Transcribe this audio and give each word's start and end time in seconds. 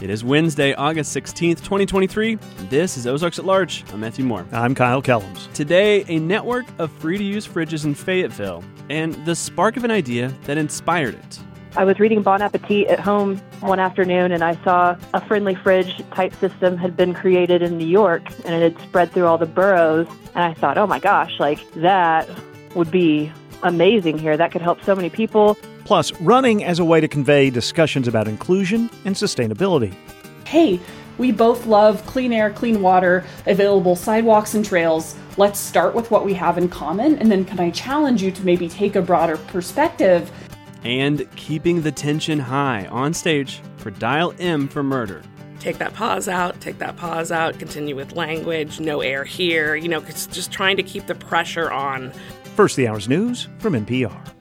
It 0.00 0.10
is 0.10 0.22
Wednesday, 0.22 0.74
August 0.74 1.16
16th, 1.16 1.56
2023. 1.56 2.36
This 2.70 2.96
is 2.96 3.04
Ozarks 3.04 3.40
at 3.40 3.44
Large. 3.44 3.84
I'm 3.92 3.98
Matthew 3.98 4.24
Moore. 4.24 4.46
I'm 4.52 4.72
Kyle 4.72 5.02
Kellums. 5.02 5.52
Today, 5.54 6.04
a 6.06 6.20
network 6.20 6.66
of 6.78 6.92
free 6.92 7.18
to 7.18 7.24
use 7.24 7.48
fridges 7.48 7.84
in 7.84 7.94
Fayetteville 7.94 8.62
and 8.90 9.14
the 9.26 9.34
spark 9.34 9.76
of 9.76 9.82
an 9.82 9.90
idea 9.90 10.32
that 10.44 10.56
inspired 10.56 11.16
it. 11.16 11.40
I 11.74 11.82
was 11.82 11.98
reading 11.98 12.22
Bon 12.22 12.40
Appetit 12.40 12.86
at 12.86 13.00
home 13.00 13.38
one 13.58 13.80
afternoon 13.80 14.30
and 14.30 14.44
I 14.44 14.54
saw 14.62 14.96
a 15.14 15.26
friendly 15.26 15.56
fridge 15.56 16.00
type 16.12 16.32
system 16.36 16.76
had 16.76 16.96
been 16.96 17.12
created 17.12 17.60
in 17.60 17.76
New 17.76 17.88
York 17.88 18.22
and 18.44 18.54
it 18.54 18.62
had 18.62 18.80
spread 18.88 19.10
through 19.10 19.26
all 19.26 19.36
the 19.36 19.46
boroughs. 19.46 20.06
And 20.36 20.44
I 20.44 20.54
thought, 20.54 20.78
oh 20.78 20.86
my 20.86 21.00
gosh, 21.00 21.40
like 21.40 21.58
that 21.72 22.28
would 22.76 22.92
be 22.92 23.32
amazing 23.64 24.16
here. 24.16 24.36
That 24.36 24.52
could 24.52 24.62
help 24.62 24.80
so 24.84 24.94
many 24.94 25.10
people. 25.10 25.58
Plus, 25.88 26.12
running 26.20 26.62
as 26.64 26.80
a 26.80 26.84
way 26.84 27.00
to 27.00 27.08
convey 27.08 27.48
discussions 27.48 28.06
about 28.06 28.28
inclusion 28.28 28.90
and 29.06 29.14
sustainability. 29.14 29.94
Hey, 30.44 30.78
we 31.16 31.32
both 31.32 31.64
love 31.64 32.04
clean 32.04 32.30
air, 32.30 32.50
clean 32.50 32.82
water, 32.82 33.24
available 33.46 33.96
sidewalks 33.96 34.52
and 34.52 34.62
trails. 34.62 35.16
Let's 35.38 35.58
start 35.58 35.94
with 35.94 36.10
what 36.10 36.26
we 36.26 36.34
have 36.34 36.58
in 36.58 36.68
common, 36.68 37.16
and 37.16 37.32
then 37.32 37.46
can 37.46 37.58
I 37.58 37.70
challenge 37.70 38.22
you 38.22 38.30
to 38.32 38.44
maybe 38.44 38.68
take 38.68 38.96
a 38.96 39.00
broader 39.00 39.38
perspective? 39.38 40.30
And 40.84 41.26
keeping 41.36 41.80
the 41.80 41.90
tension 41.90 42.38
high 42.38 42.84
on 42.88 43.14
stage 43.14 43.62
for 43.78 43.90
Dial 43.90 44.34
M 44.38 44.68
for 44.68 44.82
Murder. 44.82 45.22
Take 45.58 45.78
that 45.78 45.94
pause 45.94 46.28
out, 46.28 46.60
take 46.60 46.76
that 46.80 46.98
pause 46.98 47.32
out, 47.32 47.58
continue 47.58 47.96
with 47.96 48.12
language, 48.12 48.78
no 48.78 49.00
air 49.00 49.24
here, 49.24 49.74
you 49.74 49.88
know, 49.88 50.02
just 50.02 50.52
trying 50.52 50.76
to 50.76 50.82
keep 50.82 51.06
the 51.06 51.14
pressure 51.14 51.70
on. 51.70 52.12
First, 52.56 52.76
the 52.76 52.86
hour's 52.86 53.08
news 53.08 53.48
from 53.58 53.72
NPR. 53.72 54.37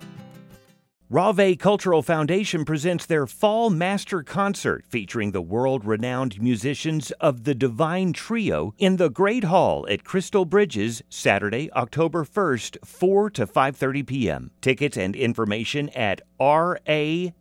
Rave 1.10 1.58
Cultural 1.58 2.02
Foundation 2.02 2.66
presents 2.66 3.06
their 3.06 3.26
Fall 3.26 3.70
Master 3.70 4.24
Concert 4.24 4.84
featuring 4.90 5.32
the 5.32 5.42
world-renowned 5.42 6.42
musicians 6.42 7.12
of 7.12 7.46
the 7.46 7.56
Divine 7.56 8.12
Trio 8.12 8.74
in 8.78 8.98
the 8.98 9.10
Great 9.10 9.46
Hall 9.46 9.88
at 9.90 10.04
Crystal 10.04 10.44
Bridges 10.44 11.02
Saturday, 11.08 11.72
October 11.72 12.26
1st, 12.26 12.86
4 12.86 13.30
to 13.30 13.48
5:30 13.48 14.06
p.m. 14.06 14.52
Tickets 14.60 14.98
and 14.98 15.16
information 15.16 15.88
at 15.92 16.20
ra-ve 16.42 17.32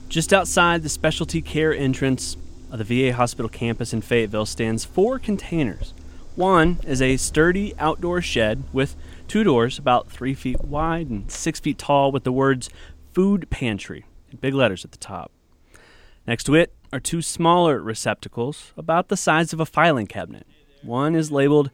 Just 0.08 0.32
outside 0.32 0.84
the 0.84 0.88
specialty 0.88 1.42
care 1.42 1.74
entrance, 1.74 2.36
of 2.80 2.86
the 2.86 3.08
VA 3.08 3.14
hospital 3.14 3.48
campus 3.48 3.92
in 3.92 4.02
Fayetteville 4.02 4.46
stands 4.46 4.84
four 4.84 5.18
containers. 5.18 5.94
One 6.34 6.78
is 6.84 7.00
a 7.00 7.16
sturdy 7.16 7.74
outdoor 7.78 8.20
shed 8.20 8.64
with 8.72 8.96
two 9.26 9.42
doors 9.42 9.78
about 9.78 10.10
three 10.10 10.34
feet 10.34 10.62
wide 10.62 11.08
and 11.08 11.30
six 11.30 11.58
feet 11.58 11.78
tall 11.78 12.12
with 12.12 12.24
the 12.24 12.32
words 12.32 12.68
food 13.14 13.48
pantry 13.48 14.04
in 14.30 14.38
big 14.38 14.52
letters 14.52 14.84
at 14.84 14.92
the 14.92 14.98
top. 14.98 15.32
Next 16.26 16.44
to 16.44 16.54
it 16.54 16.74
are 16.92 17.00
two 17.00 17.22
smaller 17.22 17.80
receptacles 17.80 18.72
about 18.76 19.08
the 19.08 19.16
size 19.16 19.52
of 19.52 19.60
a 19.60 19.66
filing 19.66 20.06
cabinet. 20.06 20.46
One 20.82 21.14
is 21.14 21.32
labeled 21.32 21.70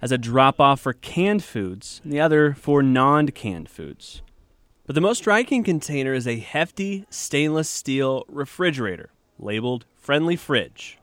as 0.00 0.12
a 0.12 0.18
drop 0.18 0.60
off 0.60 0.80
for 0.80 0.92
canned 0.92 1.42
foods, 1.42 2.00
and 2.04 2.12
the 2.12 2.20
other 2.20 2.54
for 2.54 2.82
non 2.82 3.28
canned 3.28 3.68
foods. 3.68 4.22
But 4.86 4.94
the 4.94 5.00
most 5.00 5.18
striking 5.18 5.64
container 5.64 6.14
is 6.14 6.28
a 6.28 6.38
hefty 6.38 7.06
stainless 7.10 7.68
steel 7.68 8.24
refrigerator 8.28 9.10
labeled 9.38 9.86
Friendly 10.04 10.36
Fridge. 10.36 10.98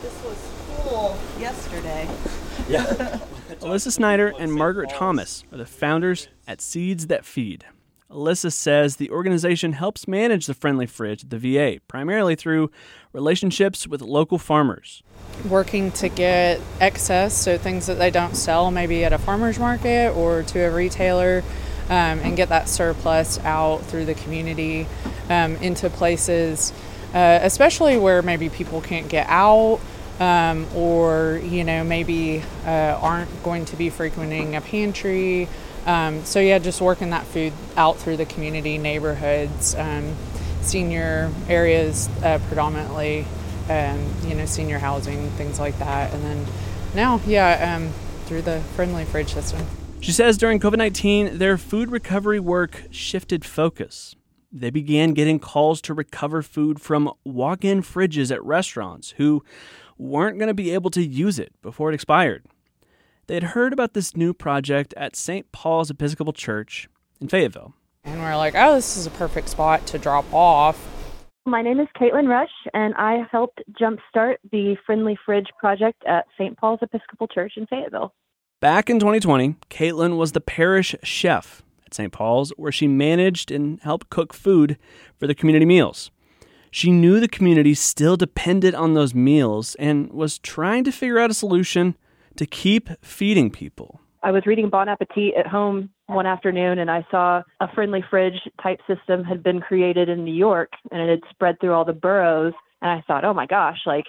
This 0.00 0.24
was 0.24 0.38
full 0.82 1.18
yesterday. 1.38 2.08
Yeah. 2.66 2.84
Alyssa 3.60 3.92
Snyder 3.92 4.32
and 4.38 4.50
Margaret 4.50 4.88
Thomas 4.88 5.44
are 5.52 5.58
the 5.58 5.66
founders 5.66 6.28
at 6.48 6.62
Seeds 6.62 7.08
That 7.08 7.26
Feed. 7.26 7.66
Alyssa 8.10 8.50
says 8.50 8.96
the 8.96 9.10
organization 9.10 9.74
helps 9.74 10.08
manage 10.08 10.46
the 10.46 10.54
friendly 10.54 10.86
fridge 10.86 11.24
at 11.24 11.28
the 11.28 11.38
VA, 11.38 11.80
primarily 11.88 12.36
through 12.36 12.70
relationships 13.12 13.86
with 13.86 14.00
local 14.00 14.38
farmers. 14.38 15.02
Working 15.46 15.92
to 15.92 16.08
get 16.08 16.58
excess, 16.80 17.34
so 17.34 17.58
things 17.58 17.84
that 17.86 17.98
they 17.98 18.10
don't 18.10 18.34
sell 18.34 18.70
maybe 18.70 19.04
at 19.04 19.12
a 19.12 19.18
farmer's 19.18 19.58
market 19.58 20.16
or 20.16 20.42
to 20.44 20.60
a 20.60 20.70
retailer, 20.70 21.44
um, 21.90 22.20
and 22.20 22.34
get 22.34 22.48
that 22.48 22.70
surplus 22.70 23.38
out 23.40 23.82
through 23.82 24.06
the 24.06 24.14
community 24.14 24.86
um, 25.28 25.56
into 25.56 25.90
places 25.90 26.72
uh, 27.14 27.38
especially 27.42 27.96
where 27.96 28.20
maybe 28.20 28.48
people 28.48 28.80
can't 28.80 29.08
get 29.08 29.26
out 29.28 29.80
um, 30.20 30.66
or 30.74 31.40
you 31.42 31.64
know 31.64 31.84
maybe 31.84 32.42
uh, 32.66 32.98
aren't 33.00 33.42
going 33.42 33.64
to 33.66 33.76
be 33.76 33.90
frequenting 33.90 34.56
a 34.56 34.60
pantry. 34.60 35.48
Um, 35.86 36.24
so 36.24 36.40
yeah, 36.40 36.58
just 36.58 36.80
working 36.80 37.10
that 37.10 37.24
food 37.26 37.52
out 37.76 37.98
through 37.98 38.16
the 38.16 38.26
community, 38.26 38.78
neighborhoods, 38.78 39.74
um, 39.74 40.14
senior 40.62 41.30
areas 41.48 42.08
uh, 42.22 42.38
predominantly, 42.48 43.26
um, 43.68 44.04
you 44.26 44.34
know, 44.34 44.46
senior 44.46 44.78
housing, 44.78 45.30
things 45.30 45.60
like 45.60 45.78
that, 45.78 46.12
and 46.12 46.24
then 46.24 46.46
now, 46.94 47.20
yeah, 47.26 47.76
um, 47.76 47.92
through 48.26 48.42
the 48.42 48.60
friendly 48.76 49.04
fridge 49.04 49.34
system. 49.34 49.66
She 50.00 50.12
says 50.12 50.38
during 50.38 50.60
COVID 50.60 50.78
19, 50.78 51.38
their 51.38 51.58
food 51.58 51.90
recovery 51.90 52.40
work 52.40 52.84
shifted 52.90 53.44
focus 53.44 54.14
they 54.54 54.70
began 54.70 55.14
getting 55.14 55.40
calls 55.40 55.80
to 55.82 55.92
recover 55.92 56.40
food 56.40 56.80
from 56.80 57.12
walk 57.24 57.64
in 57.64 57.82
fridges 57.82 58.30
at 58.30 58.42
restaurants 58.44 59.10
who 59.16 59.42
weren't 59.98 60.38
going 60.38 60.48
to 60.48 60.54
be 60.54 60.70
able 60.70 60.90
to 60.90 61.04
use 61.04 61.40
it 61.40 61.52
before 61.60 61.90
it 61.90 61.94
expired. 61.94 62.46
They 63.26 63.34
had 63.34 63.42
heard 63.42 63.72
about 63.72 63.94
this 63.94 64.16
new 64.16 64.32
project 64.32 64.94
at 64.96 65.16
St. 65.16 65.50
Paul's 65.50 65.90
Episcopal 65.90 66.32
Church 66.32 66.88
in 67.20 67.28
Fayetteville. 67.28 67.74
And 68.04 68.20
we're 68.20 68.36
like, 68.36 68.54
oh, 68.54 68.74
this 68.74 68.96
is 68.96 69.06
a 69.06 69.10
perfect 69.10 69.48
spot 69.48 69.84
to 69.88 69.98
drop 69.98 70.24
off. 70.32 70.78
My 71.46 71.60
name 71.60 71.80
is 71.80 71.88
Caitlin 72.00 72.28
Rush, 72.28 72.52
and 72.72 72.94
I 72.94 73.26
helped 73.30 73.60
jumpstart 73.72 74.36
the 74.52 74.76
Friendly 74.86 75.18
Fridge 75.26 75.48
project 75.58 76.02
at 76.06 76.26
St. 76.38 76.56
Paul's 76.56 76.80
Episcopal 76.80 77.26
Church 77.28 77.54
in 77.56 77.66
Fayetteville. 77.66 78.14
Back 78.60 78.88
in 78.88 79.00
2020, 79.00 79.56
Caitlin 79.68 80.16
was 80.16 80.32
the 80.32 80.40
parish 80.40 80.94
chef 81.02 81.62
St. 81.94 82.12
Paul's, 82.12 82.50
where 82.56 82.72
she 82.72 82.88
managed 82.88 83.50
and 83.50 83.80
helped 83.80 84.10
cook 84.10 84.32
food 84.32 84.76
for 85.18 85.26
the 85.26 85.34
community 85.34 85.66
meals. 85.66 86.10
She 86.70 86.90
knew 86.90 87.20
the 87.20 87.28
community 87.28 87.74
still 87.74 88.16
depended 88.16 88.74
on 88.74 88.94
those 88.94 89.14
meals 89.14 89.76
and 89.76 90.12
was 90.12 90.38
trying 90.38 90.82
to 90.84 90.92
figure 90.92 91.20
out 91.20 91.30
a 91.30 91.34
solution 91.34 91.96
to 92.36 92.46
keep 92.46 92.88
feeding 93.00 93.50
people. 93.50 94.00
I 94.24 94.32
was 94.32 94.46
reading 94.46 94.70
Bon 94.70 94.88
Appetit 94.88 95.34
at 95.34 95.46
home 95.46 95.90
one 96.06 96.26
afternoon 96.26 96.78
and 96.78 96.90
I 96.90 97.06
saw 97.10 97.42
a 97.60 97.72
friendly 97.74 98.02
fridge 98.10 98.40
type 98.62 98.80
system 98.88 99.22
had 99.22 99.42
been 99.42 99.60
created 99.60 100.08
in 100.08 100.24
New 100.24 100.34
York 100.34 100.72
and 100.90 101.00
it 101.00 101.08
had 101.10 101.30
spread 101.30 101.60
through 101.60 101.74
all 101.74 101.84
the 101.84 101.92
boroughs. 101.92 102.54
And 102.82 102.90
I 102.90 103.04
thought, 103.06 103.24
oh 103.24 103.34
my 103.34 103.46
gosh, 103.46 103.78
like 103.86 104.06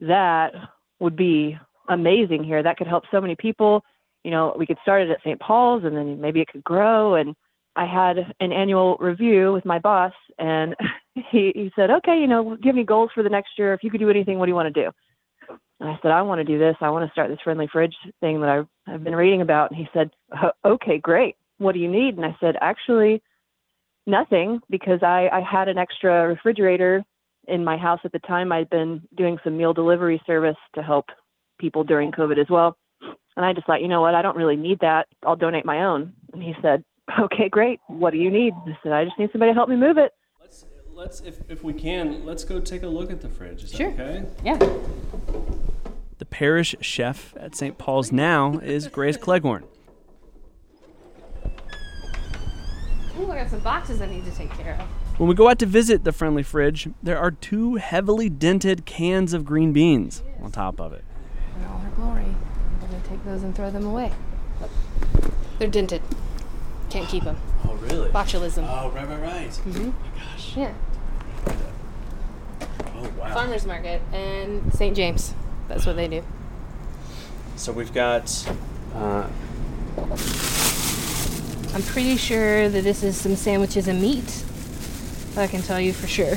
that 0.00 0.54
would 0.98 1.16
be 1.16 1.56
amazing 1.88 2.44
here. 2.44 2.62
That 2.62 2.78
could 2.78 2.86
help 2.86 3.04
so 3.10 3.20
many 3.20 3.36
people 3.36 3.84
you 4.24 4.30
know, 4.30 4.54
we 4.58 4.66
could 4.66 4.78
start 4.82 5.02
it 5.02 5.10
at 5.10 5.20
St. 5.20 5.40
Paul's 5.40 5.84
and 5.84 5.96
then 5.96 6.20
maybe 6.20 6.40
it 6.40 6.48
could 6.48 6.64
grow. 6.64 7.14
And 7.14 7.34
I 7.76 7.86
had 7.86 8.18
an 8.40 8.52
annual 8.52 8.96
review 8.98 9.52
with 9.52 9.64
my 9.64 9.78
boss, 9.78 10.12
and 10.38 10.74
he 11.14 11.52
he 11.54 11.70
said, 11.76 11.90
okay, 11.90 12.18
you 12.18 12.26
know, 12.26 12.56
give 12.60 12.74
me 12.74 12.84
goals 12.84 13.10
for 13.14 13.22
the 13.22 13.28
next 13.28 13.50
year. 13.56 13.72
If 13.72 13.84
you 13.84 13.90
could 13.90 14.00
do 14.00 14.10
anything, 14.10 14.38
what 14.38 14.46
do 14.46 14.50
you 14.50 14.56
want 14.56 14.74
to 14.74 14.84
do? 14.84 14.90
And 15.80 15.88
I 15.88 15.98
said, 16.02 16.10
I 16.10 16.22
want 16.22 16.40
to 16.40 16.44
do 16.44 16.58
this. 16.58 16.74
I 16.80 16.90
want 16.90 17.06
to 17.06 17.12
start 17.12 17.30
this 17.30 17.38
friendly 17.44 17.68
fridge 17.70 17.94
thing 18.20 18.40
that 18.40 18.50
I've, 18.50 18.66
I've 18.86 19.04
been 19.04 19.14
reading 19.14 19.42
about. 19.42 19.70
And 19.70 19.78
he 19.78 19.88
said, 19.94 20.10
okay, 20.64 20.98
great. 20.98 21.36
What 21.58 21.72
do 21.72 21.78
you 21.78 21.88
need? 21.88 22.16
And 22.16 22.26
I 22.26 22.36
said, 22.40 22.56
actually, 22.60 23.22
nothing, 24.06 24.60
because 24.68 25.02
I, 25.02 25.28
I 25.32 25.40
had 25.40 25.68
an 25.68 25.78
extra 25.78 26.26
refrigerator 26.26 27.04
in 27.46 27.64
my 27.64 27.76
house 27.76 28.00
at 28.04 28.10
the 28.10 28.18
time. 28.20 28.50
I'd 28.50 28.70
been 28.70 29.02
doing 29.16 29.38
some 29.44 29.56
meal 29.56 29.72
delivery 29.72 30.20
service 30.26 30.56
to 30.74 30.82
help 30.82 31.06
people 31.60 31.84
during 31.84 32.10
COVID 32.10 32.38
as 32.40 32.50
well. 32.50 32.76
And 33.38 33.46
I 33.46 33.52
just 33.52 33.68
thought, 33.68 33.80
you 33.82 33.86
know 33.86 34.00
what? 34.00 34.16
I 34.16 34.22
don't 34.22 34.36
really 34.36 34.56
need 34.56 34.80
that. 34.80 35.06
I'll 35.24 35.36
donate 35.36 35.64
my 35.64 35.84
own. 35.84 36.12
And 36.32 36.42
he 36.42 36.54
said, 36.60 36.82
okay, 37.20 37.48
great. 37.48 37.78
What 37.86 38.10
do 38.10 38.18
you 38.18 38.32
need? 38.32 38.52
I 38.66 38.76
said, 38.82 38.90
I 38.90 39.04
just 39.04 39.16
need 39.16 39.30
somebody 39.30 39.52
to 39.52 39.54
help 39.54 39.68
me 39.68 39.76
move 39.76 39.96
it. 39.96 40.10
Let's, 40.40 40.64
let's 40.92 41.20
if, 41.20 41.48
if 41.48 41.62
we 41.62 41.72
can, 41.72 42.26
let's 42.26 42.42
go 42.42 42.58
take 42.58 42.82
a 42.82 42.88
look 42.88 43.12
at 43.12 43.20
the 43.20 43.28
fridge. 43.28 43.62
Is 43.62 43.70
Sure. 43.70 43.92
that 43.92 44.00
okay? 44.00 44.26
Yeah. 44.44 44.58
The 46.18 46.24
parish 46.24 46.74
chef 46.80 47.32
at 47.38 47.54
St. 47.54 47.78
Paul's 47.78 48.10
now 48.10 48.58
is 48.58 48.88
Grace 48.88 49.16
Cleghorn. 49.16 49.62
Ooh, 53.20 53.30
I 53.30 53.36
got 53.36 53.50
some 53.50 53.60
boxes 53.60 54.02
I 54.02 54.06
need 54.06 54.24
to 54.24 54.32
take 54.32 54.50
care 54.50 54.74
of. 54.80 54.86
When 55.20 55.28
we 55.28 55.36
go 55.36 55.48
out 55.48 55.60
to 55.60 55.66
visit 55.66 56.02
the 56.02 56.10
friendly 56.10 56.42
fridge, 56.42 56.88
there 57.04 57.18
are 57.18 57.30
two 57.30 57.76
heavily 57.76 58.28
dented 58.28 58.84
cans 58.84 59.32
of 59.32 59.44
green 59.44 59.72
beans 59.72 60.24
on 60.42 60.50
top 60.50 60.80
of 60.80 60.92
it. 60.92 61.04
In 61.56 61.64
all 61.66 61.78
her 61.78 61.90
glory. 61.90 62.34
I'm 63.08 63.16
gonna 63.16 63.24
take 63.24 63.32
those 63.32 63.42
and 63.42 63.54
throw 63.54 63.70
them 63.70 63.86
away. 63.86 64.12
They're 65.58 65.68
dented. 65.68 66.02
Can't 66.90 67.08
keep 67.08 67.24
them. 67.24 67.36
Oh, 67.64 67.74
really? 67.76 68.10
Botulism. 68.10 68.66
Oh, 68.68 68.90
right, 68.90 69.08
right, 69.08 69.20
right. 69.20 69.50
Mm-hmm. 69.50 69.90
Oh 69.90 69.94
my 70.14 70.20
gosh. 70.20 70.56
Yeah. 70.56 70.74
Oh, 72.96 73.10
wow. 73.18 73.34
Farmers 73.34 73.66
Market 73.66 74.02
and 74.12 74.72
St. 74.74 74.94
James. 74.94 75.34
That's 75.68 75.86
what 75.86 75.96
they 75.96 76.08
do. 76.08 76.22
So 77.56 77.72
we've 77.72 77.92
got. 77.92 78.48
Uh, 78.94 79.26
I'm 81.74 81.82
pretty 81.82 82.16
sure 82.16 82.68
that 82.68 82.84
this 82.84 83.02
is 83.02 83.16
some 83.16 83.36
sandwiches 83.36 83.88
and 83.88 84.00
meat. 84.00 84.44
I 85.36 85.46
can 85.46 85.62
tell 85.62 85.80
you 85.80 85.92
for 85.92 86.06
sure. 86.06 86.34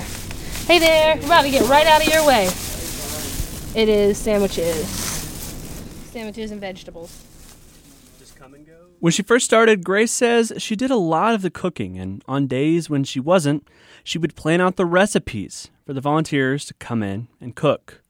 Hey 0.68 0.80
there, 0.80 1.16
we're 1.18 1.26
about 1.26 1.42
to 1.42 1.50
get 1.50 1.68
right 1.68 1.88
out 1.88 2.06
of 2.06 2.14
your 2.14 2.26
way. 2.26 2.46
It 3.74 3.90
is 3.90 4.18
sandwiches. 4.18 5.21
Sandwiches 6.12 6.52
and 6.52 6.60
vegetables. 6.60 7.24
When 9.00 9.12
she 9.12 9.24
first 9.24 9.46
started, 9.46 9.84
Grace 9.84 10.12
says 10.12 10.54
she 10.58 10.76
did 10.76 10.92
a 10.92 10.96
lot 10.96 11.34
of 11.34 11.42
the 11.42 11.50
cooking, 11.50 11.98
and 11.98 12.24
on 12.28 12.48
days 12.48 12.90
when 12.90 13.04
she 13.04 13.20
wasn't, 13.20 13.68
she 14.04 14.18
would 14.20 14.36
plan 14.36 14.62
out 14.62 14.76
the 14.76 14.86
recipes 14.86 15.72
for 15.86 15.94
the 15.94 16.02
volunteers 16.02 16.66
to 16.66 16.74
come 16.76 17.02
in 17.02 17.28
and 17.40 17.56
cook. 17.56 18.04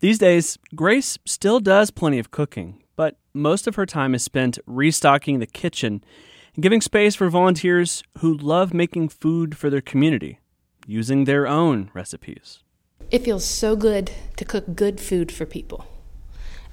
These 0.00 0.18
days, 0.18 0.58
Grace 0.74 1.18
still 1.24 1.60
does 1.60 1.90
plenty 1.90 2.18
of 2.18 2.30
cooking, 2.30 2.82
but 2.96 3.16
most 3.32 3.66
of 3.66 3.74
her 3.76 3.86
time 3.86 4.14
is 4.14 4.22
spent 4.22 4.58
restocking 4.66 5.38
the 5.38 5.46
kitchen 5.46 6.02
and 6.54 6.62
giving 6.62 6.80
space 6.80 7.14
for 7.14 7.28
volunteers 7.28 8.02
who 8.18 8.34
love 8.36 8.74
making 8.74 9.10
food 9.10 9.56
for 9.56 9.70
their 9.70 9.80
community, 9.80 10.40
using 10.86 11.24
their 11.24 11.46
own 11.46 11.90
recipes. 11.94 12.60
It 13.10 13.22
feels 13.22 13.44
so 13.44 13.76
good 13.76 14.10
to 14.36 14.44
cook 14.44 14.74
good 14.74 15.00
food 15.00 15.30
for 15.30 15.46
people. 15.46 15.86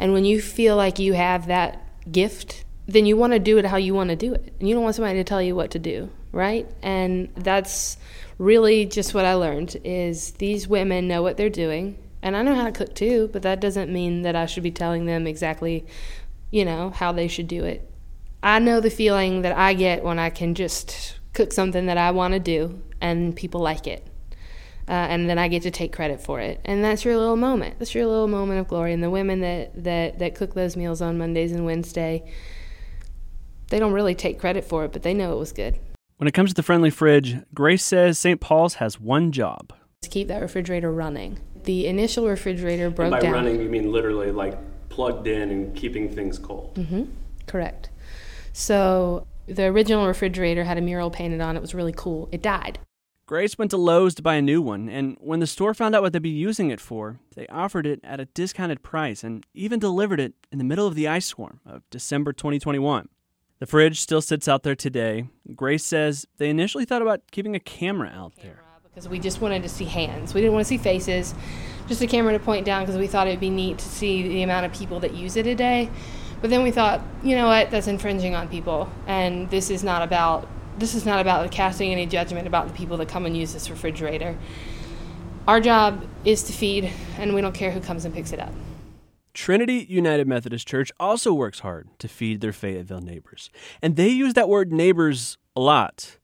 And 0.02 0.14
when 0.14 0.26
you 0.26 0.42
feel 0.42 0.76
like 0.76 0.98
you 0.98 1.14
have 1.14 1.46
that 1.46 1.80
gift, 2.12 2.66
then 2.88 3.06
you 3.06 3.16
want 3.16 3.34
to 3.34 3.40
do 3.40 3.60
it 3.60 3.66
how 3.66 3.78
you 3.78 3.94
want 3.94 4.10
to 4.10 4.16
do 4.16 4.34
it. 4.34 4.52
And 4.60 4.68
you 4.68 4.74
don't 4.74 4.84
want 4.84 4.96
somebody 4.96 5.20
to 5.20 5.24
tell 5.24 5.44
you 5.44 5.56
what 5.56 5.70
to 5.72 5.80
do, 5.80 6.10
right? 6.32 6.68
And 6.82 7.30
that's 7.36 7.98
really 8.40 8.88
just 8.88 9.14
what 9.14 9.26
I 9.26 9.36
learned 9.36 9.78
is 9.84 10.32
these 10.32 10.68
women 10.68 11.08
know 11.08 11.22
what 11.22 11.38
they're 11.38 11.52
doing. 11.52 12.00
And 12.24 12.36
I 12.36 12.42
know 12.42 12.56
how 12.56 12.66
to 12.66 12.72
cook 12.72 12.96
too, 12.96 13.30
but 13.32 13.44
that 13.44 13.62
doesn't 13.62 13.94
mean 13.94 14.24
that 14.24 14.36
I 14.36 14.48
should 14.48 14.64
be 14.64 14.72
telling 14.72 15.06
them 15.06 15.28
exactly, 15.28 15.86
you 16.50 16.66
know, 16.66 16.90
how 16.90 17.12
they 17.12 17.28
should 17.28 17.48
do 17.48 17.64
it. 17.64 17.88
I 18.42 18.58
know 18.58 18.80
the 18.80 18.90
feeling 18.90 19.44
that 19.44 19.56
I 19.56 19.76
get 19.76 20.04
when 20.04 20.18
I 20.18 20.32
can 20.32 20.56
just 20.56 21.20
cook 21.34 21.54
something 21.54 21.86
that 21.86 22.00
I 22.00 22.10
want 22.10 22.34
to 22.34 22.40
do 22.40 22.82
and 23.00 23.36
people 23.36 23.62
like 23.62 23.86
it. 23.86 24.08
Uh, 24.88 24.92
and 24.92 25.30
then 25.30 25.38
I 25.38 25.48
get 25.48 25.64
to 25.64 25.72
take 25.72 25.94
credit 25.94 26.22
for 26.22 26.40
it. 26.40 26.60
And 26.66 26.84
that's 26.84 27.06
your 27.06 27.18
little 27.18 27.38
moment. 27.38 27.80
That's 27.80 27.94
your 27.94 28.06
little 28.08 28.28
moment 28.28 28.60
of 28.60 28.68
glory. 28.68 28.94
And 28.94 29.02
the 29.02 29.10
women 29.10 29.42
that, 29.42 29.84
that, 29.84 30.20
that 30.20 30.36
cook 30.36 30.54
those 30.54 30.76
meals 30.76 31.02
on 31.02 31.18
Mondays 31.18 31.52
and 31.52 31.66
Wednesday, 31.66 32.24
they 33.70 33.80
don't 33.80 33.94
really 33.94 34.16
take 34.16 34.40
credit 34.40 34.66
for 34.66 34.84
it, 34.86 34.92
but 34.92 35.04
they 35.04 35.14
know 35.14 35.34
it 35.34 35.40
was 35.40 35.52
good. 35.52 35.80
When 36.18 36.28
it 36.28 36.34
comes 36.34 36.52
to 36.52 36.56
the 36.56 36.64
friendly 36.64 36.90
fridge, 36.90 37.38
Grace 37.54 37.84
says 37.84 38.20
St. 38.20 38.40
Paul's 38.40 38.76
has 38.76 39.00
one 39.00 39.32
job. 39.32 39.74
To 40.02 40.10
keep 40.10 40.28
that 40.28 40.42
refrigerator 40.42 40.92
running. 40.92 41.40
The 41.64 41.88
initial 41.88 42.28
refrigerator 42.28 42.90
broke 42.90 43.12
by 43.12 43.20
down. 43.22 43.34
running, 43.34 43.62
you 43.62 43.70
mean 43.70 43.92
literally 43.92 44.32
like 44.32 44.58
plugged 44.90 45.28
in 45.28 45.50
and 45.50 45.76
keeping 45.76 46.14
things 46.14 46.38
cold. 46.38 46.76
Mm-hmm. 46.76 47.04
Correct. 47.48 47.90
So 48.54 49.26
the 49.48 49.66
original 49.66 50.08
refrigerator 50.08 50.64
had 50.64 50.78
a 50.78 50.82
mural 50.82 51.10
painted 51.10 51.42
on 51.42 51.56
it. 51.56 51.60
It 51.60 51.62
was 51.62 51.74
really 51.74 51.94
cool. 51.96 52.30
It 52.32 52.42
died. 52.42 52.80
Grace 53.32 53.58
went 53.58 53.72
to 53.72 53.78
Lowe's 53.78 54.14
to 54.16 54.22
buy 54.22 54.36
a 54.36 54.42
new 54.42 54.62
one, 54.62 54.90
and 54.90 55.16
when 55.22 55.40
the 55.40 55.48
store 55.48 55.74
found 55.74 55.96
out 55.96 56.02
what 56.02 56.12
they'd 56.12 56.22
be 56.22 56.28
using 56.28 56.70
it 56.70 56.82
for, 56.82 57.22
they 57.34 57.48
offered 57.48 57.88
it 57.88 58.02
at 58.04 58.20
a 58.20 58.26
discounted 58.26 58.84
price 58.84 59.24
and 59.24 59.46
even 59.54 59.80
delivered 59.80 60.20
it 60.20 60.34
in 60.52 60.58
the 60.58 60.66
middle 60.66 60.86
of 60.86 60.96
the 60.96 61.08
ice 61.08 61.28
storm 61.28 61.62
of 61.66 61.90
December 61.90 62.34
2021. 62.34 63.08
The 63.60 63.66
fridge 63.66 64.02
still 64.02 64.20
sits 64.20 64.50
out 64.50 64.64
there 64.64 64.76
today. 64.76 65.30
Grace 65.56 65.86
says 65.86 66.28
they 66.40 66.50
initially 66.50 66.84
thought 66.84 67.02
about 67.02 67.22
keeping 67.32 67.56
a 67.56 67.60
camera 67.62 68.10
out 68.14 68.34
there. 68.42 68.64
because 68.84 69.08
we 69.08 69.18
just 69.18 69.40
wanted 69.40 69.64
to 69.64 69.70
see 69.70 69.86
hands. 69.86 70.34
We 70.34 70.42
didn't 70.42 70.52
want 70.52 70.66
to 70.66 70.70
see 70.70 70.78
faces, 70.78 71.34
just 71.88 72.02
a 72.02 72.08
camera 72.08 72.34
to 72.34 72.40
point 72.40 72.66
down 72.66 72.84
because 72.84 72.98
we 72.98 73.08
thought 73.08 73.28
it 73.28 73.30
would 73.30 73.40
be 73.40 73.50
neat 73.50 73.78
to 73.78 73.86
see 73.86 74.28
the 74.28 74.44
amount 74.44 74.66
of 74.66 74.74
people 74.74 75.00
that 75.00 75.14
use 75.14 75.38
it 75.38 75.48
a 75.48 75.56
day. 75.56 75.90
But 76.42 76.50
then 76.50 76.64
we 76.64 76.72
thought, 76.72 77.00
you 77.24 77.38
know 77.38 77.48
what, 77.48 77.72
that's 77.72 77.88
infringing 77.88 78.36
on 78.36 78.50
people, 78.50 78.92
and 79.08 79.50
this 79.50 79.70
is 79.70 79.86
not 79.86 80.02
about 80.02 80.50
this 80.78 80.96
is 80.96 81.06
not 81.06 81.20
about 81.20 81.52
casting 81.52 81.92
any 81.92 82.06
judgment 82.06 82.48
about 82.48 82.68
the 82.68 82.74
people 82.74 82.98
that 82.98 83.08
come 83.08 83.26
and 83.26 83.36
use 83.36 83.54
this 83.54 83.70
refrigerator. 83.70 84.38
Our 85.48 85.60
job 85.60 86.06
is 86.24 86.44
to 86.44 86.54
feed, 86.54 86.92
and 87.18 87.34
we 87.34 87.42
don't 87.42 87.54
care 87.54 87.72
who 87.72 87.82
comes 87.82 88.06
and 88.06 88.14
picks 88.14 88.32
it 88.32 88.40
up. 88.40 88.54
Trinity 89.34 89.86
United 89.90 90.28
Methodist 90.28 90.68
Church 90.68 90.92
also 91.00 91.34
works 91.34 91.60
hard 91.60 91.88
to 92.00 92.08
feed 92.08 92.42
their 92.42 92.52
Fayetteville 92.52 93.02
neighbors, 93.02 93.50
and 93.82 93.96
they 93.96 94.10
use 94.10 94.34
that 94.34 94.50
word 94.50 94.72
neighbors 94.72 95.38
a 95.56 95.62
lot. 95.62 96.18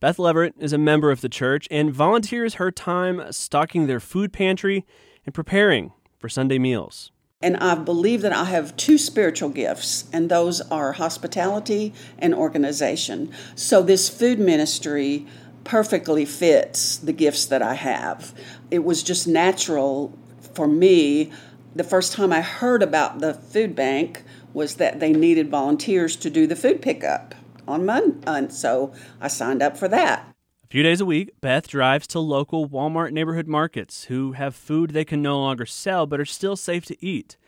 Beth 0.00 0.18
Leverett 0.18 0.54
is 0.58 0.72
a 0.72 0.78
member 0.78 1.10
of 1.10 1.20
the 1.20 1.28
church 1.28 1.66
and 1.70 1.92
volunteers 1.92 2.54
her 2.54 2.70
time 2.70 3.32
stocking 3.32 3.86
their 3.86 4.00
food 4.00 4.32
pantry 4.32 4.84
and 5.24 5.34
preparing 5.34 5.92
for 6.18 6.28
Sunday 6.28 6.58
meals. 6.58 7.10
And 7.40 7.56
I 7.58 7.76
believe 7.76 8.22
that 8.22 8.32
I 8.32 8.46
have 8.46 8.76
two 8.76 8.98
spiritual 8.98 9.50
gifts, 9.50 10.06
and 10.12 10.28
those 10.28 10.60
are 10.72 10.94
hospitality 10.94 11.94
and 12.18 12.34
organization. 12.34 13.32
So 13.54 13.80
this 13.80 14.08
food 14.08 14.40
ministry 14.40 15.24
perfectly 15.62 16.24
fits 16.24 16.96
the 16.96 17.12
gifts 17.12 17.46
that 17.46 17.62
I 17.62 17.74
have. 17.74 18.34
It 18.72 18.80
was 18.80 19.04
just 19.04 19.28
natural 19.28 20.18
for 20.54 20.66
me. 20.66 21.30
The 21.76 21.84
first 21.84 22.12
time 22.12 22.32
I 22.32 22.40
heard 22.40 22.82
about 22.82 23.20
the 23.20 23.34
food 23.34 23.76
bank 23.76 24.24
was 24.52 24.74
that 24.76 24.98
they 24.98 25.12
needed 25.12 25.48
volunteers 25.48 26.16
to 26.16 26.30
do 26.30 26.46
the 26.48 26.56
food 26.56 26.82
pickup 26.82 27.36
on 27.68 27.86
Monday, 27.86 28.18
and 28.26 28.48
uh, 28.48 28.50
so 28.50 28.92
I 29.20 29.28
signed 29.28 29.62
up 29.62 29.76
for 29.76 29.86
that. 29.86 30.27
A 30.68 30.70
few 30.70 30.82
days 30.82 31.00
a 31.00 31.06
week, 31.06 31.30
Beth 31.40 31.66
drives 31.66 32.06
to 32.08 32.20
local 32.20 32.68
Walmart 32.68 33.10
neighborhood 33.10 33.46
markets 33.48 34.04
who 34.04 34.32
have 34.32 34.54
food 34.54 34.90
they 34.90 35.02
can 35.02 35.22
no 35.22 35.40
longer 35.40 35.64
sell 35.64 36.06
but 36.06 36.20
are 36.20 36.26
still 36.26 36.56
safe 36.56 36.84
to 36.84 37.02
eat. 37.02 37.38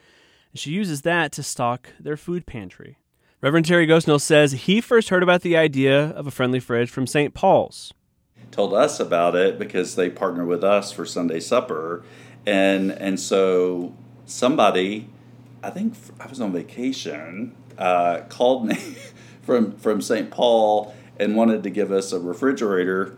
She 0.55 0.71
uses 0.71 1.03
that 1.03 1.31
to 1.33 1.43
stock 1.43 1.91
their 2.01 2.17
food 2.17 2.47
pantry. 2.47 2.97
Reverend 3.43 3.67
Terry 3.67 3.87
Gosnell 3.87 4.23
says 4.23 4.53
he 4.53 4.81
first 4.81 5.11
heard 5.11 5.23
about 5.23 5.43
the 5.43 5.55
idea 5.55 6.03
of 6.13 6.27
a 6.27 6.31
friendly 6.31 6.61
fridge 6.61 6.89
from 6.89 7.07
St. 7.07 7.35
Paul's. 7.35 7.93
Told 8.53 8.73
us 8.73 8.99
about 8.99 9.37
it 9.37 9.59
because 9.59 9.97
they 9.97 10.09
partner 10.09 10.47
with 10.47 10.65
us 10.65 10.91
for 10.91 11.05
Sunday 11.05 11.41
supper, 11.41 12.03
and 12.47 12.91
and 12.91 13.21
so 13.21 13.95
somebody, 14.25 15.11
I 15.63 15.69
think 15.69 15.93
I 16.19 16.27
was 16.27 16.41
on 16.41 16.55
vacation, 16.55 17.55
uh, 17.77 18.23
called 18.31 18.65
me 18.65 18.97
from 19.43 19.77
from 19.77 20.01
St. 20.01 20.31
Paul 20.31 20.95
and 21.21 21.37
wanted 21.37 21.63
to 21.63 21.71
give 21.71 21.93
us 21.93 22.13
a 22.13 22.19
refrigerator. 22.19 23.17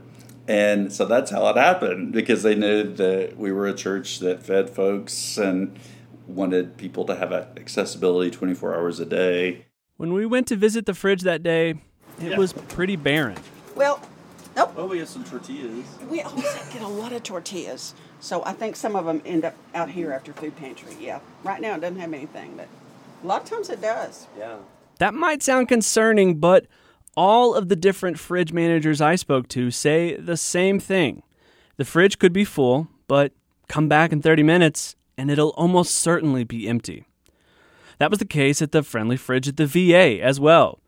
And 0.48 0.92
so 0.92 1.04
that's 1.06 1.30
how 1.30 1.46
it 1.48 1.56
happened 1.56 2.12
because 2.12 2.42
they 2.42 2.56
knew 2.56 2.92
that 2.94 3.36
we 3.36 3.52
were 3.52 3.68
a 3.68 3.72
church 3.74 4.18
that 4.18 4.42
fed 4.42 4.68
folks 4.68 5.38
and 5.38 5.78
wanted 6.26 6.76
people 6.76 7.04
to 7.04 7.14
have 7.14 7.32
accessibility 7.32 8.30
24 8.30 8.74
hours 8.74 8.98
a 8.98 9.06
day. 9.06 9.66
When 9.98 10.12
we 10.12 10.26
went 10.26 10.48
to 10.48 10.56
visit 10.56 10.84
the 10.86 10.94
fridge 10.94 11.22
that 11.22 11.44
day, 11.44 11.70
it 12.20 12.30
Yeah. 12.32 12.36
was 12.38 12.52
pretty 12.52 12.96
barren. 12.96 13.36
Well, 13.76 14.00
nope. 14.56 14.72
Oh, 14.76 14.86
we 14.86 14.98
have 14.98 15.08
some 15.08 15.22
tortillas. 15.22 15.86
We 16.10 16.22
always 16.22 16.42
get 16.72 16.82
a 16.82 16.88
lot 16.88 17.12
of 17.12 17.22
tortillas, 17.22 17.94
so 18.18 18.42
I 18.44 18.52
think 18.52 18.74
some 18.74 18.96
of 18.96 19.04
them 19.06 19.22
end 19.24 19.44
up 19.44 19.54
out 19.76 19.90
here 19.90 20.12
after 20.12 20.32
food 20.32 20.56
pantry. 20.56 20.96
Yeah, 21.00 21.20
right 21.44 21.60
now 21.60 21.76
it 21.76 21.80
doesn't 21.80 22.00
have 22.00 22.12
anything, 22.12 22.54
but 22.56 22.66
a 23.22 23.26
lot 23.26 23.42
of 23.44 23.48
times 23.48 23.70
it 23.70 23.80
does. 23.80 24.26
Yeah. 24.36 24.56
That 24.98 25.14
might 25.14 25.42
sound 25.42 25.68
concerning, 25.68 26.36
but 26.36 26.66
all 27.16 27.54
of 27.54 27.68
the 27.68 27.76
different 27.76 28.18
fridge 28.18 28.52
managers 28.52 29.00
I 29.00 29.16
spoke 29.16 29.48
to 29.48 29.70
say 29.70 30.16
the 30.16 30.36
same 30.36 30.78
thing. 30.80 31.22
The 31.76 31.84
fridge 31.84 32.18
could 32.18 32.32
be 32.32 32.44
full, 32.44 32.88
but 33.06 33.32
come 33.68 33.88
back 33.88 34.12
in 34.12 34.22
30 34.22 34.42
minutes 34.42 34.96
and 35.16 35.30
it'll 35.30 35.50
almost 35.50 35.94
certainly 35.94 36.44
be 36.44 36.68
empty. 36.68 37.06
That 37.98 38.10
was 38.10 38.18
the 38.18 38.24
case 38.24 38.62
at 38.62 38.72
the 38.72 38.82
friendly 38.82 39.16
fridge 39.16 39.48
at 39.48 39.56
the 39.56 39.66
VA 39.66 40.20
as 40.22 40.40
well. 40.40 40.80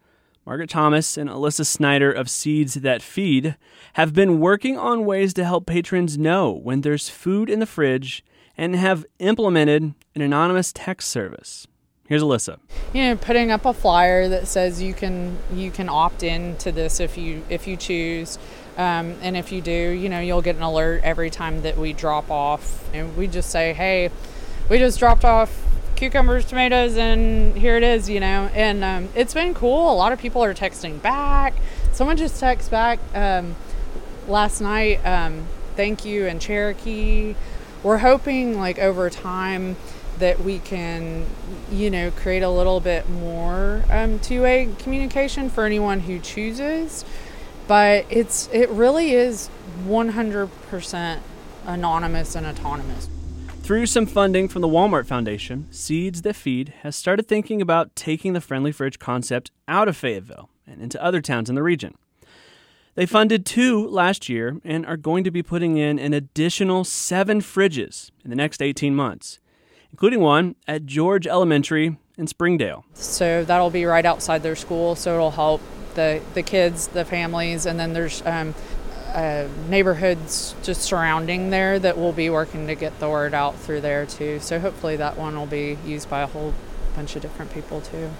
Margaret 0.47 0.69
Thomas 0.69 1.17
and 1.17 1.31
Alyssa 1.31 1.65
Snyder 1.65 2.13
of 2.13 2.29
Seeds 2.29 2.75
That 2.75 3.01
Feed 3.01 3.57
have 3.95 4.13
been 4.13 4.41
working 4.41 4.77
on 4.77 5.07
ways 5.07 5.33
to 5.35 5.45
help 5.45 5.65
patrons 5.65 6.19
know 6.19 6.51
when 6.51 6.83
there's 6.83 7.09
food 7.09 7.49
in 7.49 7.61
the 7.61 7.67
fridge 7.67 8.23
and 8.57 8.77
have 8.77 9.07
implemented 9.19 9.95
an 10.15 10.21
anonymous 10.21 10.73
text 10.73 11.09
service. 11.09 11.67
Here's 12.07 12.23
Alyssa. 12.23 12.59
You 12.93 13.03
know, 13.05 13.17
putting 13.17 13.51
up 13.51 13.65
a 13.65 13.73
flyer 13.73 14.29
that 14.29 14.47
says 14.47 14.83
you 14.83 14.93
can 14.93 15.39
you 15.53 15.71
can 15.71 15.89
opt 15.89 16.23
in 16.23 16.57
to 16.59 16.71
this 16.71 17.01
if 17.01 17.17
you 17.17 17.43
if 17.49 17.67
you 17.67 17.77
choose, 17.77 18.39
um, 18.77 19.17
and 19.23 19.37
if 19.37 19.51
you 19.51 19.63
do, 19.63 19.73
you 19.73 20.11
know, 20.11 20.21
you'll 20.21 20.43
get 20.43 20.57
an 20.57 20.63
alert 20.63 21.01
every 21.03 21.31
time 21.31 21.63
that 21.63 21.79
we 21.79 21.95
drop 21.95 22.31
off, 22.31 22.89
and 22.93 23.17
we 23.17 23.27
just 23.27 23.49
say, 23.49 23.73
hey, 23.73 24.11
we 24.69 24.79
just 24.79 24.99
dropped 24.99 25.25
off 25.25 25.63
cucumbers, 25.97 26.45
tomatoes, 26.45 26.97
and 26.99 27.57
here 27.57 27.77
it 27.79 27.83
is, 27.83 28.11
you 28.11 28.21
know. 28.21 28.51
And 28.53 28.85
um, 28.85 29.09
it's 29.15 29.33
been 29.33 29.55
cool. 29.55 29.91
A 29.91 29.97
lot 29.97 30.13
of 30.13 30.19
people 30.19 30.45
are 30.45 30.53
texting 30.53 31.01
back. 31.01 31.55
Someone 31.93 32.19
just 32.19 32.41
texted 32.41 32.71
back 32.71 32.99
um, 33.15 33.57
last 34.29 34.61
night. 34.61 35.05
Um, 35.07 35.47
thank 35.75 36.05
you 36.05 36.27
and 36.27 36.41
Cherokee. 36.41 37.35
We're 37.83 37.99
hoping 37.99 38.59
like 38.59 38.79
over 38.79 39.09
time 39.09 39.77
that 40.19 40.41
we 40.41 40.59
can, 40.59 41.27
you 41.71 41.91
know, 41.91 42.11
create 42.11 42.43
a 42.43 42.51
little 42.51 42.81
bit 42.81 43.09
more 43.09 43.85
um, 43.91 44.19
two-way 44.21 44.71
communication 44.79 45.51
for 45.51 45.65
anyone 45.65 46.01
who 46.01 46.19
chooses. 46.19 47.05
But 47.67 48.07
it's 48.11 48.49
it 48.53 48.69
really 48.69 49.13
is 49.13 49.49
100% 49.87 51.21
anonymous 51.67 52.35
and 52.35 52.47
autonomous. 52.47 53.09
Through 53.63 53.87
some 53.87 54.05
funding 54.05 54.49
from 54.49 54.61
the 54.61 54.69
Walmart 54.69 55.07
Foundation, 55.07 55.69
Seeds 55.71 56.21
That 56.21 56.37
Feed 56.37 56.75
has 56.83 56.95
started 56.95 57.27
thinking 57.27 57.63
about 57.63 57.97
taking 57.97 58.35
the 58.35 58.43
friendly 58.43 58.73
fridge 58.73 58.99
concept 58.99 59.51
out 59.67 59.89
of 59.89 59.97
Fayetteville 59.97 60.51
and 60.67 60.83
into 60.83 61.03
other 61.03 61.23
towns 61.23 61.49
in 61.49 61.55
the 61.55 61.63
region. 61.63 61.95
They 62.95 63.07
funded 63.07 63.45
two 63.45 63.89
last 63.89 64.29
year 64.29 64.61
and 64.65 64.85
are 64.85 64.97
going 64.97 65.25
to 65.25 65.31
be 65.31 65.43
putting 65.43 65.79
in 65.79 65.99
an 65.99 66.13
additional 66.13 66.85
seven 66.85 67.41
fridges 67.41 68.11
in 68.23 68.31
the 68.31 68.37
next 68.37 68.61
18 68.61 68.95
months, 68.95 69.41
including 69.95 70.19
one 70.19 70.57
at 70.67 70.85
George 70.87 71.25
Elementary 71.25 71.97
in 72.19 72.27
Springdale. 72.27 72.85
So 72.95 73.45
that'll 73.45 73.71
be 73.71 73.85
right 73.85 74.05
outside 74.05 74.43
their 74.43 74.57
school, 74.57 74.97
so 74.97 75.15
it'll 75.15 75.31
help 75.31 75.61
the, 75.95 76.21
the 76.35 76.43
kids, 76.43 76.89
the 76.89 77.05
families, 77.05 77.65
and 77.65 77.79
then 77.79 77.93
there's 77.93 78.21
um, 78.27 78.57
uh, 79.13 79.47
neighborhoods 79.69 80.57
just 80.65 80.83
surrounding 80.83 81.51
there 81.51 81.79
that 81.79 81.97
we'll 81.97 82.13
be 82.13 82.29
working 82.29 82.67
to 82.67 82.75
get 82.75 82.99
the 82.99 83.09
word 83.09 83.35
out 83.35 83.57
through 83.57 83.83
there 83.83 84.05
too. 84.05 84.41
So 84.41 84.59
hopefully 84.59 84.97
that 84.97 85.17
one 85.17 85.37
will 85.37 85.47
be 85.47 85.79
used 85.87 86.11
by 86.11 86.23
a 86.23 86.27
whole 86.27 86.55
bunch 86.97 87.15
of 87.15 87.23
different 87.23 87.55
people 87.55 87.81
too. 87.81 88.11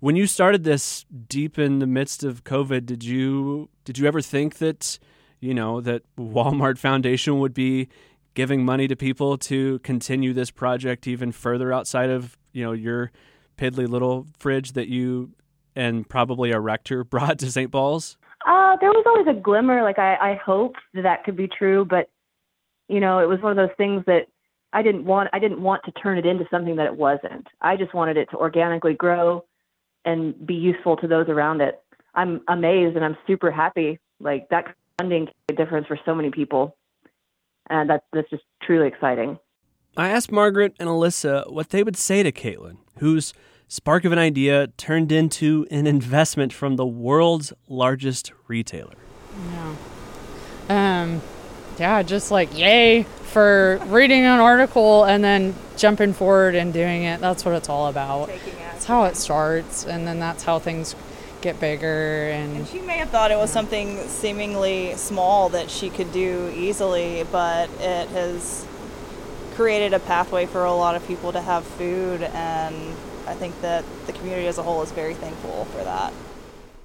When 0.00 0.16
you 0.16 0.26
started 0.26 0.64
this 0.64 1.04
deep 1.28 1.60
in 1.60 1.78
the 1.78 1.86
midst 1.86 2.24
of 2.24 2.42
COVID, 2.42 2.86
did 2.86 3.04
you 3.04 3.68
did 3.84 3.98
you 3.98 4.08
ever 4.08 4.20
think 4.20 4.56
that 4.56 4.98
you 5.38 5.54
know 5.54 5.80
that 5.80 6.02
Walmart 6.18 6.78
Foundation 6.78 7.38
would 7.38 7.54
be 7.54 7.88
giving 8.34 8.64
money 8.64 8.88
to 8.88 8.96
people 8.96 9.36
to 9.36 9.78
continue 9.80 10.32
this 10.32 10.50
project 10.50 11.06
even 11.06 11.32
further 11.32 11.72
outside 11.72 12.10
of 12.10 12.36
you 12.52 12.64
know 12.64 12.72
your 12.72 13.10
piddly 13.56 13.88
little 13.88 14.26
fridge 14.38 14.72
that 14.72 14.88
you 14.88 15.30
and 15.76 16.08
probably 16.08 16.50
a 16.50 16.60
rector 16.60 17.04
brought 17.14 17.38
to 17.38 17.50
St. 17.50 17.70
Paul's? 17.70 18.16
Uh, 18.46 18.76
there 18.80 18.90
was 18.90 19.04
always 19.06 19.26
a 19.26 19.38
glimmer. 19.38 19.82
Like 19.82 19.98
I, 19.98 20.16
I 20.16 20.40
hoped 20.44 20.78
that 20.94 21.02
that 21.02 21.24
could 21.24 21.36
be 21.36 21.48
true, 21.48 21.84
but 21.84 22.08
you 22.88 23.00
know, 23.00 23.18
it 23.20 23.28
was 23.28 23.40
one 23.40 23.52
of 23.52 23.56
those 23.56 23.76
things 23.76 24.02
that 24.06 24.26
I 24.72 24.82
didn't 24.82 25.04
want. 25.04 25.28
I 25.32 25.38
didn't 25.38 25.62
want 25.62 25.84
to 25.84 25.92
turn 25.92 26.18
it 26.18 26.26
into 26.26 26.44
something 26.50 26.76
that 26.76 26.86
it 26.86 26.96
wasn't. 26.96 27.46
I 27.60 27.76
just 27.76 27.94
wanted 27.94 28.16
it 28.16 28.30
to 28.30 28.36
organically 28.36 28.94
grow 28.94 29.44
and 30.04 30.46
be 30.46 30.54
useful 30.54 30.96
to 30.96 31.06
those 31.06 31.28
around 31.28 31.60
it. 31.60 31.82
I'm 32.14 32.40
amazed 32.48 32.96
and 32.96 33.04
I'm 33.04 33.16
super 33.26 33.50
happy. 33.50 33.98
Like 34.18 34.48
that 34.48 34.74
funding 34.98 35.26
make 35.26 35.34
a 35.50 35.52
difference 35.54 35.86
for 35.86 35.98
so 36.04 36.14
many 36.14 36.30
people, 36.30 36.76
and 37.70 37.88
that's 37.88 38.04
that's 38.12 38.28
just 38.28 38.42
truly 38.62 38.88
exciting. 38.88 39.38
I 39.96 40.08
asked 40.10 40.30
Margaret 40.30 40.74
and 40.78 40.88
Alyssa 40.88 41.50
what 41.50 41.70
they 41.70 41.82
would 41.82 41.96
say 41.96 42.22
to 42.22 42.30
Caitlin, 42.30 42.76
whose 42.98 43.32
spark 43.68 44.04
of 44.04 44.12
an 44.12 44.18
idea 44.18 44.66
turned 44.76 45.12
into 45.12 45.66
an 45.70 45.86
investment 45.86 46.52
from 46.52 46.76
the 46.76 46.86
world's 46.86 47.52
largest 47.68 48.32
retailer. 48.48 48.96
Yeah. 49.52 49.74
Um, 50.68 51.22
yeah, 51.78 52.02
just 52.02 52.30
like 52.30 52.56
yay 52.56 53.04
for 53.24 53.80
reading 53.86 54.24
an 54.24 54.40
article 54.40 55.04
and 55.04 55.22
then 55.22 55.54
jumping 55.76 56.12
forward 56.12 56.54
and 56.54 56.72
doing 56.72 57.04
it. 57.04 57.20
That's 57.20 57.44
what 57.44 57.54
it's 57.54 57.68
all 57.68 57.88
about. 57.88 58.28
That's 58.72 58.84
how 58.84 59.04
it 59.04 59.16
starts, 59.16 59.86
and 59.86 60.06
then 60.06 60.18
that's 60.18 60.42
how 60.44 60.58
things 60.58 60.94
get 61.40 61.60
bigger. 61.60 62.30
And, 62.30 62.58
and 62.58 62.68
she 62.68 62.80
may 62.80 62.98
have 62.98 63.10
thought 63.10 63.30
it 63.30 63.38
was 63.38 63.50
something 63.50 63.98
seemingly 64.08 64.94
small 64.96 65.48
that 65.50 65.70
she 65.70 65.90
could 65.90 66.12
do 66.12 66.52
easily, 66.54 67.24
but 67.30 67.70
it 67.80 68.08
has 68.08 68.66
created 69.54 69.92
a 69.92 69.98
pathway 69.98 70.46
for 70.46 70.64
a 70.64 70.72
lot 70.72 70.94
of 70.94 71.06
people 71.06 71.32
to 71.32 71.40
have 71.40 71.64
food 71.64 72.22
and 72.22 72.94
I 73.26 73.34
think 73.34 73.60
that 73.60 73.84
the 74.06 74.12
community 74.12 74.46
as 74.46 74.58
a 74.58 74.62
whole 74.62 74.82
is 74.82 74.90
very 74.90 75.14
thankful 75.14 75.66
for 75.66 75.84
that. 75.84 76.12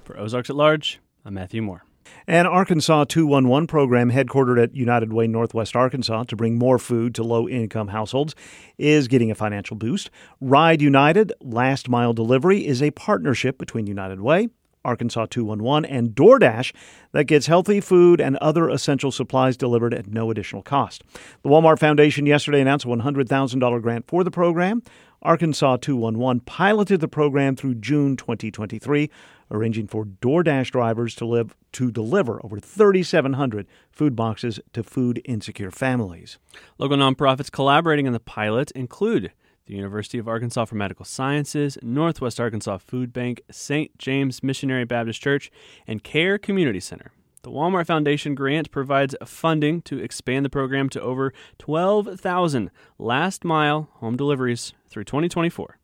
For 0.04 0.18
Ozarks 0.18 0.50
at 0.50 0.56
Large, 0.56 1.00
I'm 1.24 1.34
Matthew 1.34 1.62
Moore. 1.62 1.85
An 2.28 2.44
Arkansas 2.44 3.04
211 3.04 3.68
program 3.68 4.10
headquartered 4.10 4.60
at 4.60 4.74
United 4.74 5.12
Way 5.12 5.28
Northwest 5.28 5.76
Arkansas 5.76 6.24
to 6.24 6.34
bring 6.34 6.58
more 6.58 6.76
food 6.76 7.14
to 7.14 7.22
low 7.22 7.48
income 7.48 7.86
households 7.86 8.34
is 8.78 9.06
getting 9.06 9.30
a 9.30 9.34
financial 9.36 9.76
boost. 9.76 10.10
Ride 10.40 10.82
United 10.82 11.32
Last 11.40 11.88
Mile 11.88 12.12
Delivery 12.12 12.66
is 12.66 12.82
a 12.82 12.90
partnership 12.90 13.58
between 13.58 13.86
United 13.86 14.20
Way, 14.20 14.48
Arkansas 14.84 15.26
211, 15.26 15.88
and 15.88 16.16
DoorDash 16.16 16.74
that 17.12 17.26
gets 17.26 17.46
healthy 17.46 17.80
food 17.80 18.20
and 18.20 18.36
other 18.38 18.70
essential 18.70 19.12
supplies 19.12 19.56
delivered 19.56 19.94
at 19.94 20.08
no 20.08 20.32
additional 20.32 20.62
cost. 20.62 21.04
The 21.44 21.48
Walmart 21.48 21.78
Foundation 21.78 22.26
yesterday 22.26 22.60
announced 22.60 22.86
a 22.86 22.88
$100,000 22.88 23.82
grant 23.82 24.08
for 24.08 24.24
the 24.24 24.32
program. 24.32 24.82
Arkansas 25.22 25.76
211 25.76 26.40
piloted 26.40 27.00
the 27.00 27.08
program 27.08 27.54
through 27.54 27.76
June 27.76 28.16
2023, 28.16 29.10
arranging 29.50 29.86
for 29.86 30.04
DoorDash 30.04 30.70
drivers 30.70 31.14
to 31.16 31.24
live 31.24 31.56
to 31.72 31.90
deliver 31.90 32.44
over 32.44 32.58
3,700 32.58 33.66
food 33.90 34.16
boxes 34.16 34.60
to 34.72 34.82
food 34.82 35.20
insecure 35.24 35.70
families. 35.70 36.38
Local 36.78 36.96
nonprofits 36.96 37.50
collaborating 37.50 38.06
on 38.06 38.12
the 38.12 38.20
pilot 38.20 38.70
include 38.72 39.32
the 39.66 39.74
University 39.74 40.18
of 40.18 40.28
Arkansas 40.28 40.64
for 40.64 40.76
Medical 40.76 41.04
Sciences, 41.04 41.76
Northwest 41.82 42.40
Arkansas 42.40 42.78
Food 42.78 43.12
Bank, 43.12 43.42
St. 43.50 43.96
James 43.98 44.42
Missionary 44.42 44.84
Baptist 44.84 45.20
Church, 45.20 45.50
and 45.86 46.04
Care 46.04 46.38
Community 46.38 46.80
Center. 46.80 47.10
The 47.42 47.50
Walmart 47.50 47.86
Foundation 47.86 48.34
grant 48.34 48.70
provides 48.70 49.14
funding 49.24 49.82
to 49.82 49.98
expand 49.98 50.44
the 50.44 50.50
program 50.50 50.88
to 50.90 51.00
over 51.00 51.32
12,000 51.58 52.70
last 52.98 53.44
mile 53.44 53.88
home 53.94 54.16
deliveries 54.16 54.72
through 54.88 55.04
2024. 55.04 55.78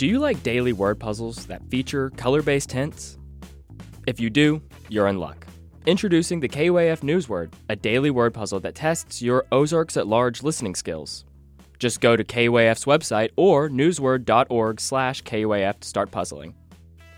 Do 0.00 0.06
you 0.06 0.18
like 0.18 0.42
daily 0.42 0.72
word 0.72 0.98
puzzles 0.98 1.44
that 1.44 1.60
feature 1.68 2.08
color 2.16 2.40
based 2.40 2.72
hints? 2.72 3.18
If 4.06 4.18
you 4.18 4.30
do, 4.30 4.62
you're 4.88 5.08
in 5.08 5.18
luck. 5.18 5.46
Introducing 5.84 6.40
the 6.40 6.48
KUAF 6.48 7.00
Newsword, 7.00 7.52
a 7.68 7.76
daily 7.76 8.10
word 8.10 8.32
puzzle 8.32 8.60
that 8.60 8.74
tests 8.74 9.20
your 9.20 9.44
Ozarks 9.52 9.98
at 9.98 10.06
Large 10.06 10.42
listening 10.42 10.74
skills. 10.74 11.26
Just 11.78 12.00
go 12.00 12.16
to 12.16 12.24
KUAF's 12.24 12.86
website 12.86 13.32
or 13.36 13.68
newsword.org 13.68 14.80
slash 14.80 15.22
KUAF 15.22 15.80
to 15.80 15.86
start 15.86 16.10
puzzling. 16.10 16.54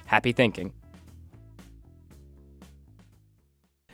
Happy 0.06 0.32
thinking. 0.32 0.72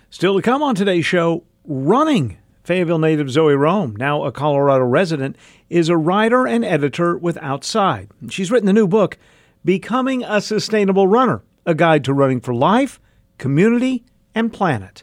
Still 0.09 0.35
to 0.37 0.41
come 0.41 0.63
on 0.63 0.75
today's 0.75 1.05
show, 1.05 1.45
running. 1.65 2.39
Fayetteville 2.65 2.99
native 2.99 3.31
Zoe 3.31 3.55
Rom, 3.55 3.97
now 3.97 4.25
a 4.25 4.33
Colorado 4.33 4.85
resident, 4.85 5.37
is 5.71 5.89
a 5.89 5.97
writer 5.97 6.47
and 6.47 6.65
editor 6.65 7.17
with 7.17 7.37
Outside. 7.39 8.11
She's 8.29 8.51
written 8.51 8.67
the 8.67 8.73
new 8.73 8.89
book, 8.89 9.19
Becoming 9.65 10.25
a 10.25 10.41
Sustainable 10.41 11.07
Runner, 11.07 11.43
a 11.67 11.75
guide 11.75 12.05
to 12.05 12.15
running 12.15 12.41
for 12.41 12.55
life, 12.55 13.01
community, 13.39 14.05
and 14.35 14.53
planet. 14.53 15.03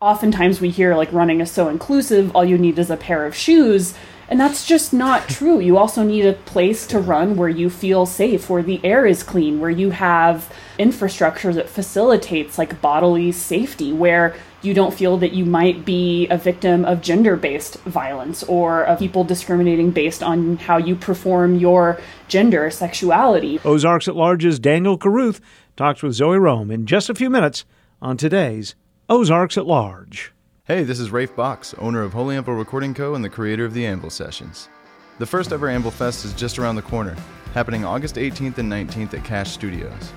Oftentimes 0.00 0.60
we 0.60 0.70
hear 0.70 0.94
like 0.94 1.12
running 1.12 1.40
is 1.40 1.50
so 1.50 1.68
inclusive, 1.68 2.34
all 2.34 2.44
you 2.44 2.58
need 2.58 2.78
is 2.78 2.90
a 2.90 2.96
pair 2.96 3.24
of 3.24 3.34
shoes. 3.34 3.94
And 4.28 4.40
that's 4.40 4.66
just 4.66 4.92
not 4.92 5.28
true. 5.28 5.60
You 5.60 5.76
also 5.76 6.02
need 6.02 6.26
a 6.26 6.32
place 6.32 6.86
to 6.88 6.98
run 6.98 7.36
where 7.36 7.48
you 7.48 7.70
feel 7.70 8.06
safe, 8.06 8.48
where 8.48 8.62
the 8.62 8.80
air 8.84 9.06
is 9.06 9.22
clean, 9.22 9.60
where 9.60 9.70
you 9.70 9.90
have 9.90 10.52
infrastructure 10.78 11.52
that 11.52 11.68
facilitates 11.68 12.58
like 12.58 12.80
bodily 12.80 13.32
safety, 13.32 13.92
where 13.92 14.34
you 14.64 14.74
don't 14.74 14.94
feel 14.94 15.18
that 15.18 15.32
you 15.32 15.44
might 15.44 15.84
be 15.84 16.26
a 16.28 16.38
victim 16.38 16.84
of 16.84 17.00
gender 17.00 17.36
based 17.36 17.76
violence 17.82 18.42
or 18.44 18.84
of 18.84 18.98
people 18.98 19.24
discriminating 19.24 19.90
based 19.90 20.22
on 20.22 20.56
how 20.56 20.78
you 20.78 20.96
perform 20.96 21.56
your 21.56 22.00
gender, 22.28 22.70
sexuality. 22.70 23.60
Ozarks 23.64 24.08
at 24.08 24.16
Large's 24.16 24.58
Daniel 24.58 24.96
Caruth 24.96 25.40
talks 25.76 26.02
with 26.02 26.14
Zoe 26.14 26.38
Rom 26.38 26.70
in 26.70 26.86
just 26.86 27.10
a 27.10 27.14
few 27.14 27.28
minutes 27.28 27.64
on 28.00 28.16
today's 28.16 28.74
Ozarks 29.08 29.58
at 29.58 29.66
Large. 29.66 30.32
Hey, 30.64 30.82
this 30.82 30.98
is 30.98 31.10
Rafe 31.10 31.36
Box, 31.36 31.74
owner 31.78 32.02
of 32.02 32.14
Holy 32.14 32.36
Anvil 32.36 32.54
Recording 32.54 32.94
Co. 32.94 33.14
and 33.14 33.22
the 33.22 33.28
creator 33.28 33.66
of 33.66 33.74
the 33.74 33.84
Anvil 33.84 34.08
Sessions. 34.08 34.70
The 35.18 35.26
first 35.26 35.52
ever 35.52 35.68
Anvil 35.68 35.90
Fest 35.90 36.24
is 36.24 36.32
just 36.32 36.58
around 36.58 36.76
the 36.76 36.82
corner, 36.82 37.14
happening 37.52 37.84
August 37.84 38.16
18th 38.16 38.56
and 38.58 38.72
19th 38.72 39.12
at 39.12 39.24
Cash 39.24 39.50
Studios. 39.50 40.12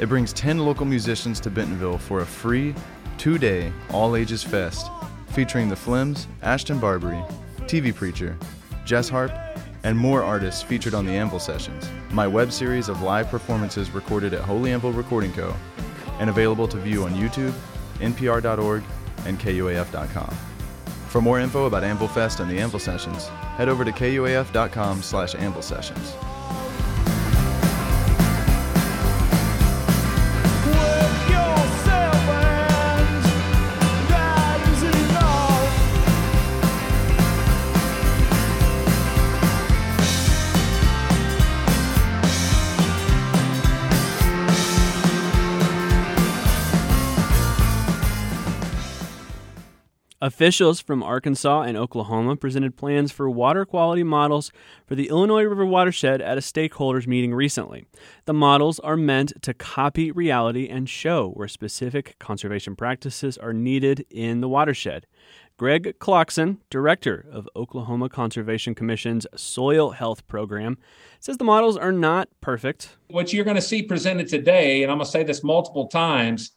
It 0.00 0.08
brings 0.08 0.32
10 0.32 0.58
local 0.58 0.84
musicians 0.84 1.38
to 1.40 1.50
Bentonville 1.50 1.98
for 1.98 2.20
a 2.20 2.26
free, 2.26 2.74
two 3.14 3.38
day, 3.38 3.72
all 3.90 4.16
ages 4.16 4.42
fest 4.42 4.90
featuring 5.34 5.68
the 5.68 5.74
Flims, 5.74 6.26
Ashton 6.42 6.78
Barbary, 6.78 7.22
TV 7.62 7.92
Preacher, 7.94 8.36
Jess 8.84 9.08
Harp, 9.08 9.32
and 9.82 9.98
more 9.98 10.22
artists 10.22 10.62
featured 10.62 10.94
on 10.94 11.04
the 11.04 11.12
Anvil 11.12 11.40
Sessions, 11.40 11.88
my 12.12 12.26
web 12.26 12.52
series 12.52 12.88
of 12.88 13.02
live 13.02 13.28
performances 13.28 13.90
recorded 13.90 14.32
at 14.32 14.40
Holy 14.40 14.72
Anvil 14.72 14.92
Recording 14.92 15.32
Co. 15.32 15.54
and 16.20 16.30
available 16.30 16.68
to 16.68 16.78
view 16.78 17.04
on 17.04 17.12
YouTube, 17.14 17.52
NPR.org, 17.98 18.82
and 19.26 19.38
KUAF.com. 19.38 20.36
For 21.08 21.20
more 21.20 21.40
info 21.40 21.66
about 21.66 21.84
Anvil 21.84 22.08
Fest 22.08 22.40
and 22.40 22.50
the 22.50 22.58
Anvil 22.58 22.80
Sessions, 22.80 23.28
head 23.56 23.68
over 23.68 23.84
to 23.84 23.92
KUAF.com 23.92 25.02
slash 25.02 25.34
Anvil 25.34 25.62
Sessions. 25.62 26.14
Officials 50.34 50.80
from 50.80 51.00
Arkansas 51.00 51.62
and 51.62 51.76
Oklahoma 51.76 52.34
presented 52.34 52.76
plans 52.76 53.12
for 53.12 53.30
water 53.30 53.64
quality 53.64 54.02
models 54.02 54.50
for 54.84 54.96
the 54.96 55.08
Illinois 55.08 55.44
River 55.44 55.64
watershed 55.64 56.20
at 56.20 56.36
a 56.36 56.40
stakeholders 56.40 57.06
meeting 57.06 57.32
recently. 57.32 57.84
The 58.24 58.34
models 58.34 58.80
are 58.80 58.96
meant 58.96 59.40
to 59.42 59.54
copy 59.54 60.10
reality 60.10 60.68
and 60.68 60.88
show 60.88 61.30
where 61.30 61.46
specific 61.46 62.16
conservation 62.18 62.74
practices 62.74 63.38
are 63.38 63.52
needed 63.52 64.06
in 64.10 64.40
the 64.40 64.48
watershed. 64.48 65.06
Greg 65.56 66.00
Clarkson, 66.00 66.58
director 66.68 67.24
of 67.30 67.48
Oklahoma 67.54 68.08
Conservation 68.08 68.74
Commission's 68.74 69.28
Soil 69.36 69.90
Health 69.90 70.26
Program, 70.26 70.78
says 71.20 71.36
the 71.36 71.44
models 71.44 71.76
are 71.76 71.92
not 71.92 72.28
perfect. 72.40 72.96
What 73.06 73.32
you're 73.32 73.44
going 73.44 73.54
to 73.54 73.62
see 73.62 73.84
presented 73.84 74.26
today, 74.26 74.82
and 74.82 74.90
I'm 74.90 74.98
going 74.98 75.06
to 75.06 75.12
say 75.12 75.22
this 75.22 75.44
multiple 75.44 75.86
times, 75.86 76.50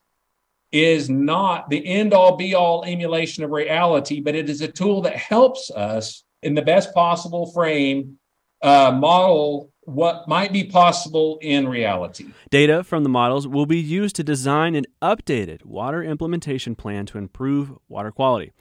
is 0.72 1.10
not 1.10 1.70
the 1.70 1.86
end 1.86 2.14
all 2.14 2.36
be 2.36 2.54
all 2.54 2.84
emulation 2.86 3.44
of 3.44 3.52
reality, 3.52 4.20
but 4.20 4.36
it 4.36 4.50
is 4.50 4.62
a 4.62 4.68
tool 4.68 5.02
that 5.02 5.16
helps 5.16 5.72
us 5.72 6.24
in 6.44 6.54
the 6.54 6.62
best 6.62 6.94
possible 6.94 7.52
frame 7.52 8.18
uh, 8.62 8.92
model 8.92 9.72
what 9.88 10.28
might 10.28 10.52
be 10.52 10.66
possible 10.66 11.40
in 11.42 11.66
reality. 11.66 12.26
Data 12.50 12.84
from 12.84 13.04
the 13.04 13.10
models 13.10 13.48
will 13.48 13.66
be 13.66 13.80
used 13.80 14.18
to 14.18 14.24
design 14.24 14.76
an 14.76 14.84
updated 15.02 15.64
water 15.64 16.04
implementation 16.04 16.76
plan 16.76 17.06
to 17.06 17.18
improve 17.18 17.72
water 17.88 18.12
quality. 18.12 18.52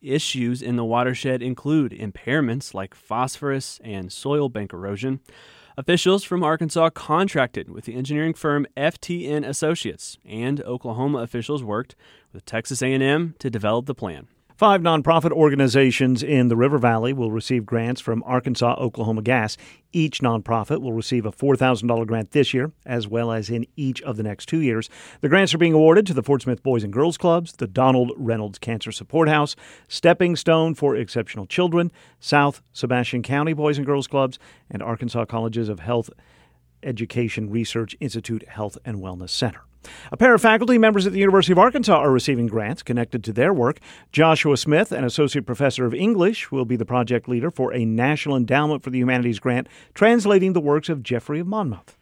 Issues 0.00 0.62
in 0.62 0.76
the 0.76 0.84
watershed 0.84 1.42
include 1.42 1.90
impairments 1.90 2.72
like 2.72 2.94
phosphorus 2.94 3.80
and 3.82 4.12
soil 4.12 4.48
bank 4.48 4.72
erosion. 4.72 5.18
Officials 5.78 6.24
from 6.24 6.42
Arkansas 6.42 6.88
contracted 6.88 7.68
with 7.68 7.84
the 7.84 7.94
engineering 7.94 8.32
firm 8.32 8.66
FTN 8.78 9.46
Associates, 9.46 10.16
and 10.24 10.62
Oklahoma 10.62 11.18
officials 11.18 11.62
worked 11.62 11.94
with 12.32 12.46
Texas 12.46 12.80
A&M 12.80 13.34
to 13.38 13.50
develop 13.50 13.84
the 13.84 13.94
plan. 13.94 14.26
Five 14.56 14.80
nonprofit 14.80 15.32
organizations 15.32 16.22
in 16.22 16.48
the 16.48 16.56
River 16.56 16.78
Valley 16.78 17.12
will 17.12 17.30
receive 17.30 17.66
grants 17.66 18.00
from 18.00 18.22
Arkansas 18.24 18.76
Oklahoma 18.78 19.20
Gas. 19.20 19.58
Each 19.92 20.20
nonprofit 20.20 20.80
will 20.80 20.94
receive 20.94 21.26
a 21.26 21.30
$4,000 21.30 22.06
grant 22.06 22.30
this 22.30 22.54
year, 22.54 22.72
as 22.86 23.06
well 23.06 23.32
as 23.32 23.50
in 23.50 23.66
each 23.76 24.00
of 24.00 24.16
the 24.16 24.22
next 24.22 24.46
two 24.46 24.62
years. 24.62 24.88
The 25.20 25.28
grants 25.28 25.52
are 25.52 25.58
being 25.58 25.74
awarded 25.74 26.06
to 26.06 26.14
the 26.14 26.22
Fort 26.22 26.40
Smith 26.40 26.62
Boys 26.62 26.84
and 26.84 26.90
Girls 26.90 27.18
Clubs, 27.18 27.52
the 27.52 27.66
Donald 27.66 28.12
Reynolds 28.16 28.58
Cancer 28.58 28.92
Support 28.92 29.28
House, 29.28 29.56
Stepping 29.88 30.36
Stone 30.36 30.74
for 30.76 30.96
Exceptional 30.96 31.44
Children, 31.44 31.92
South 32.18 32.62
Sebastian 32.72 33.22
County 33.22 33.52
Boys 33.52 33.76
and 33.76 33.86
Girls 33.86 34.06
Clubs, 34.06 34.38
and 34.70 34.82
Arkansas 34.82 35.26
Colleges 35.26 35.68
of 35.68 35.80
Health 35.80 36.08
Education 36.82 37.50
Research 37.50 37.94
Institute 38.00 38.48
Health 38.48 38.78
and 38.86 39.00
Wellness 39.00 39.28
Center. 39.28 39.60
A 40.12 40.16
pair 40.16 40.34
of 40.34 40.42
faculty 40.42 40.78
members 40.78 41.06
at 41.06 41.12
the 41.12 41.18
University 41.18 41.52
of 41.52 41.58
Arkansas 41.58 41.96
are 41.96 42.10
receiving 42.10 42.46
grants 42.46 42.82
connected 42.82 43.22
to 43.24 43.32
their 43.32 43.52
work. 43.52 43.80
Joshua 44.12 44.56
Smith, 44.56 44.92
an 44.92 45.04
associate 45.04 45.46
professor 45.46 45.84
of 45.86 45.94
English, 45.94 46.50
will 46.50 46.64
be 46.64 46.76
the 46.76 46.84
project 46.84 47.28
leader 47.28 47.50
for 47.50 47.72
a 47.72 47.84
National 47.84 48.36
Endowment 48.36 48.82
for 48.82 48.90
the 48.90 48.98
Humanities 48.98 49.38
grant 49.38 49.68
translating 49.94 50.52
the 50.52 50.60
works 50.60 50.88
of 50.88 51.02
Geoffrey 51.02 51.40
of 51.40 51.46
Monmouth. 51.46 51.96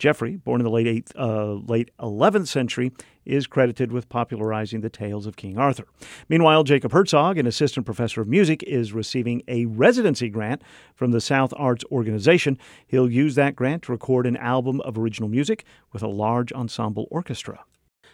Geoffrey, 0.00 0.36
born 0.36 0.60
in 0.60 0.64
the 0.64 0.70
late 0.70 0.86
eighth, 0.86 1.12
uh, 1.14 1.52
late 1.52 1.90
11th 2.00 2.48
century, 2.48 2.90
is 3.26 3.46
credited 3.46 3.92
with 3.92 4.08
popularizing 4.08 4.80
the 4.80 4.88
tales 4.88 5.26
of 5.26 5.36
King 5.36 5.58
Arthur. 5.58 5.84
Meanwhile, 6.28 6.64
Jacob 6.64 6.92
Herzog, 6.92 7.36
an 7.36 7.46
assistant 7.46 7.84
professor 7.84 8.22
of 8.22 8.26
music, 8.26 8.62
is 8.62 8.94
receiving 8.94 9.42
a 9.46 9.66
residency 9.66 10.30
grant 10.30 10.62
from 10.94 11.10
the 11.10 11.20
South 11.20 11.52
Arts 11.54 11.84
Organization. 11.92 12.58
He'll 12.86 13.10
use 13.10 13.34
that 13.34 13.54
grant 13.54 13.82
to 13.84 13.92
record 13.92 14.26
an 14.26 14.38
album 14.38 14.80
of 14.80 14.96
original 14.96 15.28
music 15.28 15.64
with 15.92 16.02
a 16.02 16.08
large 16.08 16.50
ensemble 16.50 17.06
orchestra. 17.10 17.60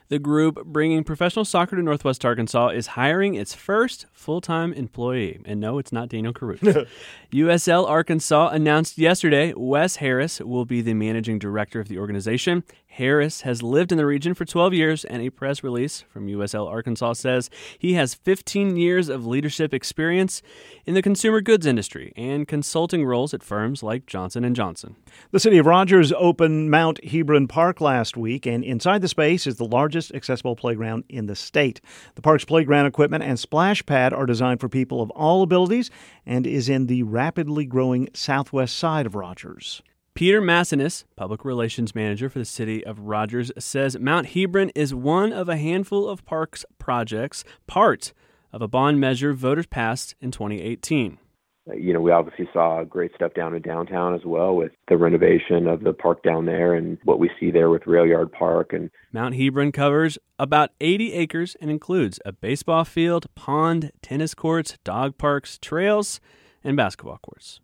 The 0.08 0.18
group 0.20 0.64
bringing 0.64 1.02
professional 1.02 1.44
soccer 1.44 1.74
to 1.74 1.82
Northwest 1.82 2.24
Arkansas 2.24 2.68
is 2.68 2.88
hiring 2.88 3.34
its 3.34 3.54
first 3.54 4.06
full 4.12 4.40
time 4.40 4.72
employee. 4.72 5.40
And 5.44 5.58
no, 5.60 5.78
it's 5.78 5.92
not 5.92 6.08
Daniel 6.08 6.32
Caruth. 6.32 6.60
USL 7.32 7.88
Arkansas 7.88 8.50
announced 8.50 8.98
yesterday 8.98 9.52
Wes 9.56 9.96
Harris 9.96 10.40
will 10.40 10.64
be 10.64 10.80
the 10.80 10.94
managing 10.94 11.40
director 11.40 11.80
of 11.80 11.88
the 11.88 11.98
organization. 11.98 12.62
Harris 12.96 13.42
has 13.42 13.62
lived 13.62 13.92
in 13.92 13.98
the 13.98 14.06
region 14.06 14.32
for 14.32 14.46
12 14.46 14.72
years, 14.72 15.04
and 15.04 15.20
a 15.20 15.28
press 15.28 15.62
release 15.62 16.00
from 16.08 16.28
USL 16.28 16.66
Arkansas 16.66 17.12
says 17.12 17.50
he 17.78 17.92
has 17.92 18.14
15 18.14 18.74
years 18.78 19.10
of 19.10 19.26
leadership 19.26 19.74
experience 19.74 20.40
in 20.86 20.94
the 20.94 21.02
consumer 21.02 21.42
goods 21.42 21.66
industry 21.66 22.14
and 22.16 22.48
consulting 22.48 23.04
roles 23.04 23.34
at 23.34 23.42
firms 23.42 23.82
like 23.82 24.06
Johnson 24.06 24.54
& 24.54 24.56
Johnson. 24.56 24.96
The 25.30 25.38
city 25.38 25.58
of 25.58 25.66
Rogers 25.66 26.10
opened 26.10 26.70
Mount 26.70 27.04
Hebron 27.04 27.48
Park 27.48 27.82
last 27.82 28.16
week, 28.16 28.46
and 28.46 28.64
inside 28.64 29.02
the 29.02 29.08
space 29.08 29.46
is 29.46 29.56
the 29.56 29.66
largest 29.66 30.14
accessible 30.14 30.56
playground 30.56 31.04
in 31.10 31.26
the 31.26 31.36
state. 31.36 31.82
The 32.14 32.22
park's 32.22 32.46
playground 32.46 32.86
equipment 32.86 33.24
and 33.24 33.38
splash 33.38 33.84
pad 33.84 34.14
are 34.14 34.24
designed 34.24 34.60
for 34.60 34.70
people 34.70 35.02
of 35.02 35.10
all 35.10 35.42
abilities 35.42 35.90
and 36.24 36.46
is 36.46 36.70
in 36.70 36.86
the 36.86 37.02
rapidly 37.02 37.66
growing 37.66 38.08
southwest 38.14 38.78
side 38.78 39.04
of 39.04 39.14
Rogers. 39.14 39.82
Peter 40.16 40.40
Masonis, 40.40 41.04
public 41.14 41.44
relations 41.44 41.94
manager 41.94 42.30
for 42.30 42.38
the 42.38 42.44
city 42.46 42.82
of 42.86 43.00
Rogers, 43.00 43.52
says 43.58 43.98
Mount 43.98 44.28
Hebron 44.28 44.70
is 44.70 44.94
one 44.94 45.30
of 45.30 45.46
a 45.46 45.58
handful 45.58 46.08
of 46.08 46.24
parks 46.24 46.64
projects, 46.78 47.44
part 47.66 48.14
of 48.50 48.62
a 48.62 48.66
bond 48.66 48.98
measure 48.98 49.34
voters 49.34 49.66
passed 49.66 50.14
in 50.18 50.30
2018. 50.30 51.18
Uh, 51.68 51.74
you 51.74 51.92
know, 51.92 52.00
we 52.00 52.12
obviously 52.12 52.48
saw 52.54 52.82
great 52.82 53.14
stuff 53.14 53.34
down 53.34 53.54
in 53.54 53.60
downtown 53.60 54.14
as 54.14 54.24
well 54.24 54.56
with 54.56 54.72
the 54.88 54.96
renovation 54.96 55.66
of 55.66 55.84
the 55.84 55.92
park 55.92 56.22
down 56.22 56.46
there 56.46 56.72
and 56.72 56.96
what 57.04 57.18
we 57.18 57.30
see 57.38 57.50
there 57.50 57.68
with 57.68 57.86
Rail 57.86 58.06
Yard 58.06 58.32
Park. 58.32 58.72
And 58.72 58.90
Mount 59.12 59.34
Hebron 59.34 59.70
covers 59.70 60.16
about 60.38 60.70
80 60.80 61.12
acres 61.12 61.58
and 61.60 61.70
includes 61.70 62.20
a 62.24 62.32
baseball 62.32 62.86
field, 62.86 63.26
pond, 63.34 63.92
tennis 64.00 64.32
courts, 64.34 64.78
dog 64.82 65.18
parks, 65.18 65.58
trails, 65.58 66.20
and 66.64 66.74
basketball 66.74 67.18
courts. 67.18 67.60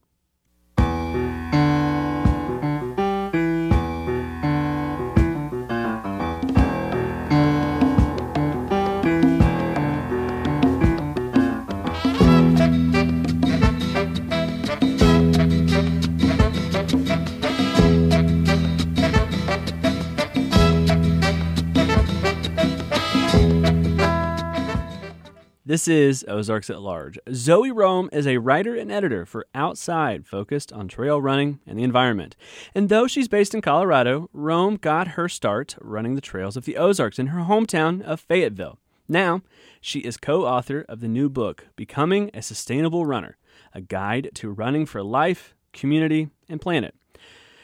This 25.73 25.89
is 25.89 26.23
Ozarks 26.29 26.69
at 26.69 26.83
Large. 26.83 27.19
Zoe 27.33 27.71
Rom 27.71 28.11
is 28.13 28.27
a 28.27 28.37
writer 28.37 28.77
and 28.77 28.93
editor 28.93 29.25
for 29.25 29.47
Outside, 29.55 30.27
focused 30.27 30.71
on 30.71 30.87
trail 30.87 31.19
running 31.19 31.61
and 31.67 31.79
the 31.79 31.83
environment. 31.83 32.37
And 32.75 32.91
though 32.91 33.07
she's 33.07 33.27
based 33.27 33.55
in 33.55 33.63
Colorado, 33.63 34.29
Rom 34.35 34.77
got 34.77 35.17
her 35.17 35.31
start 35.31 35.77
running 35.81 36.15
the 36.15 36.21
trails 36.21 36.59
of 36.59 36.67
the 36.67 36.77
Ozarks 36.77 37.19
in 37.19 37.29
her 37.29 37.45
hometown 37.45 38.03
of 38.03 38.21
Fayetteville. 38.21 38.81
Now, 39.09 39.41
she 39.81 40.01
is 40.01 40.19
co 40.19 40.45
author 40.45 40.85
of 40.91 41.01
the 41.01 41.09
new 41.09 41.31
book, 41.31 41.69
Becoming 41.75 42.31
a 42.35 42.43
Sustainable 42.43 43.07
Runner 43.07 43.39
A 43.73 43.81
Guide 43.81 44.31
to 44.35 44.51
Running 44.51 44.85
for 44.85 45.03
Life, 45.03 45.55
Community, 45.73 46.29
and 46.51 46.61
Planet. 46.61 46.95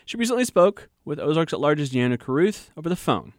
She 0.07 0.17
recently 0.17 0.47
spoke 0.47 0.89
with 1.05 1.21
Ozarks 1.21 1.53
at 1.53 1.61
Large's 1.61 1.91
Deanna 1.91 2.19
Caruth 2.19 2.71
over 2.75 2.89
the 2.89 2.97
phone. 2.97 3.35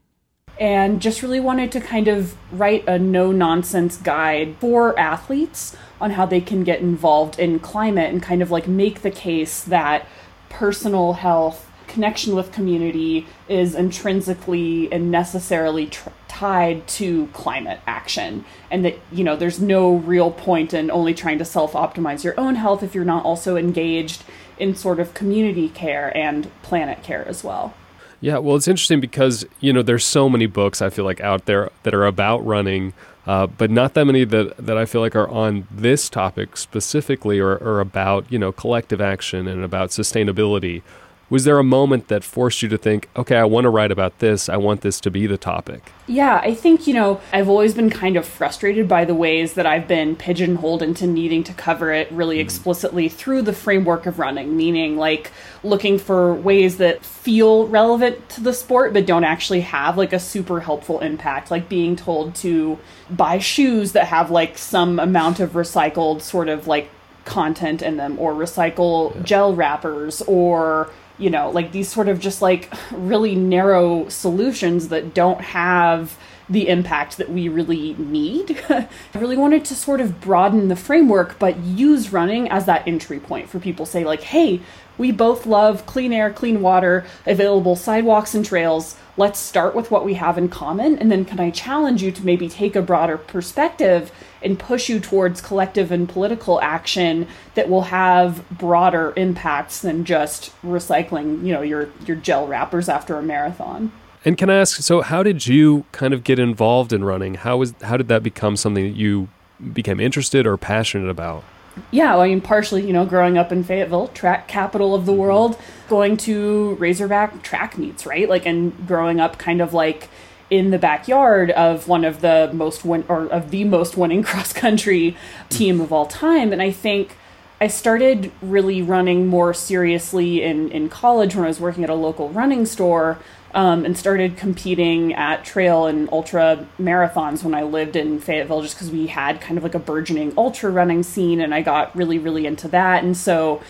And 0.60 1.02
just 1.02 1.24
really 1.24 1.40
wanted 1.40 1.72
to 1.72 1.80
kind 1.80 2.08
of 2.10 2.36
write 2.52 2.86
a 2.88 3.00
no 3.00 3.32
nonsense 3.32 3.96
guide 3.98 4.56
for 4.60 4.98
athletes 5.00 5.76
on 6.02 6.12
how 6.12 6.26
they 6.26 6.42
can 6.42 6.64
get 6.64 6.82
involved 6.82 7.40
in 7.40 7.60
climate 7.60 8.12
and 8.12 8.22
kind 8.22 8.42
of 8.42 8.52
like 8.52 8.68
make 8.68 9.02
the 9.02 9.12
case 9.12 9.64
that 9.64 10.06
personal 10.50 11.14
health 11.14 11.66
connection 11.88 12.36
with 12.36 12.52
community 12.52 13.26
is 13.48 13.74
intrinsically 13.74 14.92
and 14.92 15.10
necessarily 15.10 15.88
tr- 15.88 16.10
tied 16.28 16.88
to 16.88 17.28
climate 17.28 17.80
action. 17.88 18.46
And 18.70 18.86
that 18.86 19.00
you 19.12 19.24
know 19.24 19.36
there's 19.36 19.60
no 19.60 19.96
real 19.96 20.30
point 20.30 20.74
in 20.74 20.92
only 20.92 21.14
trying 21.14 21.40
to 21.40 21.46
self-optimize 21.46 22.24
your 22.24 22.40
own 22.40 22.56
health 22.56 22.84
if 22.84 22.94
you're 22.94 23.06
not 23.06 23.26
also 23.26 23.56
engaged 23.56 24.24
in 24.60 24.76
sort 24.76 25.00
of 25.00 25.14
community 25.14 25.70
care 25.70 26.16
and 26.16 26.52
planet 26.62 27.02
care 27.02 27.26
as 27.28 27.44
well 27.46 27.74
yeah 28.22 28.38
well 28.38 28.56
it's 28.56 28.68
interesting 28.68 29.00
because 29.00 29.46
you 29.60 29.72
know 29.72 29.82
there's 29.82 30.06
so 30.06 30.30
many 30.30 30.46
books 30.46 30.82
i 30.82 30.90
feel 30.90 31.06
like 31.06 31.22
out 31.22 31.46
there 31.46 31.70
that 31.84 31.94
are 31.94 32.06
about 32.06 32.46
running 32.46 32.94
uh, 33.30 33.46
but 33.46 33.70
not 33.70 33.94
that 33.94 34.06
many 34.06 34.24
that, 34.24 34.58
that 34.58 34.76
I 34.76 34.86
feel 34.86 35.02
like 35.02 35.16
are 35.16 35.28
on 35.28 35.68
this 35.70 36.10
topic 36.10 36.58
specifically 36.58 37.38
or, 37.38 37.58
or 37.58 37.80
about 37.80 38.26
you 38.32 38.40
know 38.40 38.52
collective 38.52 39.00
action 39.00 39.48
and 39.48 39.64
about 39.64 39.90
sustainability 39.90 40.82
was 41.30 41.44
there 41.44 41.60
a 41.60 41.64
moment 41.64 42.08
that 42.08 42.24
forced 42.24 42.62
you 42.62 42.70
to 42.70 42.78
think, 42.78 43.08
okay, 43.16 43.38
I 43.38 43.44
want 43.44 43.66
to 43.66 43.70
write 43.70 43.92
about 43.92 44.20
this. 44.20 44.50
I 44.50 44.58
want 44.58 44.82
this 44.82 45.00
to 45.02 45.12
be 45.12 45.28
the 45.28 45.38
topic? 45.38 45.92
Yeah, 46.08 46.42
I 46.44 46.56
think, 46.56 46.88
you 46.88 46.94
know, 46.96 47.22
I've 47.32 47.48
always 47.48 47.76
been 47.76 47.92
kind 47.92 48.18
of 48.18 48.26
frustrated 48.26 48.88
by 48.88 49.06
the 49.06 49.14
ways 49.14 49.54
that 49.54 49.68
I've 49.68 49.88
been 49.88 50.16
pigeonholed 50.16 50.82
into 50.82 51.06
needing 51.06 51.44
to 51.44 51.54
cover 51.54 51.92
it 51.92 52.12
really 52.12 52.38
mm. 52.38 52.42
explicitly 52.42 53.10
through 53.10 53.44
the 53.44 53.54
framework 53.54 54.08
of 54.08 54.18
running, 54.18 54.58
meaning 54.58 54.98
like 54.98 55.32
looking 55.62 56.00
for 56.00 56.34
ways 56.34 56.78
that 56.78 57.06
feel 57.06 57.68
relevant 57.68 58.28
to 58.30 58.42
the 58.42 58.54
sport 58.54 58.94
but 58.94 59.06
don't 59.06 59.24
actually 59.24 59.62
have 59.62 59.98
like 59.98 60.14
a 60.14 60.20
super 60.20 60.62
helpful 60.62 61.00
impact, 61.00 61.52
like 61.52 61.70
being 61.70 61.96
told 61.96 62.34
to 62.36 62.80
buy 63.12 63.38
shoes 63.38 63.92
that 63.92 64.08
have 64.08 64.32
like 64.32 64.58
some 64.58 65.00
amount 65.00 65.40
of 65.40 65.52
recycled 65.52 66.22
sort 66.22 66.50
of 66.50 66.66
like 66.66 66.90
content 67.26 67.84
in 67.84 67.98
them 67.98 68.18
or 68.18 68.34
recycle 68.34 69.14
yeah. 69.14 69.22
gel 69.22 69.54
wrappers 69.54 70.24
or 70.24 70.90
you 71.20 71.30
know, 71.30 71.50
like 71.52 71.72
these 71.72 71.90
sort 71.90 72.10
of 72.10 72.20
just 72.20 72.42
like 72.42 72.74
really 72.92 73.36
narrow 73.36 74.08
solutions 74.10 74.88
that 74.88 75.14
don't 75.14 75.42
have 75.42 76.18
the 76.50 76.68
impact 76.68 77.18
that 77.18 77.30
we 77.30 77.48
really 77.48 77.94
need. 77.96 78.60
I 78.70 78.88
really 79.16 79.38
wanted 79.38 79.66
to 79.66 79.76
sort 79.76 80.02
of 80.02 80.20
broaden 80.20 80.68
the 80.68 80.76
framework, 80.76 81.38
but 81.38 81.58
use 81.58 82.12
running 82.12 82.50
as 82.50 82.66
that 82.66 82.88
entry 82.88 83.20
point 83.20 83.50
for 83.50 83.60
people 83.60 83.86
say 83.86 84.04
like, 84.04 84.22
hey, 84.22 84.62
we 84.98 85.12
both 85.12 85.46
love 85.46 85.86
clean 85.86 86.12
air, 86.12 86.32
clean 86.32 86.62
water, 86.62 87.06
available 87.26 87.76
sidewalks 87.76 88.34
and 88.34 88.44
trails. 88.44 88.98
Let's 89.20 89.38
start 89.38 89.76
with 89.76 89.92
what 89.92 90.06
we 90.06 90.14
have 90.14 90.38
in 90.38 90.48
common. 90.48 90.98
And 90.98 91.12
then 91.12 91.26
can 91.26 91.42
I 91.42 91.50
challenge 91.52 92.02
you 92.02 92.10
to 92.10 92.26
maybe 92.26 92.48
take 92.48 92.78
a 92.78 92.82
broader 92.82 93.18
perspective 93.18 94.14
and 94.42 94.58
push 94.58 94.88
you 94.88 95.02
towards 95.02 95.42
collective 95.42 95.92
and 95.92 96.08
political 96.08 96.62
action 96.62 97.28
that 97.56 97.68
will 97.68 97.82
have 97.82 98.48
broader 98.50 99.12
impacts 99.18 99.82
than 99.82 100.06
just 100.06 100.54
recycling, 100.64 101.46
you 101.46 101.52
know, 101.52 101.62
your, 101.62 101.90
your 102.06 102.16
gel 102.16 102.48
wrappers 102.48 102.88
after 102.88 103.18
a 103.18 103.22
marathon. 103.22 103.92
And 104.24 104.38
can 104.38 104.50
I 104.50 104.56
ask, 104.56 104.82
so 104.82 105.02
how 105.02 105.22
did 105.22 105.46
you 105.46 105.84
kind 105.92 106.14
of 106.14 106.24
get 106.24 106.40
involved 106.40 106.94
in 106.94 107.04
running? 107.04 107.34
How 107.34 107.58
was 107.58 107.74
how 107.82 107.98
did 107.98 108.08
that 108.08 108.24
become 108.24 108.56
something 108.56 108.86
that 108.86 108.98
you 108.98 109.28
became 109.74 110.00
interested 110.00 110.48
or 110.48 110.56
passionate 110.56 111.10
about? 111.10 111.44
Yeah, 111.92 112.14
well, 112.14 112.22
I 112.22 112.28
mean, 112.28 112.42
partially, 112.42 112.86
you 112.86 112.94
know, 112.94 113.06
growing 113.06 113.38
up 113.38 113.52
in 113.52 113.64
Fayetteville, 113.64 114.10
track 114.10 114.48
capital 114.48 114.96
of 114.96 115.06
the 115.06 115.12
mm-hmm. 115.12 115.22
world, 115.22 115.60
going 115.88 116.18
to 116.18 116.76
Razorback 116.76 117.42
track 117.44 117.78
meets, 117.78 118.06
right? 118.06 118.30
Like, 118.30 118.46
and 118.46 118.88
growing 118.88 119.20
up 119.20 119.38
kind 119.38 119.62
of 119.62 119.74
like 119.74 120.10
in 120.50 120.72
the 120.72 120.80
backyard 120.80 121.52
of 121.52 121.88
one 121.88 122.04
of 122.04 122.22
the 122.22 122.50
most 122.54 122.84
win 122.84 123.06
or 123.08 123.28
of 123.28 123.52
the 123.52 123.64
most 123.64 123.98
winning 123.98 124.24
cross 124.24 124.54
country 124.54 125.16
team 125.50 125.80
of 125.80 125.92
all 125.92 126.06
time. 126.06 126.52
And 126.52 126.62
I 126.62 126.72
think 126.72 127.16
I 127.62 127.68
started 127.68 128.32
really 128.42 128.82
running 128.82 129.28
more 129.28 129.54
seriously 129.54 130.42
in, 130.44 130.72
in 130.72 130.90
college 130.90 131.36
when 131.36 131.44
I 131.44 131.48
was 131.48 131.60
working 131.60 131.84
at 131.84 131.90
a 131.90 131.96
local 131.96 132.30
running 132.30 132.66
store 132.66 133.20
um, 133.54 133.86
and 133.86 133.98
started 133.98 134.38
competing 134.38 135.14
at 135.14 135.44
trail 135.44 135.88
and 135.88 136.10
ultra 136.12 136.68
marathons 136.80 137.44
when 137.44 137.54
I 137.54 137.64
lived 137.64 137.96
in 137.96 138.20
Fayetteville, 138.20 138.62
just 138.62 138.76
because 138.76 138.92
we 138.92 139.08
had 139.08 139.42
kind 139.42 139.58
of 139.58 139.64
like 139.64 139.76
a 139.76 139.80
burgeoning 139.80 140.34
ultra 140.38 140.70
running 140.70 141.04
scene, 141.04 141.42
and 141.42 141.54
I 141.54 141.62
got 141.62 141.96
really, 141.96 142.20
really 142.20 142.46
into 142.46 142.68
that. 142.70 143.04
And 143.04 143.18
so 143.18 143.62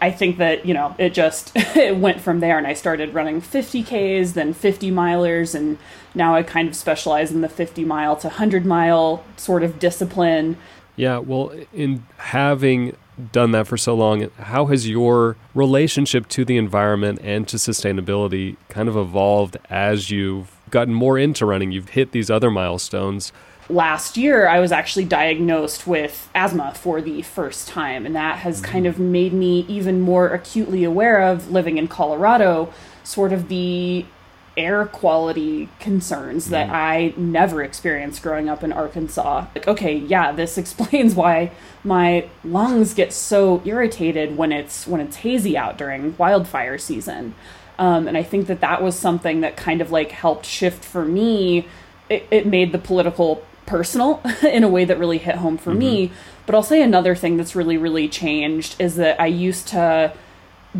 I 0.00 0.10
think 0.10 0.38
that 0.38 0.66
you 0.66 0.74
know 0.74 0.94
it 0.98 1.10
just 1.14 1.52
it 1.56 1.96
went 1.96 2.20
from 2.20 2.40
there, 2.40 2.58
and 2.58 2.66
I 2.66 2.74
started 2.74 3.14
running 3.14 3.40
50ks, 3.40 4.34
then 4.34 4.52
50 4.52 4.90
milers, 4.90 5.54
and 5.54 5.78
now 6.14 6.34
I 6.34 6.42
kind 6.42 6.68
of 6.68 6.74
specialize 6.74 7.30
in 7.30 7.40
the 7.40 7.48
50 7.48 7.84
mile 7.84 8.16
to 8.16 8.28
100 8.28 8.66
mile 8.66 9.24
sort 9.36 9.62
of 9.62 9.78
discipline. 9.78 10.56
Yeah, 10.96 11.18
well, 11.18 11.52
in 11.72 12.06
having 12.16 12.96
done 13.32 13.52
that 13.52 13.66
for 13.66 13.76
so 13.76 13.94
long, 13.94 14.30
how 14.38 14.66
has 14.66 14.88
your 14.88 15.36
relationship 15.54 16.28
to 16.28 16.44
the 16.44 16.56
environment 16.56 17.20
and 17.22 17.46
to 17.48 17.56
sustainability 17.56 18.56
kind 18.68 18.88
of 18.88 18.96
evolved 18.96 19.56
as 19.70 20.10
you've 20.10 20.56
gotten 20.70 20.94
more 20.94 21.18
into 21.18 21.46
running? 21.46 21.72
You've 21.72 21.90
hit 21.90 22.12
these 22.12 22.30
other 22.30 22.50
milestones. 22.50 23.32
Last 23.68 24.16
year, 24.16 24.46
I 24.46 24.60
was 24.60 24.70
actually 24.70 25.06
diagnosed 25.06 25.86
with 25.86 26.30
asthma 26.34 26.72
for 26.74 27.00
the 27.00 27.22
first 27.22 27.66
time, 27.66 28.06
and 28.06 28.14
that 28.14 28.38
has 28.38 28.62
mm-hmm. 28.62 28.72
kind 28.72 28.86
of 28.86 28.98
made 28.98 29.32
me 29.32 29.64
even 29.68 30.00
more 30.00 30.28
acutely 30.28 30.84
aware 30.84 31.20
of 31.20 31.50
living 31.50 31.78
in 31.78 31.88
Colorado, 31.88 32.72
sort 33.02 33.32
of 33.32 33.48
the 33.48 34.06
air 34.56 34.86
quality 34.86 35.68
concerns 35.78 36.48
that 36.48 36.68
mm. 36.68 36.72
I 36.72 37.14
never 37.16 37.62
experienced 37.62 38.22
growing 38.22 38.48
up 38.48 38.64
in 38.64 38.72
Arkansas. 38.72 39.46
Like, 39.54 39.68
okay, 39.68 39.96
yeah, 39.96 40.32
this 40.32 40.56
explains 40.58 41.14
why 41.14 41.52
my 41.84 42.28
lungs 42.44 42.94
get 42.94 43.12
so 43.12 43.62
irritated 43.64 44.36
when 44.36 44.52
it's 44.52 44.86
when 44.86 45.00
it's 45.00 45.16
hazy 45.16 45.56
out 45.56 45.78
during 45.78 46.16
wildfire 46.16 46.78
season. 46.78 47.34
Um, 47.78 48.08
and 48.08 48.16
I 48.16 48.22
think 48.22 48.46
that 48.46 48.60
that 48.60 48.82
was 48.82 48.98
something 48.98 49.42
that 49.42 49.56
kind 49.56 49.80
of 49.80 49.90
like 49.90 50.10
helped 50.10 50.46
shift 50.46 50.84
for 50.84 51.04
me. 51.04 51.68
It, 52.08 52.26
it 52.30 52.46
made 52.46 52.72
the 52.72 52.78
political 52.78 53.44
personal 53.66 54.22
in 54.42 54.64
a 54.64 54.68
way 54.68 54.84
that 54.84 54.98
really 54.98 55.18
hit 55.18 55.36
home 55.36 55.58
for 55.58 55.70
mm-hmm. 55.70 55.78
me. 55.78 56.12
But 56.46 56.54
I'll 56.54 56.62
say 56.62 56.80
another 56.80 57.14
thing 57.14 57.36
that's 57.36 57.54
really, 57.54 57.76
really 57.76 58.08
changed 58.08 58.80
is 58.80 58.96
that 58.96 59.20
I 59.20 59.26
used 59.26 59.68
to 59.68 60.12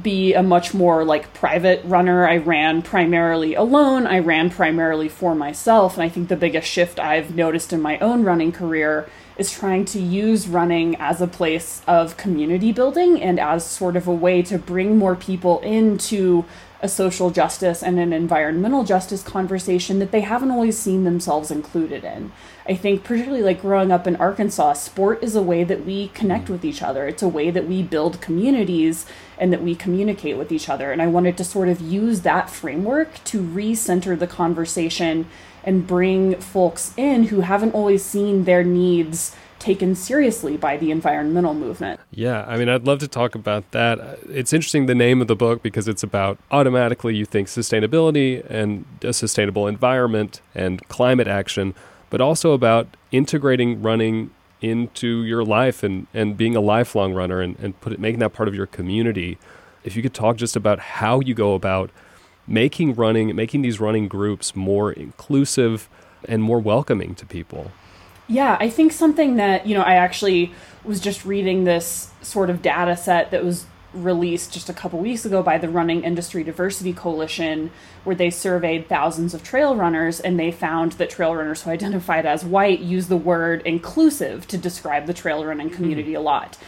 be 0.02 0.34
a 0.34 0.42
much 0.42 0.74
more 0.74 1.04
like 1.04 1.32
private 1.34 1.84
runner. 1.84 2.26
I 2.26 2.38
ran 2.38 2.82
primarily 2.82 3.54
alone. 3.54 4.06
I 4.06 4.18
ran 4.18 4.50
primarily 4.50 5.08
for 5.08 5.34
myself. 5.34 5.94
And 5.94 6.02
I 6.02 6.08
think 6.08 6.28
the 6.28 6.36
biggest 6.36 6.68
shift 6.68 6.98
I've 6.98 7.34
noticed 7.34 7.72
in 7.72 7.80
my 7.80 7.98
own 7.98 8.24
running 8.24 8.52
career 8.52 9.08
is 9.36 9.52
trying 9.52 9.84
to 9.84 10.00
use 10.00 10.48
running 10.48 10.96
as 10.96 11.20
a 11.20 11.26
place 11.26 11.82
of 11.86 12.16
community 12.16 12.72
building 12.72 13.22
and 13.22 13.38
as 13.38 13.66
sort 13.66 13.96
of 13.96 14.06
a 14.06 14.14
way 14.14 14.42
to 14.42 14.58
bring 14.58 14.96
more 14.96 15.14
people 15.14 15.60
into 15.60 16.44
a 16.80 16.88
social 16.88 17.30
justice 17.30 17.82
and 17.82 17.98
an 17.98 18.12
environmental 18.12 18.84
justice 18.84 19.22
conversation 19.22 19.98
that 19.98 20.10
they 20.10 20.20
haven't 20.20 20.50
always 20.50 20.78
seen 20.78 21.04
themselves 21.04 21.50
included 21.50 22.04
in. 22.04 22.32
I 22.68 22.74
think, 22.74 23.04
particularly 23.04 23.42
like 23.42 23.60
growing 23.60 23.92
up 23.92 24.06
in 24.06 24.16
Arkansas, 24.16 24.74
sport 24.74 25.22
is 25.22 25.36
a 25.36 25.42
way 25.42 25.62
that 25.64 25.86
we 25.86 26.08
connect 26.08 26.50
with 26.50 26.64
each 26.64 26.82
other. 26.82 27.06
It's 27.06 27.22
a 27.22 27.28
way 27.28 27.50
that 27.50 27.68
we 27.68 27.82
build 27.82 28.20
communities 28.20 29.06
and 29.38 29.52
that 29.52 29.62
we 29.62 29.74
communicate 29.74 30.36
with 30.36 30.50
each 30.50 30.68
other. 30.68 30.90
And 30.90 31.00
I 31.00 31.06
wanted 31.06 31.36
to 31.38 31.44
sort 31.44 31.68
of 31.68 31.80
use 31.80 32.22
that 32.22 32.50
framework 32.50 33.22
to 33.24 33.40
recenter 33.40 34.18
the 34.18 34.26
conversation 34.26 35.26
and 35.62 35.86
bring 35.86 36.36
folks 36.40 36.92
in 36.96 37.24
who 37.24 37.40
haven't 37.40 37.74
always 37.74 38.04
seen 38.04 38.44
their 38.44 38.64
needs 38.64 39.34
taken 39.58 39.94
seriously 39.94 40.56
by 40.56 40.76
the 40.76 40.90
environmental 40.90 41.54
movement. 41.54 41.98
Yeah, 42.10 42.44
I 42.46 42.56
mean, 42.56 42.68
I'd 42.68 42.86
love 42.86 42.98
to 43.00 43.08
talk 43.08 43.34
about 43.34 43.70
that. 43.72 44.18
It's 44.28 44.52
interesting 44.52 44.86
the 44.86 44.94
name 44.94 45.20
of 45.20 45.28
the 45.28 45.36
book 45.36 45.62
because 45.62 45.88
it's 45.88 46.02
about 46.02 46.38
automatically 46.50 47.16
you 47.16 47.24
think 47.24 47.48
sustainability 47.48 48.44
and 48.50 48.84
a 49.02 49.12
sustainable 49.12 49.66
environment 49.66 50.40
and 50.54 50.86
climate 50.88 51.26
action 51.26 51.74
but 52.10 52.20
also 52.20 52.52
about 52.52 52.88
integrating 53.12 53.82
running 53.82 54.30
into 54.60 55.24
your 55.24 55.44
life 55.44 55.82
and, 55.82 56.06
and 56.14 56.36
being 56.36 56.56
a 56.56 56.60
lifelong 56.60 57.12
runner 57.12 57.40
and, 57.40 57.58
and 57.58 57.80
put 57.80 57.92
it, 57.92 58.00
making 58.00 58.20
that 58.20 58.32
part 58.32 58.48
of 58.48 58.54
your 58.54 58.66
community. 58.66 59.38
If 59.84 59.96
you 59.96 60.02
could 60.02 60.14
talk 60.14 60.36
just 60.36 60.56
about 60.56 60.78
how 60.78 61.20
you 61.20 61.34
go 61.34 61.54
about 61.54 61.90
making 62.46 62.94
running, 62.94 63.34
making 63.34 63.62
these 63.62 63.80
running 63.80 64.08
groups 64.08 64.56
more 64.56 64.92
inclusive 64.92 65.88
and 66.28 66.42
more 66.42 66.58
welcoming 66.58 67.14
to 67.16 67.26
people. 67.26 67.70
Yeah, 68.28 68.56
I 68.58 68.70
think 68.70 68.92
something 68.92 69.36
that, 69.36 69.66
you 69.66 69.74
know, 69.74 69.82
I 69.82 69.94
actually 69.94 70.52
was 70.84 71.00
just 71.00 71.24
reading 71.24 71.64
this 71.64 72.10
sort 72.22 72.50
of 72.50 72.62
data 72.62 72.96
set 72.96 73.30
that 73.30 73.44
was 73.44 73.66
released 73.92 74.52
just 74.52 74.68
a 74.68 74.74
couple 74.74 74.98
weeks 74.98 75.24
ago 75.24 75.42
by 75.42 75.58
the 75.58 75.68
Running 75.68 76.04
Industry 76.04 76.44
Diversity 76.44 76.92
Coalition, 76.92 77.70
where 78.04 78.16
they 78.16 78.30
surveyed 78.30 78.88
thousands 78.88 79.34
of 79.34 79.42
trail 79.42 79.76
runners 79.76 80.20
and 80.20 80.38
they 80.38 80.50
found 80.52 80.92
that 80.92 81.10
trail 81.10 81.34
runners 81.34 81.62
who 81.62 81.70
identified 81.70 82.26
as 82.26 82.44
white 82.44 82.80
use 82.80 83.08
the 83.08 83.16
word 83.16 83.62
inclusive 83.62 84.46
to 84.48 84.58
describe 84.58 85.06
the 85.06 85.14
trail 85.14 85.44
running 85.44 85.70
community 85.70 86.12
mm-hmm. 86.12 86.20
a 86.20 86.20
lot. 86.20 86.58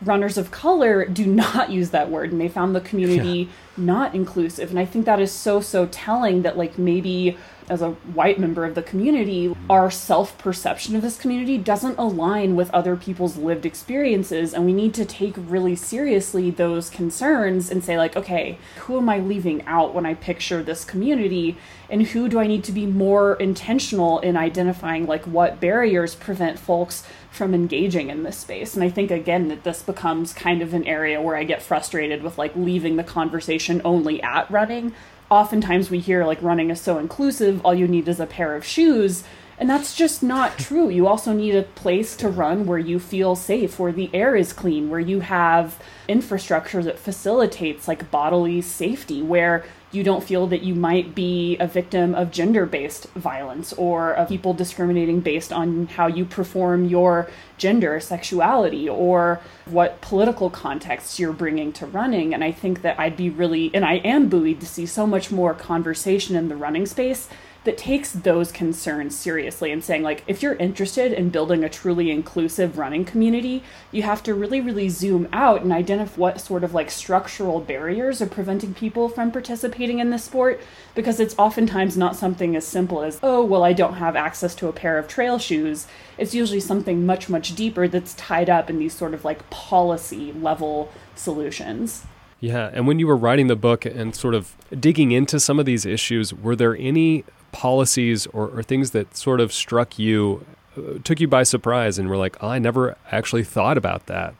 Runners 0.00 0.38
of 0.38 0.50
color 0.50 1.04
do 1.04 1.26
not 1.34 1.70
use 1.70 1.90
that 1.90 2.10
word, 2.10 2.32
and 2.32 2.40
they 2.40 2.48
found 2.48 2.74
the 2.74 2.80
community 2.80 3.50
not 3.76 4.14
inclusive. 4.14 4.70
And 4.70 4.78
I 4.78 4.84
think 4.84 5.04
that 5.06 5.20
is 5.20 5.32
so, 5.32 5.60
so 5.60 5.86
telling 5.86 6.42
that, 6.42 6.56
like, 6.56 6.78
maybe 6.78 7.36
as 7.70 7.82
a 7.82 7.90
white 7.90 8.38
member 8.38 8.64
of 8.64 8.74
the 8.74 8.82
community, 8.82 9.54
our 9.68 9.90
self 9.90 10.36
perception 10.38 10.96
of 10.96 11.02
this 11.02 11.18
community 11.18 11.58
doesn't 11.58 11.98
align 11.98 12.56
with 12.56 12.70
other 12.70 12.96
people's 12.96 13.36
lived 13.36 13.66
experiences. 13.66 14.54
And 14.54 14.64
we 14.64 14.72
need 14.72 14.94
to 14.94 15.04
take 15.04 15.34
really 15.36 15.76
seriously 15.76 16.50
those 16.50 16.90
concerns 16.90 17.70
and 17.70 17.84
say, 17.84 17.96
like, 17.98 18.16
okay, 18.16 18.58
who 18.80 18.98
am 18.98 19.08
I 19.08 19.18
leaving 19.18 19.64
out 19.66 19.94
when 19.94 20.06
I 20.06 20.14
picture 20.14 20.62
this 20.62 20.84
community? 20.84 21.56
And 21.90 22.02
who 22.02 22.28
do 22.28 22.38
I 22.38 22.46
need 22.46 22.64
to 22.64 22.72
be 22.72 22.86
more 22.86 23.34
intentional 23.36 24.18
in 24.20 24.36
identifying, 24.36 25.06
like, 25.06 25.24
what 25.24 25.60
barriers 25.60 26.14
prevent 26.14 26.58
folks 26.58 27.02
from 27.30 27.54
engaging 27.54 28.10
in 28.10 28.22
this 28.22 28.36
space? 28.36 28.74
And 28.74 28.84
I 28.84 28.90
think, 28.90 29.10
again, 29.10 29.48
that 29.48 29.64
this 29.64 29.82
becomes 29.82 30.32
kind 30.32 30.60
of 30.60 30.74
an 30.74 30.84
area 30.84 31.20
where 31.22 31.36
I 31.36 31.44
get 31.44 31.62
frustrated 31.62 32.22
with, 32.22 32.36
like, 32.36 32.54
leaving 32.54 32.96
the 32.96 33.04
conversation 33.04 33.80
only 33.84 34.22
at 34.22 34.50
running 34.50 34.94
oftentimes 35.30 35.90
we 35.90 35.98
hear 35.98 36.24
like 36.24 36.42
running 36.42 36.70
is 36.70 36.80
so 36.80 36.98
inclusive, 36.98 37.64
all 37.64 37.74
you 37.74 37.88
need 37.88 38.08
is 38.08 38.20
a 38.20 38.26
pair 38.26 38.54
of 38.54 38.64
shoes. 38.64 39.24
And 39.58 39.68
that's 39.68 39.94
just 39.94 40.22
not 40.22 40.58
true. 40.58 40.88
You 40.88 41.06
also 41.06 41.32
need 41.32 41.54
a 41.54 41.62
place 41.62 42.16
to 42.16 42.28
run 42.28 42.66
where 42.66 42.78
you 42.78 42.98
feel 42.98 43.36
safe, 43.36 43.78
where 43.78 43.92
the 43.92 44.10
air 44.14 44.36
is 44.36 44.52
clean, 44.52 44.88
where 44.88 45.00
you 45.00 45.20
have 45.20 45.82
infrastructure 46.06 46.82
that 46.82 46.98
facilitates 46.98 47.88
like 47.88 48.10
bodily 48.10 48.62
safety, 48.62 49.22
where 49.22 49.64
you 49.90 50.02
don't 50.02 50.22
feel 50.22 50.46
that 50.48 50.62
you 50.62 50.74
might 50.74 51.14
be 51.14 51.56
a 51.58 51.66
victim 51.66 52.14
of 52.14 52.30
gender 52.30 52.66
based 52.66 53.08
violence 53.14 53.72
or 53.74 54.12
of 54.12 54.28
people 54.28 54.52
discriminating 54.52 55.20
based 55.20 55.52
on 55.52 55.86
how 55.86 56.06
you 56.06 56.24
perform 56.24 56.84
your 56.84 57.30
gender, 57.56 57.98
sexuality, 57.98 58.88
or 58.88 59.40
what 59.64 60.00
political 60.00 60.50
contexts 60.50 61.18
you're 61.18 61.32
bringing 61.32 61.72
to 61.72 61.86
running. 61.86 62.34
And 62.34 62.44
I 62.44 62.52
think 62.52 62.82
that 62.82 63.00
I'd 63.00 63.16
be 63.16 63.30
really, 63.30 63.70
and 63.72 63.84
I 63.84 63.94
am 63.96 64.28
buoyed 64.28 64.60
to 64.60 64.66
see 64.66 64.86
so 64.86 65.06
much 65.06 65.30
more 65.30 65.54
conversation 65.54 66.36
in 66.36 66.48
the 66.48 66.56
running 66.56 66.86
space 66.86 67.28
that 67.68 67.76
takes 67.76 68.12
those 68.12 68.50
concerns 68.50 69.14
seriously 69.14 69.70
and 69.70 69.84
saying 69.84 70.02
like 70.02 70.24
if 70.26 70.42
you're 70.42 70.54
interested 70.54 71.12
in 71.12 71.28
building 71.28 71.62
a 71.62 71.68
truly 71.68 72.10
inclusive 72.10 72.78
running 72.78 73.04
community 73.04 73.62
you 73.92 74.02
have 74.02 74.22
to 74.22 74.32
really 74.32 74.58
really 74.58 74.88
zoom 74.88 75.28
out 75.34 75.60
and 75.60 75.70
identify 75.70 76.18
what 76.18 76.40
sort 76.40 76.64
of 76.64 76.72
like 76.72 76.90
structural 76.90 77.60
barriers 77.60 78.22
are 78.22 78.26
preventing 78.26 78.72
people 78.72 79.06
from 79.06 79.30
participating 79.30 79.98
in 79.98 80.08
the 80.08 80.18
sport 80.18 80.58
because 80.94 81.20
it's 81.20 81.34
oftentimes 81.38 81.94
not 81.94 82.16
something 82.16 82.56
as 82.56 82.66
simple 82.66 83.02
as 83.02 83.20
oh 83.22 83.44
well 83.44 83.62
I 83.62 83.74
don't 83.74 83.96
have 83.96 84.16
access 84.16 84.54
to 84.54 84.68
a 84.68 84.72
pair 84.72 84.96
of 84.96 85.06
trail 85.06 85.38
shoes. 85.38 85.86
It's 86.16 86.34
usually 86.34 86.60
something 86.60 87.04
much 87.04 87.28
much 87.28 87.54
deeper 87.54 87.86
that's 87.86 88.14
tied 88.14 88.48
up 88.48 88.70
in 88.70 88.78
these 88.78 88.94
sort 88.94 89.12
of 89.12 89.26
like 89.26 89.50
policy 89.50 90.32
level 90.32 90.90
solutions. 91.14 92.06
Yeah, 92.40 92.70
and 92.72 92.86
when 92.86 92.98
you 92.98 93.06
were 93.06 93.16
writing 93.16 93.48
the 93.48 93.56
book 93.56 93.84
and 93.84 94.14
sort 94.14 94.34
of 94.34 94.54
digging 94.78 95.10
into 95.10 95.40
some 95.40 95.58
of 95.58 95.66
these 95.66 95.84
issues, 95.84 96.32
were 96.32 96.54
there 96.54 96.76
any 96.76 97.24
policies 97.52 98.26
or, 98.28 98.48
or 98.48 98.62
things 98.62 98.90
that 98.92 99.16
sort 99.16 99.40
of 99.40 99.52
struck 99.52 99.98
you, 99.98 100.44
uh, 100.76 100.98
took 101.04 101.20
you 101.20 101.28
by 101.28 101.42
surprise, 101.42 101.98
and 101.98 102.08
were 102.08 102.16
like, 102.16 102.36
oh, 102.42 102.48
I 102.48 102.58
never 102.58 102.96
actually 103.10 103.44
thought 103.44 103.78
about 103.78 104.06
that? 104.06 104.34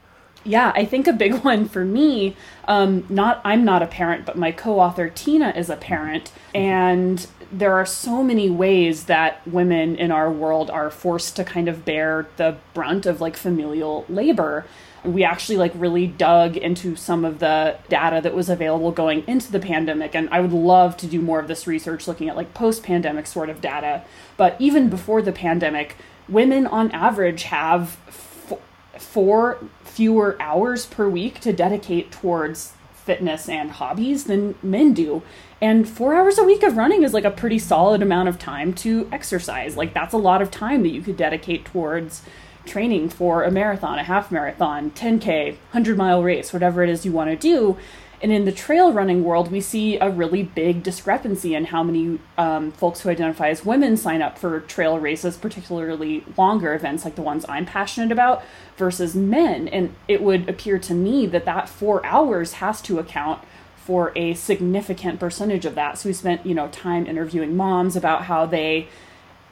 Yeah, 0.44 0.73
I 0.75 0.85
think 0.85 1.07
a 1.07 1.12
big 1.12 1.35
one 1.44 1.68
for 1.68 1.85
me. 1.85 2.37
Um, 2.66 3.05
not 3.09 3.40
I'm 3.44 3.64
not 3.64 3.83
a 3.83 3.87
parent, 3.87 4.25
but 4.25 4.37
my 4.37 4.53
co-author 4.53 5.11
Tina 5.11 5.51
is 5.51 5.71
a 5.71 5.77
parent, 5.77 6.33
and 6.55 7.27
there 7.51 7.75
are 7.75 7.87
so 7.87 8.23
many 8.23 8.51
ways 8.51 9.05
that 9.05 9.47
women 9.47 9.97
in 9.97 10.11
our 10.11 10.31
world 10.31 10.71
are 10.71 10.90
forced 10.90 11.37
to 11.37 11.44
kind 11.44 11.68
of 11.68 11.85
bear 11.85 12.29
the 12.37 12.57
brunt 12.75 13.07
of 13.07 13.21
like 13.21 13.37
familial 13.37 14.05
labor 14.09 14.66
we 15.05 15.25
actually 15.25 15.57
like 15.57 15.73
really 15.75 16.07
dug 16.07 16.57
into 16.57 16.97
some 16.97 17.25
of 17.25 17.39
the 17.39 17.79
data 17.89 18.21
that 18.21 18.35
was 18.35 18.49
available 18.49 18.91
going 18.91 19.23
into 19.27 19.51
the 19.53 19.61
pandemic 19.61 20.15
and 20.15 20.29
i 20.31 20.41
would 20.41 20.53
love 20.53 20.97
to 20.97 21.07
do 21.07 21.21
more 21.21 21.39
of 21.39 21.49
this 21.49 21.67
research 21.67 22.09
looking 22.09 22.29
at 22.29 22.37
like 22.37 22.55
post 22.55 22.83
pandemic 22.83 23.27
sort 23.27 23.51
of 23.51 23.61
data. 23.61 24.03
But 24.37 24.57
even 24.59 24.89
before 24.89 25.23
the 25.23 25.33
pandemic 25.33 25.97
women 26.29 26.67
on 26.67 26.91
average 26.93 27.45
have 27.45 27.99
f- 28.09 28.59
four 28.99 29.59
fewer 29.85 30.37
hours 30.41 30.87
per 30.87 31.09
week 31.09 31.41
to 31.41 31.53
dedicate 31.53 32.11
towards 32.11 32.73
fitness 32.95 33.49
and 33.49 33.71
hobbies 33.73 34.25
than 34.25 34.55
men 34.63 34.93
do. 34.93 35.23
And 35.61 35.89
four 35.89 36.15
hours 36.15 36.39
a 36.39 36.45
week 36.45 36.63
of 36.63 36.77
running 36.77 37.03
is 37.03 37.15
like 37.15 37.25
a 37.25 37.31
pretty 37.31 37.59
solid 37.59 38.03
amount 38.03 38.29
of 38.29 38.39
time 38.39 38.75
to 38.75 39.09
exercise. 39.11 39.77
Like 39.77 39.95
that's 39.95 40.15
a 40.15 40.19
lot 40.19 40.43
of 40.43 40.51
time 40.51 40.83
that 40.83 40.91
you 40.91 41.03
could 41.03 41.17
dedicate 41.17 41.65
towards 41.65 42.23
training 42.68 43.09
for 43.09 43.42
a 43.42 43.50
marathon, 43.50 43.98
a 43.98 44.04
half 44.04 44.31
marathon, 44.31 44.90
10K, 44.92 45.50
100 45.50 45.96
mile 45.96 46.22
race, 46.22 46.52
whatever 46.52 46.83
it 46.83 46.88
is 46.88 47.04
you 47.04 47.12
want 47.12 47.31
to 47.31 47.37
do. 47.37 47.76
And 48.20 48.33
in 48.33 48.44
the 48.44 48.52
trail 48.52 48.92
running 48.92 49.22
world, 49.22 49.52
we 49.52 49.61
see 49.61 49.96
a 49.96 50.11
really 50.11 50.42
big 50.42 50.83
discrepancy 50.83 51.54
in 51.54 51.66
how 51.66 51.85
many 51.85 52.18
um, 52.37 52.72
folks 52.72 53.00
who 53.00 53.11
identify 53.11 53.48
as 53.48 53.64
women 53.64 53.96
sign 53.96 54.22
up 54.22 54.38
for 54.38 54.61
trail 54.61 54.98
races, 54.98 55.37
particularly 55.37 56.24
longer 56.37 56.74
events 56.74 57.04
like 57.04 57.14
the 57.14 57.22
ones 57.22 57.44
I'm 57.48 57.64
passionate 57.64 58.11
about, 58.11 58.42
versus 58.76 59.14
men. 59.14 59.68
And 59.68 59.94
it 60.09 60.20
would 60.20 60.48
appear 60.48 60.81
to 60.81 60.94
me 60.94 61.26
that 61.26 61.44
that 61.44 61.68
four 61.68 62.04
hours 62.04 62.54
has 62.54 62.83
to 62.83 62.98
account 62.98 63.40
for 63.76 64.12
a 64.16 64.35
significant 64.35 65.20
percentage 65.20 65.64
of 65.64 65.76
that. 65.76 65.98
So 65.98 66.09
we 66.09 66.12
spent, 66.12 66.44
you 66.44 66.54
know, 66.54 66.68
time 66.68 67.07
interviewing 67.07 67.57
moms 67.57 67.94
about 67.94 68.24
how 68.24 68.46
they 68.46 68.88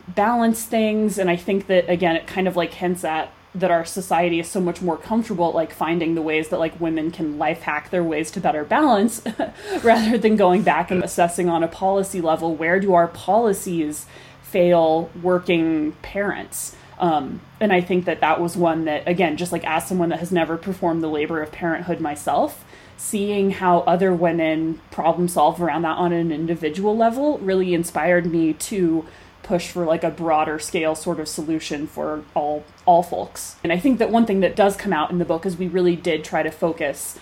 balance 0.09 0.65
things 0.65 1.19
and 1.19 1.29
i 1.29 1.37
think 1.37 1.67
that 1.67 1.89
again 1.91 2.17
it 2.17 2.27
kind 2.27 2.47
of 2.47 2.57
like 2.57 2.75
hints 2.75 3.05
at 3.05 3.33
that 3.57 3.71
our 3.71 3.85
society 3.85 4.39
is 4.39 4.49
so 4.49 4.61
much 4.61 4.83
more 4.83 4.97
comfortable 4.99 5.51
like 5.53 5.73
finding 5.73 6.15
the 6.15 6.23
ways 6.23 6.49
that 6.51 6.59
like 6.59 6.79
women 6.79 7.11
can 7.11 7.39
life 7.39 7.63
hack 7.63 7.91
their 7.91 8.05
ways 8.05 8.31
to 8.31 8.41
better 8.41 8.65
balance 8.65 9.23
rather 9.83 10.19
than 10.19 10.37
going 10.37 10.63
back 10.63 10.91
and 10.91 11.03
assessing 11.03 11.49
on 11.49 11.63
a 11.63 11.69
policy 11.69 12.21
level 12.21 12.55
where 12.55 12.79
do 12.79 12.93
our 12.93 13.09
policies 13.09 14.07
fail 14.43 15.11
working 15.23 15.93
parents. 16.03 16.77
Um, 16.99 17.41
and 17.61 17.75
i 17.75 17.83
think 17.83 18.07
that 18.07 18.21
that 18.21 18.41
was 18.41 18.57
one 18.57 18.87
that 18.87 19.07
again 19.07 19.37
just 19.37 19.53
like 19.53 19.65
as 19.67 19.87
someone 19.87 20.09
that 20.11 20.21
has 20.21 20.33
never 20.33 20.57
performed 20.57 21.03
the 21.03 21.09
labor 21.09 21.43
of 21.43 21.53
parenthood 21.53 22.01
myself 22.01 22.65
seeing 22.97 23.51
how 23.51 23.81
other 23.81 24.15
women 24.15 24.81
problem 24.91 25.29
solve 25.29 25.61
around 25.61 25.83
that 25.83 25.99
on 25.99 26.13
an 26.13 26.33
individual 26.33 26.97
level 26.97 27.37
really 27.39 27.75
inspired 27.75 28.25
me 28.25 28.55
to 28.55 29.07
push 29.47 29.69
for 29.69 29.85
like 29.85 30.03
a 30.03 30.11
broader 30.11 30.59
scale 30.59 30.95
sort 30.95 31.21
of 31.21 31.29
solution 31.29 31.87
for 31.87 32.25
all 32.35 32.65
all 32.85 33.03
folks. 33.03 33.57
And 33.63 33.73
I 33.73 33.79
think 33.79 33.99
that 33.99 34.11
one 34.11 34.27
thing 34.27 34.41
that 34.41 34.57
does 34.57 34.77
come 34.77 34.93
out 34.93 35.11
in 35.11 35.19
the 35.19 35.25
book 35.25 35.47
is 35.47 35.57
we 35.57 35.69
really 35.69 35.97
did 35.97 36.25
try 36.25 36.43
to 36.43 36.51
focus 36.51 37.19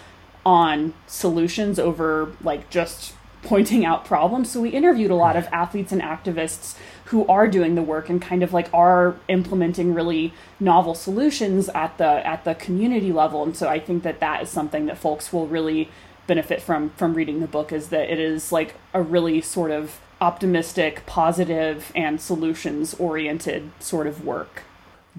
on 0.47 0.95
solutions 1.07 1.79
over 1.79 2.33
like 2.43 2.69
just 2.71 3.15
pointing 3.43 3.85
out 3.85 4.05
problems. 4.05 4.51
So 4.51 4.61
we 4.63 4.71
interviewed 4.71 5.11
a 5.11 5.15
lot 5.15 5.37
of 5.37 5.47
athletes 5.53 5.93
and 5.93 6.01
activists 6.01 6.77
who 7.07 7.27
are 7.27 7.47
doing 7.47 7.75
the 7.75 7.83
work 7.83 8.09
and 8.09 8.21
kind 8.21 8.43
of 8.43 8.55
like 8.55 8.73
are 8.73 9.17
implementing 9.29 9.93
really 9.93 10.33
novel 10.59 10.95
solutions 10.95 11.69
at 11.69 11.99
the 11.99 12.27
at 12.27 12.45
the 12.45 12.55
community 12.55 13.13
level. 13.13 13.43
And 13.43 13.57
so 13.57 13.69
I 13.69 13.79
think 13.79 14.03
that 14.03 14.21
that 14.21 14.43
is 14.43 14.49
something 14.49 14.87
that 14.87 14.97
folks 14.97 15.33
will 15.33 15.47
really 15.47 15.91
benefit 16.27 16.63
from 16.63 16.89
from 16.91 17.13
reading 17.13 17.41
the 17.41 17.47
book 17.47 17.71
is 17.71 17.91
that 17.91 18.11
it 18.11 18.19
is 18.19 18.51
like 18.51 18.75
a 18.95 19.03
really 19.03 19.43
sort 19.43 19.71
of 19.71 20.01
optimistic, 20.25 21.05
positive, 21.05 21.93
and 21.95 22.19
solutions 22.19 22.95
oriented 22.95 23.71
sort 23.79 24.07
of 24.07 24.25
work. 24.25 24.63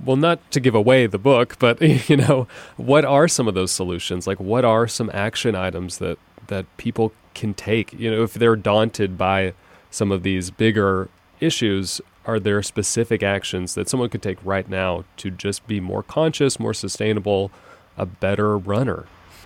Well, 0.03 0.15
not 0.15 0.49
to 0.49 0.59
give 0.59 0.73
away 0.73 1.05
the 1.05 1.19
book, 1.19 1.57
but 1.59 1.79
you 2.09 2.17
know, 2.17 2.47
what 2.75 3.05
are 3.05 3.27
some 3.27 3.47
of 3.47 3.53
those 3.53 3.71
solutions? 3.71 4.25
Like, 4.25 4.39
what 4.39 4.65
are 4.65 4.87
some 4.87 5.11
action 5.13 5.53
items 5.53 5.99
that 5.99 6.17
that 6.47 6.65
people 6.77 7.11
can 7.35 7.53
take? 7.53 7.93
You 7.93 8.09
know, 8.09 8.23
if 8.23 8.33
they're 8.33 8.55
daunted 8.55 9.15
by 9.15 9.53
some 9.91 10.11
of 10.11 10.23
these 10.23 10.49
bigger 10.49 11.07
issues, 11.39 12.01
are 12.25 12.39
there 12.39 12.63
specific 12.63 13.21
actions 13.21 13.75
that 13.75 13.87
someone 13.87 14.09
could 14.09 14.23
take 14.23 14.39
right 14.43 14.67
now 14.67 15.05
to 15.17 15.29
just 15.29 15.67
be 15.67 15.79
more 15.79 16.01
conscious, 16.01 16.59
more 16.59 16.73
sustainable, 16.73 17.51
a 17.95 18.07
better 18.07 18.57
runner? 18.57 19.05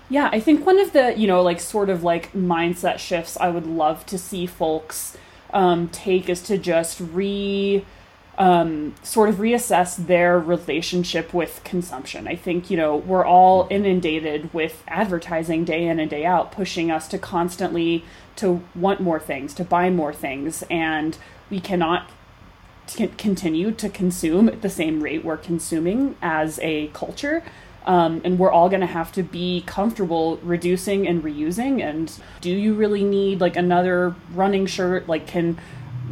Yeah, 0.09 0.29
I 0.31 0.39
think 0.39 0.65
one 0.65 0.79
of 0.79 0.93
the, 0.93 1.15
you 1.17 1.27
know, 1.27 1.41
like 1.41 1.59
sort 1.59 1.89
of 1.89 2.03
like 2.03 2.31
mindset 2.31 2.97
shifts 2.97 3.37
I 3.37 3.49
would 3.49 3.67
love 3.67 4.05
to 4.07 4.17
see 4.17 4.45
folks 4.47 5.17
um, 5.53 5.89
take 5.89 6.29
is 6.29 6.41
to 6.43 6.57
just 6.57 6.99
re 6.99 7.85
um, 8.39 8.95
sort 9.03 9.27
of 9.27 9.35
reassess 9.35 9.97
their 10.07 10.39
relationship 10.39 11.33
with 11.33 11.59
consumption. 11.65 12.25
I 12.25 12.35
think, 12.35 12.69
you 12.69 12.77
know, 12.77 12.95
we're 12.95 13.25
all 13.25 13.67
inundated 13.69 14.53
with 14.53 14.81
advertising 14.87 15.65
day 15.65 15.85
in 15.85 15.99
and 15.99 16.09
day 16.09 16.25
out, 16.25 16.53
pushing 16.53 16.89
us 16.89 17.09
to 17.09 17.17
constantly 17.17 18.05
to 18.37 18.63
want 18.73 19.01
more 19.01 19.19
things, 19.19 19.53
to 19.55 19.65
buy 19.65 19.89
more 19.89 20.13
things, 20.13 20.63
and 20.69 21.17
we 21.49 21.59
cannot 21.59 22.09
t- 22.87 23.07
continue 23.17 23.71
to 23.73 23.89
consume 23.89 24.47
at 24.47 24.61
the 24.61 24.69
same 24.69 25.03
rate 25.03 25.25
we're 25.25 25.35
consuming 25.35 26.15
as 26.21 26.59
a 26.61 26.87
culture. 26.87 27.43
Um, 27.89 28.21
and 28.23 28.37
we're 28.37 28.51
all 28.51 28.69
going 28.69 28.81
to 28.81 28.85
have 28.85 29.11
to 29.13 29.23
be 29.23 29.63
comfortable 29.65 30.37
reducing 30.43 31.07
and 31.07 31.23
reusing. 31.23 31.81
And 31.81 32.13
do 32.39 32.51
you 32.51 32.75
really 32.75 33.03
need 33.03 33.41
like 33.41 33.55
another 33.55 34.15
running 34.31 34.67
shirt? 34.67 35.09
Like, 35.09 35.25
can 35.25 35.57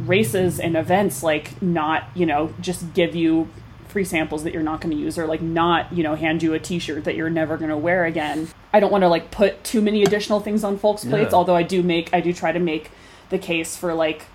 races 0.00 0.58
and 0.58 0.76
events 0.76 1.22
like 1.22 1.62
not, 1.62 2.08
you 2.16 2.26
know, 2.26 2.52
just 2.60 2.94
give 2.94 3.14
you 3.14 3.48
free 3.86 4.02
samples 4.02 4.42
that 4.42 4.52
you're 4.52 4.62
not 4.62 4.80
going 4.80 4.90
to 4.94 5.00
use 5.00 5.16
or 5.16 5.28
like 5.28 5.40
not, 5.40 5.92
you 5.92 6.02
know, 6.02 6.16
hand 6.16 6.42
you 6.42 6.52
a 6.52 6.58
t 6.58 6.80
shirt 6.80 7.04
that 7.04 7.14
you're 7.14 7.30
never 7.30 7.56
going 7.56 7.70
to 7.70 7.76
wear 7.78 8.04
again? 8.06 8.48
I 8.72 8.80
don't 8.80 8.90
want 8.90 9.02
to 9.02 9.08
like 9.08 9.30
put 9.30 9.62
too 9.62 9.80
many 9.80 10.02
additional 10.02 10.40
things 10.40 10.64
on 10.64 10.78
folks' 10.78 11.04
plates. 11.04 11.30
Yeah. 11.30 11.36
Although 11.36 11.54
I 11.54 11.62
do 11.62 11.84
make, 11.84 12.12
I 12.12 12.20
do 12.20 12.32
try 12.32 12.50
to 12.50 12.58
make 12.58 12.90
the 13.30 13.38
case 13.38 13.76
for 13.76 13.94
like 13.94 14.26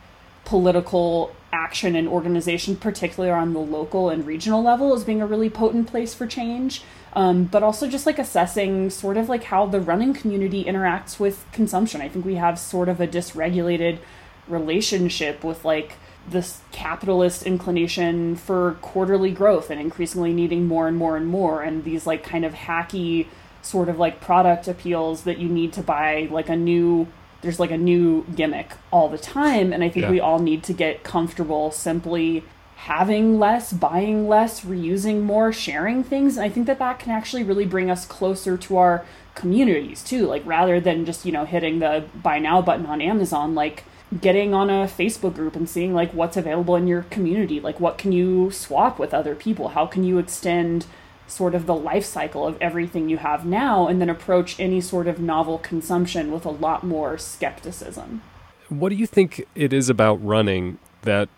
political 0.45 1.35
action 1.53 1.95
and 1.95 2.07
organization, 2.07 2.75
particularly 2.75 3.31
on 3.31 3.53
the 3.53 3.59
local 3.59 4.09
and 4.09 4.25
regional 4.25 4.61
level, 4.61 4.93
as 4.93 5.05
being 5.05 5.21
a 5.21 5.25
really 5.25 5.49
potent 5.49 5.87
place 5.87 6.13
for 6.13 6.27
change. 6.27 6.83
Um, 7.13 7.45
but 7.45 7.61
also 7.61 7.87
just 7.87 8.07
like 8.07 8.17
assessing 8.17 8.89
sort 8.89 9.17
of 9.17 9.29
like 9.29 9.43
how 9.45 9.67
the 9.67 9.79
running 9.79 10.13
community 10.13 10.63
interacts 10.65 11.19
with 11.19 11.45
consumption. 11.51 12.01
I 12.01 12.09
think 12.09 12.25
we 12.25 12.35
have 12.35 12.57
sort 12.57 12.89
of 12.89 12.99
a 12.99 13.07
dysregulated 13.07 13.99
relationship 14.47 15.43
with 15.43 15.63
like 15.63 15.95
this 16.27 16.61
capitalist 16.71 17.43
inclination 17.43 18.35
for 18.35 18.77
quarterly 18.81 19.31
growth 19.31 19.69
and 19.69 19.79
increasingly 19.79 20.33
needing 20.33 20.67
more 20.67 20.87
and 20.87 20.97
more 20.97 21.17
and 21.17 21.27
more 21.27 21.61
and 21.61 21.83
these 21.83 22.07
like 22.07 22.23
kind 22.23 22.45
of 22.45 22.53
hacky 22.53 23.27
sort 23.61 23.89
of 23.89 23.99
like 23.99 24.21
product 24.21 24.67
appeals 24.67 25.23
that 25.23 25.37
you 25.37 25.49
need 25.49 25.73
to 25.73 25.81
buy 25.81 26.27
like 26.31 26.49
a 26.49 26.55
new 26.55 27.07
there's 27.43 27.59
like 27.59 27.71
a 27.71 27.77
new 27.77 28.25
gimmick 28.35 28.71
all 28.91 29.07
the 29.09 29.17
time 29.19 29.71
and 29.71 29.83
i 29.83 29.89
think 29.89 30.03
Yeah. 30.05 30.09
we 30.11 30.19
all 30.19 30.39
need 30.39 30.63
to 30.63 30.73
get 30.73 31.03
comfortable 31.03 31.69
simply 31.71 32.43
having 32.77 33.37
less 33.39 33.71
buying 33.71 34.27
less 34.27 34.61
reusing 34.61 35.21
more 35.21 35.53
sharing 35.53 36.03
things 36.03 36.35
and 36.37 36.43
i 36.45 36.49
think 36.49 36.65
that 36.67 36.79
that 36.79 36.97
can 36.99 37.11
actually 37.11 37.43
really 37.43 37.65
bring 37.65 37.89
us 37.91 38.05
closer 38.05 38.57
to 38.57 38.77
our 38.77 39.05
communities 39.35 40.03
too 40.03 40.25
like 40.25 40.41
rather 40.45 40.79
than 40.79 41.05
just 41.05 41.25
you 41.25 41.31
know 41.31 41.45
hitting 41.45 41.79
the 41.79 42.03
buy 42.21 42.39
now 42.39 42.61
button 42.61 42.85
on 42.85 43.01
amazon 43.01 43.53
like 43.55 43.83
getting 44.21 44.53
on 44.53 44.69
a 44.69 44.85
facebook 44.85 45.33
group 45.35 45.55
and 45.55 45.67
seeing 45.69 45.93
like 45.93 46.11
what's 46.13 46.37
available 46.37 46.75
in 46.75 46.85
your 46.87 47.03
community 47.03 47.59
like 47.59 47.79
what 47.79 47.97
can 47.97 48.11
you 48.11 48.51
swap 48.51 48.99
with 48.99 49.13
other 49.13 49.33
people 49.35 49.69
how 49.69 49.85
can 49.85 50.03
you 50.03 50.17
extend 50.19 50.85
sort 51.27 51.55
of 51.55 51.65
the 51.65 51.75
life 51.75 52.05
cycle 52.05 52.45
of 52.45 52.57
everything 52.61 53.09
you 53.09 53.17
have 53.17 53.45
now 53.45 53.87
and 53.87 54.01
then 54.01 54.09
approach 54.09 54.59
any 54.59 54.81
sort 54.81 55.07
of 55.07 55.19
novel 55.19 55.57
consumption 55.57 56.31
with 56.31 56.45
a 56.45 56.49
lot 56.49 56.83
more 56.83 57.17
skepticism 57.17 58.21
What 58.69 58.89
do 58.89 58.95
you 58.95 59.07
think 59.07 59.45
it 59.55 59.73
is 59.73 59.89
about 59.89 60.23
running 60.23 60.77
that 61.03 61.29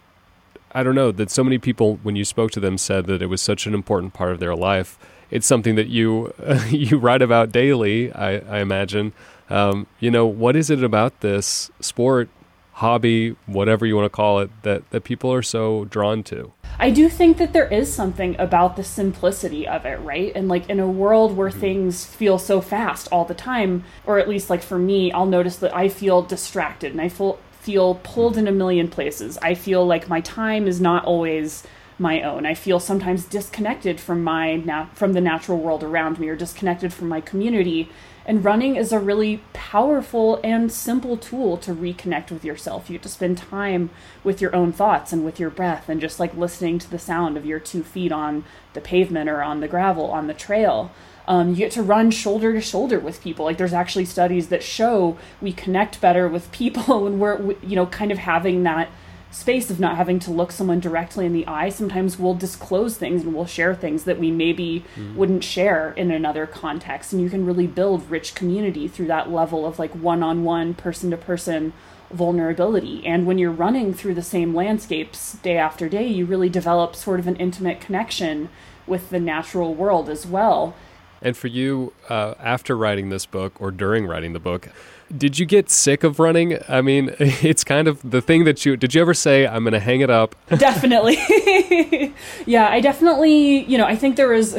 I 0.76 0.84
don't 0.84 0.93
know 0.93 1.12
that 1.13 1.32
so 1.32 1.41
many 1.41 1.58
people 1.58 2.00
when 2.04 2.17
you 2.17 2.26
spoke 2.26 2.52
to 2.52 2.60
them 2.60 2.78
said 2.78 3.06
that 3.06 3.21
it 3.21 3.28
was 3.28 3.41
such 3.41 3.65
an 3.65 3.74
important 3.74 4.13
part 4.13 4.34
of 4.34 4.39
their 4.41 4.56
life. 4.56 5.00
It's 5.32 5.48
something 5.48 5.76
that 5.76 5.88
you 5.88 6.34
you 6.69 6.98
write 6.98 7.21
about 7.21 7.54
daily, 7.54 8.12
I, 8.12 8.39
I 8.39 8.60
imagine. 8.60 9.13
Um, 9.50 9.88
you 10.02 10.12
know, 10.12 10.26
what 10.26 10.56
is 10.58 10.69
it 10.69 10.84
about 10.84 11.21
this 11.21 11.71
sport, 11.80 12.28
hobby, 12.76 13.36
whatever 13.46 13.86
you 13.86 13.96
want 13.96 14.06
to 14.06 14.16
call 14.16 14.40
it, 14.40 14.50
that 14.64 14.90
that 14.92 15.04
people 15.04 15.32
are 15.34 15.42
so 15.42 15.86
drawn 15.86 16.24
to? 16.24 16.52
I 16.78 16.90
do 16.90 17.08
think 17.08 17.38
that 17.38 17.54
there 17.54 17.68
is 17.68 17.94
something 17.94 18.36
about 18.38 18.76
the 18.76 18.84
simplicity 18.84 19.66
of 19.66 19.86
it, 19.86 20.00
right? 20.02 20.34
And 20.36 20.50
like 20.50 20.70
in 20.70 20.80
a 20.80 20.88
world 20.88 21.38
where 21.38 21.50
mm-hmm. 21.50 21.60
things 21.60 22.06
feel 22.06 22.38
so 22.38 22.60
fast 22.60 23.08
all 23.12 23.24
the 23.24 23.34
time, 23.34 23.86
or 24.06 24.20
at 24.20 24.28
least 24.28 24.50
like 24.50 24.62
for 24.62 24.78
me, 24.78 25.12
I'll 25.12 25.26
notice 25.26 25.56
that 25.58 25.76
I 25.76 25.88
feel 25.88 26.22
distracted 26.22 26.92
and 26.92 27.02
I 27.02 27.10
feel 27.10 27.40
feel 27.52 27.96
pulled 28.04 28.38
in 28.38 28.48
a 28.48 28.52
million 28.52 28.88
places. 28.88 29.40
I 29.42 29.56
feel 29.56 29.88
like 29.88 30.08
my 30.08 30.22
time 30.22 30.68
is 30.68 30.80
not 30.80 31.04
always 31.06 31.64
my 31.98 32.22
own. 32.22 32.46
I 32.46 32.54
feel 32.54 32.80
sometimes 32.80 33.26
disconnected 33.26 34.00
from 34.00 34.24
my 34.24 34.58
na- 34.58 34.88
from 34.94 35.14
the 35.14 35.22
natural 35.22 35.58
world 35.58 35.84
around 35.84 36.20
me 36.20 36.28
or 36.28 36.36
disconnected 36.36 36.94
from 36.94 37.08
my 37.08 37.22
community. 37.22 37.90
And 38.26 38.44
running 38.44 38.76
is 38.76 38.92
a 38.92 39.00
really 39.00 39.44
powerful 39.54 40.40
and 40.44 40.72
simple 40.72 41.16
tool 41.16 41.58
to 41.58 41.76
reconnect 41.76 42.32
with 42.32 42.44
yourself. 42.44 42.90
You 42.90 42.98
get 42.98 43.04
to 43.04 43.10
spend 43.10 43.38
time 43.38 43.92
with 44.24 44.42
your 44.42 44.56
own 44.56 44.72
thoughts 44.72 45.14
and 45.14 45.24
with 45.24 45.40
your 45.40 45.52
breath 45.52 45.90
and 45.90 46.02
just 46.02 46.20
like 46.20 46.36
listening 46.36 46.80
to 46.80 46.90
the 46.90 46.98
sound 46.98 47.38
of 47.38 47.46
your 47.46 47.60
two 47.60 47.84
feet 47.84 48.12
on 48.12 48.44
the 48.74 48.82
pavement 48.82 49.30
or 49.30 49.44
on 49.44 49.60
the 49.60 49.68
gravel 49.68 50.10
on 50.10 50.26
the 50.26 50.34
trail. 50.34 50.92
Um, 51.28 51.52
you 51.52 51.56
get 51.58 51.72
to 51.74 51.84
run 51.84 52.10
shoulder 52.10 52.54
to 52.54 52.62
shoulder 52.62 53.00
with 53.00 53.22
people. 53.22 53.46
Like 53.46 53.58
there's 53.58 53.74
actually 53.74 54.06
studies 54.06 54.50
that 54.50 54.64
show 54.64 55.18
we 55.40 55.54
connect 55.54 56.02
better 56.02 56.28
with 56.28 56.52
people 56.52 57.04
when 57.04 57.20
we're, 57.20 57.54
you 57.62 57.76
know, 57.76 57.86
kind 57.86 58.12
of 58.12 58.18
having 58.18 58.64
that 58.64 58.90
space 59.36 59.69
of 59.69 59.82
not 59.82 59.98
having 59.98 60.17
to 60.17 60.32
look 60.32 60.50
someone 60.50 60.80
directly 60.80 61.26
in 61.26 61.34
the 61.34 61.45
eye. 61.45 61.67
Sometimes 61.67 62.17
we'll 62.17 62.36
disclose 62.36 62.98
things 62.98 63.24
and 63.24 63.34
we'll 63.36 63.45
share 63.45 63.76
things 63.76 64.06
that 64.06 64.17
we 64.17 64.32
maybe 64.32 64.86
Mm-hmm. 64.95 65.17
wouldn't 65.17 65.43
share 65.43 65.91
in 65.98 66.10
another 66.10 66.48
context. 66.48 67.12
And 67.12 67.21
you 67.21 67.30
can 67.30 67.45
really 67.45 67.67
build 67.67 68.10
rich 68.10 68.34
community 68.34 68.88
through 68.88 69.08
that 69.08 69.30
level 69.30 69.65
of 69.65 69.78
like 69.78 69.91
one 69.91 70.24
on 70.24 70.43
one, 70.45 70.74
person 70.74 71.12
to 71.12 71.17
person 71.17 71.74
vulnerability. 72.12 73.06
And 73.06 73.26
when 73.28 73.38
you're 73.38 73.52
running 73.52 73.93
through 73.93 74.13
the 74.13 74.21
same 74.24 74.54
landscapes 74.56 75.34
day 75.43 75.58
after 75.58 75.89
day, 75.89 76.08
you 76.08 76.26
really 76.26 76.50
develop 76.50 76.95
sort 76.95 77.19
of 77.19 77.28
an 77.28 77.36
intimate 77.36 77.82
connection 77.82 78.50
with 78.88 79.10
the 79.10 79.19
natural 79.19 79.74
world 79.74 80.10
as 80.10 80.26
well. 80.26 80.76
And 81.21 81.36
for 81.36 81.48
you, 81.48 81.91
uh, 82.08 82.36
after 82.39 82.78
writing 82.78 83.10
this 83.10 83.26
book 83.26 83.60
or 83.60 83.71
during 83.71 84.06
writing 84.06 84.34
the 84.34 84.39
book, 84.39 84.69
did 85.15 85.39
you 85.39 85.46
get 85.46 85.70
sick 85.70 86.04
of 86.04 86.20
running? 86.20 86.58
I 86.68 86.82
mean, 86.82 87.15
it's 87.20 87.63
kind 87.63 87.88
of 87.88 88.10
the 88.10 88.22
thing 88.22 88.44
that 88.46 88.65
you 88.65 88.78
did. 88.78 88.94
You 88.94 89.02
ever 89.02 89.13
say, 89.13 89.48
"I'm 89.48 89.63
going 89.63 89.74
to 89.74 89.80
hang 89.80 90.02
it 90.02 90.10
up"? 90.10 90.36
definitely 90.58 91.18
yeah 92.46 92.68
i 92.70 92.80
definitely 92.80 93.63
you 93.63 93.78
know 93.78 93.86
i 93.86 93.96
think 93.96 94.15
there 94.15 94.28
was 94.28 94.58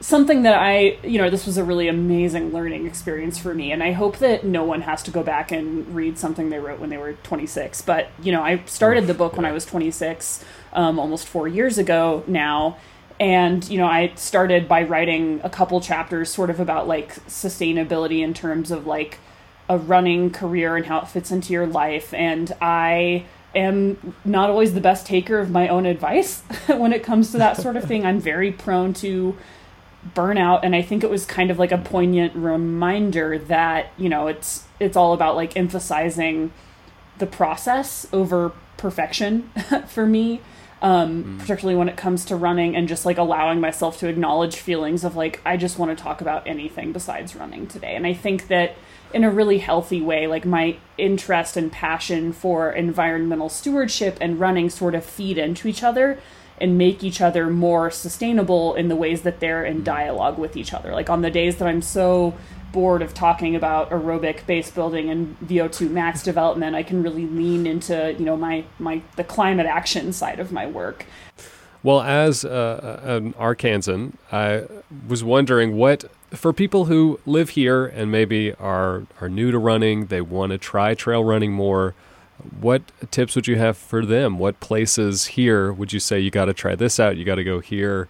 something 0.00 0.42
that 0.42 0.54
i 0.54 0.96
you 1.02 1.18
know 1.18 1.30
this 1.30 1.46
was 1.46 1.58
a 1.58 1.64
really 1.64 1.88
amazing 1.88 2.52
learning 2.52 2.86
experience 2.86 3.38
for 3.38 3.54
me 3.54 3.72
and 3.72 3.82
i 3.82 3.92
hope 3.92 4.18
that 4.18 4.44
no 4.44 4.64
one 4.64 4.82
has 4.82 5.02
to 5.02 5.10
go 5.10 5.22
back 5.22 5.50
and 5.50 5.94
read 5.94 6.18
something 6.18 6.50
they 6.50 6.58
wrote 6.58 6.78
when 6.78 6.90
they 6.90 6.98
were 6.98 7.12
26 7.22 7.82
but 7.82 8.08
you 8.22 8.32
know 8.32 8.42
i 8.42 8.62
started 8.66 9.06
the 9.06 9.14
book 9.14 9.36
when 9.36 9.44
i 9.44 9.52
was 9.52 9.64
26 9.66 10.44
um, 10.72 10.98
almost 10.98 11.26
four 11.26 11.48
years 11.48 11.78
ago 11.78 12.22
now 12.26 12.76
and 13.18 13.68
you 13.68 13.78
know 13.78 13.86
i 13.86 14.12
started 14.14 14.68
by 14.68 14.82
writing 14.82 15.40
a 15.44 15.50
couple 15.50 15.80
chapters 15.80 16.30
sort 16.30 16.50
of 16.50 16.60
about 16.60 16.88
like 16.88 17.14
sustainability 17.26 18.20
in 18.22 18.32
terms 18.32 18.70
of 18.70 18.86
like 18.86 19.18
a 19.70 19.78
running 19.78 20.30
career 20.30 20.76
and 20.76 20.86
how 20.86 20.98
it 20.98 21.06
fits 21.06 21.30
into 21.30 21.52
your 21.52 21.66
life 21.66 22.12
and 22.12 22.52
i 22.60 23.24
am 23.54 24.14
not 24.24 24.50
always 24.50 24.74
the 24.74 24.80
best 24.80 25.06
taker 25.06 25.38
of 25.38 25.48
my 25.48 25.68
own 25.68 25.86
advice 25.86 26.40
when 26.66 26.92
it 26.92 27.02
comes 27.02 27.30
to 27.32 27.38
that 27.38 27.56
sort 27.56 27.76
of 27.76 27.84
thing. 27.84 28.06
I'm 28.06 28.20
very 28.20 28.52
prone 28.52 28.94
to 28.94 29.36
burnout 30.14 30.60
and 30.62 30.74
i 30.74 30.80
think 30.80 31.04
it 31.04 31.10
was 31.10 31.26
kind 31.26 31.50
of 31.50 31.58
like 31.58 31.70
a 31.70 31.76
poignant 31.76 32.34
reminder 32.34 33.36
that 33.36 33.92
you 33.98 34.08
know 34.08 34.28
it's 34.28 34.64
it's 34.78 34.96
all 34.96 35.12
about 35.12 35.36
like 35.36 35.54
emphasizing 35.58 36.50
the 37.18 37.26
process 37.26 38.06
over 38.10 38.52
perfection 38.78 39.50
for 39.86 40.06
me 40.06 40.40
um, 40.80 41.36
particularly 41.38 41.76
when 41.76 41.90
it 41.90 41.98
comes 41.98 42.24
to 42.24 42.34
running 42.34 42.74
and 42.74 42.88
just 42.88 43.04
like 43.04 43.18
allowing 43.18 43.60
myself 43.60 43.98
to 43.98 44.08
acknowledge 44.08 44.56
feelings 44.56 45.04
of 45.04 45.16
like 45.16 45.38
i 45.44 45.54
just 45.54 45.78
want 45.78 45.94
to 45.96 46.02
talk 46.02 46.22
about 46.22 46.46
anything 46.46 46.92
besides 46.92 47.36
running 47.36 47.66
today. 47.66 47.94
And 47.94 48.06
i 48.06 48.14
think 48.14 48.48
that 48.48 48.76
in 49.12 49.24
a 49.24 49.30
really 49.30 49.58
healthy 49.58 50.00
way 50.00 50.26
like 50.26 50.44
my 50.44 50.76
interest 50.98 51.56
and 51.56 51.72
passion 51.72 52.32
for 52.32 52.70
environmental 52.70 53.48
stewardship 53.48 54.16
and 54.20 54.40
running 54.40 54.70
sort 54.70 54.94
of 54.94 55.04
feed 55.04 55.38
into 55.38 55.68
each 55.68 55.82
other 55.82 56.18
and 56.58 56.76
make 56.76 57.02
each 57.02 57.20
other 57.20 57.48
more 57.48 57.90
sustainable 57.90 58.74
in 58.74 58.88
the 58.88 58.96
ways 58.96 59.22
that 59.22 59.40
they're 59.40 59.64
in 59.64 59.82
dialogue 59.82 60.38
with 60.38 60.56
each 60.56 60.72
other 60.72 60.92
like 60.92 61.10
on 61.10 61.22
the 61.22 61.30
days 61.30 61.56
that 61.56 61.66
i'm 61.66 61.82
so 61.82 62.34
bored 62.72 63.02
of 63.02 63.14
talking 63.14 63.56
about 63.56 63.90
aerobic 63.90 64.46
base 64.46 64.70
building 64.70 65.10
and 65.10 65.38
VO2 65.40 65.90
max 65.90 66.22
development, 66.30 66.76
I 66.76 66.82
can 66.82 67.02
really 67.02 67.26
lean 67.26 67.66
into 67.66 68.14
you 68.18 68.24
know 68.24 68.36
my 68.36 68.64
my 68.78 69.02
the 69.16 69.24
climate 69.24 69.66
action 69.66 70.12
side 70.12 70.40
of 70.40 70.52
my 70.52 70.66
work. 70.66 71.06
Well, 71.82 72.02
as 72.02 72.44
uh, 72.44 73.00
an 73.02 73.32
Arkansan, 73.34 74.12
I 74.30 74.66
was 75.08 75.24
wondering 75.24 75.76
what 75.76 76.04
for 76.30 76.52
people 76.52 76.86
who 76.86 77.20
live 77.26 77.50
here 77.50 77.86
and 77.86 78.10
maybe 78.10 78.54
are 78.54 79.04
are 79.20 79.28
new 79.28 79.50
to 79.50 79.58
running, 79.58 80.06
they 80.06 80.20
want 80.20 80.52
to 80.52 80.58
try 80.58 80.94
trail 80.94 81.24
running 81.24 81.52
more. 81.52 81.94
What 82.60 82.82
tips 83.10 83.36
would 83.36 83.46
you 83.46 83.56
have 83.56 83.76
for 83.76 84.06
them? 84.06 84.38
What 84.38 84.60
places 84.60 85.26
here 85.26 85.72
would 85.72 85.92
you 85.92 86.00
say 86.00 86.20
you 86.20 86.30
got 86.30 86.46
to 86.46 86.54
try 86.54 86.74
this 86.74 86.98
out? 86.98 87.16
You 87.16 87.24
got 87.24 87.34
to 87.34 87.44
go 87.44 87.60
here. 87.60 88.08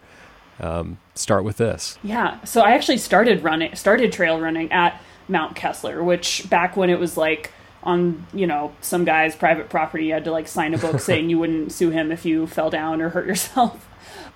Um, 0.61 0.99
start 1.15 1.43
with 1.43 1.57
this. 1.57 1.99
Yeah, 2.03 2.43
so 2.45 2.61
I 2.61 2.73
actually 2.73 2.99
started 2.99 3.43
running, 3.43 3.75
started 3.75 4.13
trail 4.13 4.39
running 4.39 4.71
at 4.71 5.01
Mount 5.27 5.57
Kessler, 5.57 6.05
which 6.05 6.49
back 6.51 6.77
when 6.77 6.91
it 6.91 7.01
was 7.01 7.16
like 7.16 7.53
on 7.83 8.27
you 8.35 8.47
know 8.47 8.73
some 8.81 9.05
guy's 9.05 9.35
private 9.35 9.71
property, 9.71 10.07
you 10.07 10.12
had 10.12 10.25
to 10.25 10.31
like 10.31 10.47
sign 10.47 10.75
a 10.75 10.79
book 10.79 11.01
saying 11.01 11.31
you 11.31 11.39
wouldn't 11.39 11.73
sue 11.73 11.91
him 11.91 12.12
if 12.12 12.25
you 12.25 12.47
fell 12.47 12.71
down 12.71 13.01
or 13.01 13.09
hurt 13.09 13.27
yourself. 13.27 13.89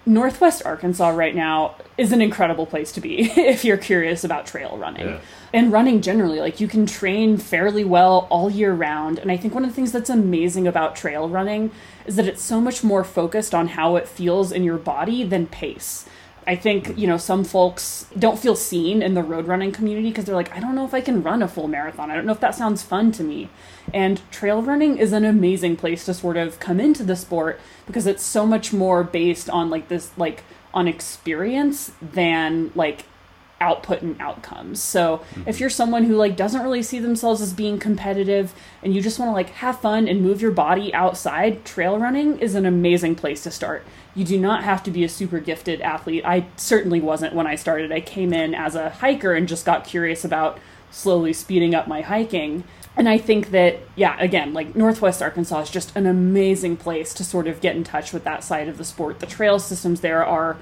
Northwest 0.07 0.63
Arkansas 0.65 1.09
right 1.11 1.35
now 1.35 1.77
is 1.97 2.13
an 2.13 2.21
incredible 2.21 2.67
place 2.67 2.93
to 2.93 3.01
be 3.01 3.21
if 3.41 3.65
you're 3.65 3.77
curious 3.77 4.25
about 4.25 4.47
trail 4.47 4.77
running. 4.77 5.07
Yeah. 5.07 5.21
And 5.53 5.73
running 5.73 6.03
generally, 6.03 6.41
like 6.41 6.61
you 6.61 6.69
can 6.69 6.85
train 6.85 7.39
fairly 7.39 7.85
well 7.85 8.27
all 8.31 8.51
year 8.51 8.75
round. 8.75 9.19
And 9.19 9.31
I 9.31 9.37
think 9.37 9.55
one 9.55 9.65
of 9.65 9.71
the 9.71 9.77
things 9.77 9.93
that's 9.93 10.11
amazing 10.11 10.67
about 10.67 10.97
trail 10.97 11.29
running 11.29 11.71
is 12.07 12.17
that 12.17 12.27
it's 12.27 12.43
so 12.43 12.61
much 12.61 12.83
more 12.83 13.05
focused 13.05 13.55
on 13.55 13.69
how 13.69 13.97
it 13.97 14.09
feels 14.09 14.53
in 14.53 14.65
your 14.65 14.79
body 14.79 15.25
than 15.25 15.47
pace. 15.47 16.07
I 16.47 16.57
think, 16.57 16.97
you 16.99 17.07
know, 17.07 17.17
some 17.17 17.45
folks 17.45 18.07
don't 18.19 18.39
feel 18.39 18.57
seen 18.57 19.03
in 19.03 19.15
the 19.15 19.23
road 19.23 19.47
running 19.47 19.73
community 19.73 20.11
because 20.11 20.25
they're 20.25 20.35
like, 20.35 20.55
I 20.55 20.61
don't 20.61 20.75
know 20.75 20.85
if 20.85 20.95
I 20.95 21.01
can 21.01 21.23
run 21.23 21.43
a 21.43 21.49
full 21.49 21.69
marathon. 21.69 22.11
I 22.11 22.15
don't 22.15 22.27
know 22.27 22.33
if 22.33 22.41
that 22.41 22.55
sounds 22.55 22.83
fun 22.83 23.13
to 23.13 23.23
me. 23.23 23.49
And 23.93 24.21
trail 24.31 24.63
running 24.63 24.99
is 24.99 25.13
an 25.13 25.25
amazing 25.25 25.77
place 25.77 26.05
to 26.07 26.15
sort 26.15 26.37
of 26.37 26.61
come 26.61 26.81
into 26.81 27.03
the 27.03 27.17
sport 27.17 27.61
because 27.87 28.07
it's 28.07 28.23
so 28.23 28.47
much 28.47 28.73
more 28.73 29.05
based 29.05 29.49
on 29.49 29.71
like 29.71 29.89
this, 29.89 30.11
like, 30.17 30.45
on 30.75 30.89
experience 30.89 31.93
than 32.03 32.73
like 32.75 33.05
output 33.61 34.03
and 34.03 34.21
outcomes. 34.21 34.83
So 34.83 35.23
if 35.47 35.57
mhm. 35.57 35.61
you're 35.61 35.71
someone 35.71 36.05
who 36.05 36.17
like 36.17 36.37
doesn't 36.37 36.63
really 36.63 36.83
see 36.83 36.99
themselves 36.99 37.41
as 37.41 37.53
being 37.53 37.79
competitive 37.79 38.53
and 38.83 38.95
you 38.95 39.01
just 39.01 39.19
want 39.19 39.29
to 39.29 39.33
like 39.33 39.51
have 39.51 39.81
fun 39.81 40.09
and 40.09 40.21
move 40.21 40.43
your 40.43 40.51
body 40.51 40.93
outside, 40.93 41.65
trail 41.65 41.99
running 41.99 42.39
is 42.39 42.55
an 42.55 42.67
amazing 42.67 43.15
place 43.15 43.43
to 43.45 43.51
start. 43.51 43.85
You 44.15 44.25
do 44.25 44.39
not 44.39 44.65
have 44.65 44.83
to 44.85 44.91
be 44.91 45.05
a 45.05 45.09
super 45.09 45.41
gifted 45.41 45.81
athlete. 45.81 46.25
I 46.25 46.47
certainly 46.57 47.01
wasn't 47.01 47.35
when 47.35 47.47
I 47.47 47.57
started. 47.57 47.91
I 47.91 48.01
came 48.01 48.33
in 48.33 48.55
as 48.55 48.75
a 48.75 48.91
hiker 48.91 49.35
and 49.35 49.49
just 49.49 49.65
got 49.65 49.85
curious 49.85 50.25
about 50.25 50.59
slowly 50.91 51.33
speeding 51.33 51.75
up 51.75 51.89
my 51.89 52.03
hiking. 52.03 52.65
And 52.97 53.09
I 53.09 53.19
think 53.19 53.51
that, 53.51 53.81
yeah, 53.97 54.17
again, 54.21 54.53
like 54.53 54.77
Northwest 54.77 55.21
Arkansas 55.21 55.63
is 55.63 55.71
just 55.71 55.97
an 55.97 56.07
amazing 56.07 56.77
place 56.77 57.13
to 57.15 57.25
sort 57.25 57.49
of 57.49 57.61
get 57.61 57.75
in 57.75 57.83
touch 57.83 58.13
with 58.13 58.23
that 58.25 58.45
side 58.45 58.69
of 58.69 58.79
the 58.79 58.85
sport. 58.85 59.19
The 59.19 59.27
trail 59.27 59.59
systems 59.59 60.01
there 60.01 60.25
are 60.25 60.57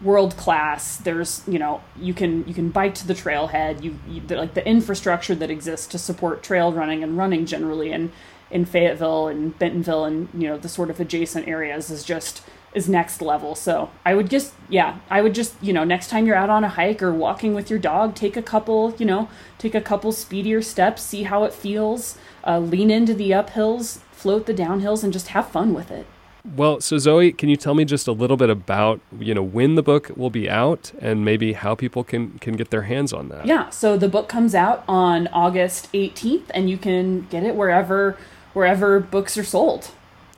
world 0.00 0.36
class. 0.36 0.96
There's, 0.96 1.42
you 1.46 1.58
know, 1.58 1.82
you 1.98 2.14
can 2.14 2.46
you 2.46 2.54
can 2.54 2.70
bike 2.70 2.94
to 2.96 3.06
the 3.06 3.14
trailhead. 3.14 3.82
You, 3.82 3.98
you 4.08 4.20
like 4.36 4.54
the 4.54 4.66
infrastructure 4.66 5.34
that 5.34 5.50
exists 5.50 5.86
to 5.88 5.98
support 5.98 6.42
trail 6.42 6.72
running 6.72 7.02
and 7.02 7.16
running 7.16 7.46
generally, 7.46 7.92
and 7.92 8.12
in 8.50 8.64
Fayetteville 8.64 9.28
and 9.28 9.58
Bentonville 9.58 10.04
and 10.04 10.28
you 10.32 10.48
know 10.48 10.58
the 10.58 10.68
sort 10.68 10.90
of 10.90 11.00
adjacent 11.00 11.46
areas 11.48 11.90
is 11.90 12.04
just 12.04 12.42
is 12.74 12.88
next 12.88 13.22
level. 13.22 13.54
So 13.54 13.90
I 14.04 14.14
would 14.14 14.28
just, 14.30 14.52
yeah, 14.68 14.98
I 15.10 15.22
would 15.22 15.34
just, 15.34 15.54
you 15.62 15.72
know, 15.72 15.84
next 15.84 16.08
time 16.10 16.26
you're 16.26 16.36
out 16.36 16.50
on 16.50 16.64
a 16.64 16.68
hike 16.68 17.02
or 17.02 17.12
walking 17.12 17.54
with 17.54 17.70
your 17.70 17.78
dog, 17.78 18.14
take 18.14 18.36
a 18.36 18.42
couple, 18.42 18.94
you 18.98 19.06
know, 19.06 19.28
take 19.58 19.74
a 19.74 19.80
couple 19.80 20.12
speedier 20.12 20.62
steps, 20.62 21.02
see 21.02 21.22
how 21.22 21.44
it 21.44 21.54
feels, 21.54 22.18
uh, 22.46 22.58
lean 22.58 22.90
into 22.90 23.14
the 23.14 23.30
uphills, 23.30 23.98
float 24.12 24.46
the 24.46 24.54
downhills, 24.54 25.02
and 25.02 25.12
just 25.12 25.28
have 25.28 25.48
fun 25.48 25.72
with 25.72 25.90
it. 25.90 26.06
Well, 26.56 26.80
so 26.80 26.98
Zoe, 26.98 27.32
can 27.32 27.48
you 27.48 27.56
tell 27.56 27.74
me 27.74 27.84
just 27.84 28.08
a 28.08 28.12
little 28.12 28.36
bit 28.36 28.50
about 28.50 29.00
you 29.18 29.34
know 29.34 29.42
when 29.42 29.74
the 29.74 29.82
book 29.82 30.10
will 30.16 30.30
be 30.30 30.48
out 30.48 30.92
and 31.00 31.24
maybe 31.24 31.52
how 31.52 31.74
people 31.74 32.04
can 32.04 32.38
can 32.38 32.56
get 32.56 32.70
their 32.70 32.82
hands 32.82 33.12
on 33.12 33.28
that? 33.28 33.46
Yeah, 33.46 33.70
so 33.70 33.96
the 33.96 34.08
book 34.08 34.28
comes 34.28 34.54
out 34.54 34.84
on 34.88 35.28
August 35.28 35.92
18th, 35.92 36.50
and 36.54 36.70
you 36.70 36.78
can 36.78 37.26
get 37.28 37.42
it 37.42 37.54
wherever 37.54 38.16
wherever 38.52 39.00
books 39.00 39.36
are 39.36 39.44
sold. 39.44 39.90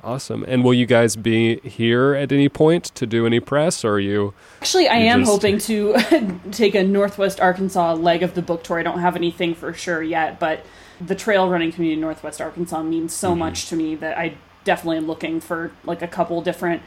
Awesome. 0.02 0.44
And 0.48 0.64
will 0.64 0.72
you 0.72 0.86
guys 0.86 1.14
be 1.16 1.60
here 1.60 2.14
at 2.14 2.32
any 2.32 2.48
point 2.48 2.84
to 2.94 3.06
do 3.06 3.26
any 3.26 3.40
press, 3.40 3.84
or 3.84 3.94
are 3.94 4.00
you? 4.00 4.34
Actually, 4.60 4.88
I 4.88 4.96
am 4.96 5.20
just- 5.20 5.30
hoping 5.30 5.58
to 5.58 6.40
take 6.50 6.74
a 6.74 6.82
Northwest 6.82 7.40
Arkansas 7.40 7.94
leg 7.94 8.22
of 8.22 8.34
the 8.34 8.42
book 8.42 8.64
tour. 8.64 8.78
I 8.78 8.82
don't 8.82 9.00
have 9.00 9.16
anything 9.16 9.54
for 9.54 9.72
sure 9.72 10.02
yet, 10.02 10.38
but 10.38 10.64
the 11.00 11.14
trail 11.14 11.48
running 11.48 11.72
community 11.72 11.94
in 11.94 12.00
Northwest 12.00 12.40
Arkansas 12.40 12.82
means 12.82 13.14
so 13.14 13.30
mm-hmm. 13.30 13.40
much 13.40 13.66
to 13.68 13.76
me 13.76 13.94
that 13.96 14.18
I 14.18 14.34
definitely 14.64 14.96
am 14.96 15.06
looking 15.06 15.40
for 15.40 15.72
like 15.84 16.02
a 16.02 16.08
couple 16.08 16.40
different 16.42 16.82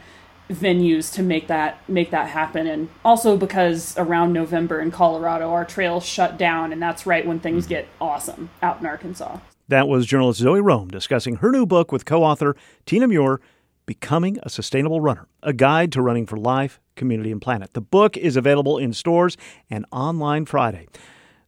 venues 0.50 1.12
to 1.14 1.22
make 1.22 1.46
that 1.46 1.78
make 1.88 2.10
that 2.10 2.28
happen 2.28 2.66
and 2.66 2.88
also 3.02 3.36
because 3.36 3.96
around 3.96 4.32
November 4.32 4.78
in 4.78 4.90
Colorado 4.90 5.50
our 5.50 5.64
trails 5.64 6.04
shut 6.04 6.36
down 6.36 6.70
and 6.70 6.82
that's 6.82 7.06
right 7.06 7.26
when 7.26 7.40
things 7.40 7.64
mm-hmm. 7.64 7.70
get 7.70 7.88
awesome 8.00 8.50
out 8.62 8.80
in 8.80 8.86
Arkansas. 8.86 9.38
That 9.68 9.88
was 9.88 10.04
journalist 10.04 10.40
Zoe 10.40 10.60
Rom 10.60 10.88
discussing 10.88 11.36
her 11.36 11.50
new 11.50 11.64
book 11.64 11.90
with 11.90 12.04
co 12.04 12.22
author 12.22 12.54
Tina 12.84 13.08
Muir, 13.08 13.40
Becoming 13.86 14.38
a 14.42 14.50
Sustainable 14.50 15.00
Runner 15.00 15.26
A 15.42 15.54
Guide 15.54 15.90
to 15.92 16.02
Running 16.02 16.26
for 16.26 16.36
Life, 16.36 16.80
Community, 16.96 17.32
and 17.32 17.40
Planet. 17.40 17.72
The 17.72 17.80
book 17.80 18.18
is 18.18 18.36
available 18.36 18.76
in 18.76 18.92
stores 18.92 19.38
and 19.70 19.86
online 19.90 20.44
Friday. 20.44 20.88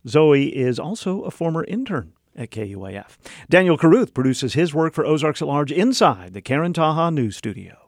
Zoe 0.08 0.46
is 0.56 0.78
also 0.78 1.22
a 1.22 1.30
former 1.30 1.64
intern 1.64 2.14
at 2.36 2.50
KUAF. 2.50 3.16
Daniel 3.48 3.78
Caruth 3.78 4.14
produces 4.14 4.54
his 4.54 4.74
work 4.74 4.94
for 4.94 5.04
Ozarks 5.04 5.42
at 5.42 5.48
Large 5.48 5.72
inside 5.72 6.34
the 6.34 6.42
Karen 6.42 6.72
Taha 6.72 7.10
News 7.10 7.36
Studio. 7.36 7.86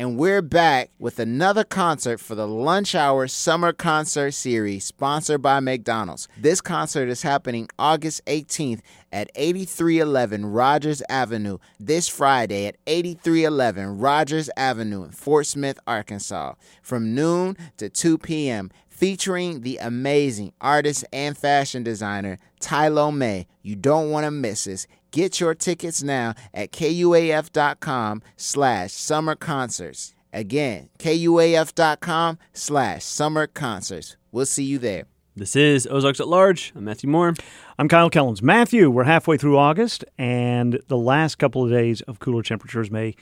And 0.00 0.16
we're 0.16 0.40
back 0.40 0.92
with 0.98 1.18
another 1.18 1.62
concert 1.62 2.20
for 2.20 2.34
the 2.34 2.48
Lunch 2.48 2.94
Hour 2.94 3.28
Summer 3.28 3.74
Concert 3.74 4.30
Series 4.30 4.86
sponsored 4.86 5.42
by 5.42 5.60
McDonald's. 5.60 6.26
This 6.38 6.62
concert 6.62 7.10
is 7.10 7.20
happening 7.20 7.68
August 7.78 8.24
18th 8.24 8.80
at 9.12 9.30
8311 9.34 10.46
Rogers 10.46 11.02
Avenue 11.10 11.58
this 11.78 12.08
Friday 12.08 12.66
at 12.66 12.76
8311 12.86 13.98
Rogers 13.98 14.48
Avenue 14.56 15.04
in 15.04 15.10
Fort 15.10 15.46
Smith, 15.46 15.78
Arkansas 15.86 16.54
from 16.80 17.14
noon 17.14 17.58
to 17.76 17.90
2 17.90 18.16
p.m. 18.16 18.70
featuring 19.00 19.62
the 19.62 19.78
amazing 19.78 20.52
artist 20.60 21.06
and 21.10 21.36
fashion 21.36 21.82
designer 21.82 22.36
Tylo 22.60 23.10
May. 23.16 23.46
You 23.62 23.74
don't 23.74 24.10
want 24.10 24.24
to 24.24 24.30
miss 24.30 24.64
this. 24.64 24.86
Get 25.10 25.40
your 25.40 25.54
tickets 25.54 26.02
now 26.02 26.34
at 26.52 26.70
kuaf.com 26.70 28.22
slash 28.36 28.92
summer 28.92 29.34
concerts. 29.34 30.14
Again, 30.34 30.90
kuaf.com 30.98 32.38
slash 32.52 33.02
summer 33.02 33.46
concerts. 33.46 34.18
We'll 34.32 34.44
see 34.44 34.64
you 34.64 34.78
there. 34.78 35.04
This 35.34 35.56
is 35.56 35.86
Ozarks 35.86 36.20
at 36.20 36.28
Large. 36.28 36.72
I'm 36.76 36.84
Matthew 36.84 37.08
Moore. 37.08 37.32
I'm 37.78 37.88
Kyle 37.88 38.10
Kellams. 38.10 38.42
Matthew, 38.42 38.90
we're 38.90 39.04
halfway 39.04 39.38
through 39.38 39.56
August, 39.56 40.04
and 40.18 40.78
the 40.88 40.98
last 40.98 41.36
couple 41.36 41.64
of 41.64 41.70
days 41.70 42.02
of 42.02 42.18
cooler 42.18 42.42
temperatures 42.42 42.90
may 42.90 43.14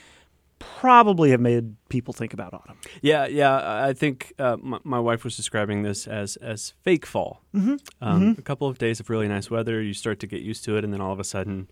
probably 0.58 1.30
have 1.30 1.40
made 1.40 1.76
people 1.88 2.12
think 2.14 2.32
about 2.34 2.52
autumn. 2.54 2.76
Yeah, 3.02 3.26
yeah. 3.26 3.84
I 3.86 3.92
think 3.92 4.32
uh, 4.38 4.56
my, 4.60 4.78
my 4.84 4.98
wife 5.00 5.24
was 5.24 5.36
describing 5.36 5.82
this 5.82 6.06
as 6.06 6.36
as 6.36 6.74
fake 6.82 7.06
fall. 7.06 7.42
Mhm. 7.54 7.78
Um, 8.00 8.20
Mhm. 8.34 8.38
A 8.38 8.42
couple 8.42 8.66
of 8.68 8.78
days 8.78 9.00
of 9.00 9.08
really 9.10 9.28
nice 9.28 9.50
weather, 9.50 9.80
you 9.82 9.94
start 9.94 10.18
to 10.20 10.26
get 10.26 10.42
used 10.42 10.64
to 10.64 10.76
it, 10.76 10.84
and 10.84 10.92
then 10.92 11.00
all 11.00 11.12
of 11.12 11.20
a 11.20 11.24
sudden, 11.24 11.68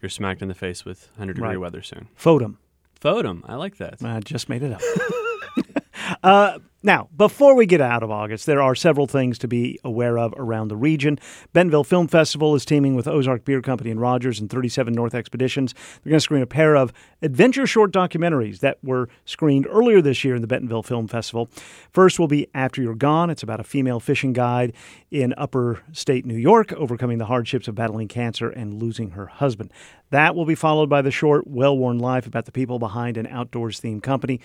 you're 0.00 0.08
smacked 0.10 0.42
in 0.42 0.48
the 0.48 0.54
face 0.54 0.84
with 0.84 1.10
100 1.16 1.34
degree 1.34 1.48
Right. 1.50 1.60
weather 1.60 1.82
soon. 1.82 2.08
Fotum. 2.16 2.56
Fotum. 3.00 3.42
I 3.46 3.54
like 3.56 3.76
that. 3.78 4.02
I 4.02 4.20
just 4.20 4.48
made 4.48 4.62
it 4.62 4.72
up. 4.72 4.80
uh, 6.22 6.58
now, 6.80 7.08
before 7.16 7.56
we 7.56 7.66
get 7.66 7.80
out 7.80 8.04
of 8.04 8.10
August, 8.12 8.46
there 8.46 8.62
are 8.62 8.76
several 8.76 9.08
things 9.08 9.36
to 9.38 9.48
be 9.48 9.80
aware 9.82 10.16
of 10.16 10.32
around 10.36 10.68
the 10.68 10.76
region. 10.76 11.18
Bentonville 11.52 11.82
Film 11.82 12.06
Festival 12.06 12.54
is 12.54 12.64
teaming 12.64 12.94
with 12.94 13.08
Ozark 13.08 13.44
Beer 13.44 13.60
Company 13.60 13.90
and 13.90 14.00
Rogers 14.00 14.38
and 14.38 14.48
37 14.48 14.92
North 14.92 15.12
Expeditions. 15.12 15.74
They're 15.74 16.10
going 16.10 16.18
to 16.18 16.20
screen 16.20 16.42
a 16.42 16.46
pair 16.46 16.76
of 16.76 16.92
adventure 17.20 17.66
short 17.66 17.90
documentaries 17.90 18.60
that 18.60 18.78
were 18.84 19.08
screened 19.24 19.66
earlier 19.68 20.00
this 20.00 20.22
year 20.22 20.36
in 20.36 20.40
the 20.40 20.46
Bentonville 20.46 20.84
Film 20.84 21.08
Festival. 21.08 21.50
First 21.90 22.20
will 22.20 22.28
be 22.28 22.46
After 22.54 22.80
You're 22.80 22.94
Gone. 22.94 23.28
It's 23.28 23.42
about 23.42 23.58
a 23.58 23.64
female 23.64 23.98
fishing 23.98 24.32
guide 24.32 24.72
in 25.10 25.34
upper 25.36 25.82
state 25.92 26.24
New 26.24 26.36
York 26.36 26.72
overcoming 26.74 27.18
the 27.18 27.26
hardships 27.26 27.66
of 27.66 27.74
battling 27.74 28.06
cancer 28.06 28.50
and 28.50 28.80
losing 28.80 29.10
her 29.10 29.26
husband. 29.26 29.72
That 30.10 30.36
will 30.36 30.46
be 30.46 30.54
followed 30.54 30.88
by 30.88 31.02
the 31.02 31.10
short 31.10 31.48
Well 31.48 31.76
Worn 31.76 31.98
Life 31.98 32.26
about 32.26 32.44
the 32.44 32.52
people 32.52 32.78
behind 32.78 33.16
an 33.16 33.26
outdoors 33.26 33.80
themed 33.80 34.04
company. 34.04 34.40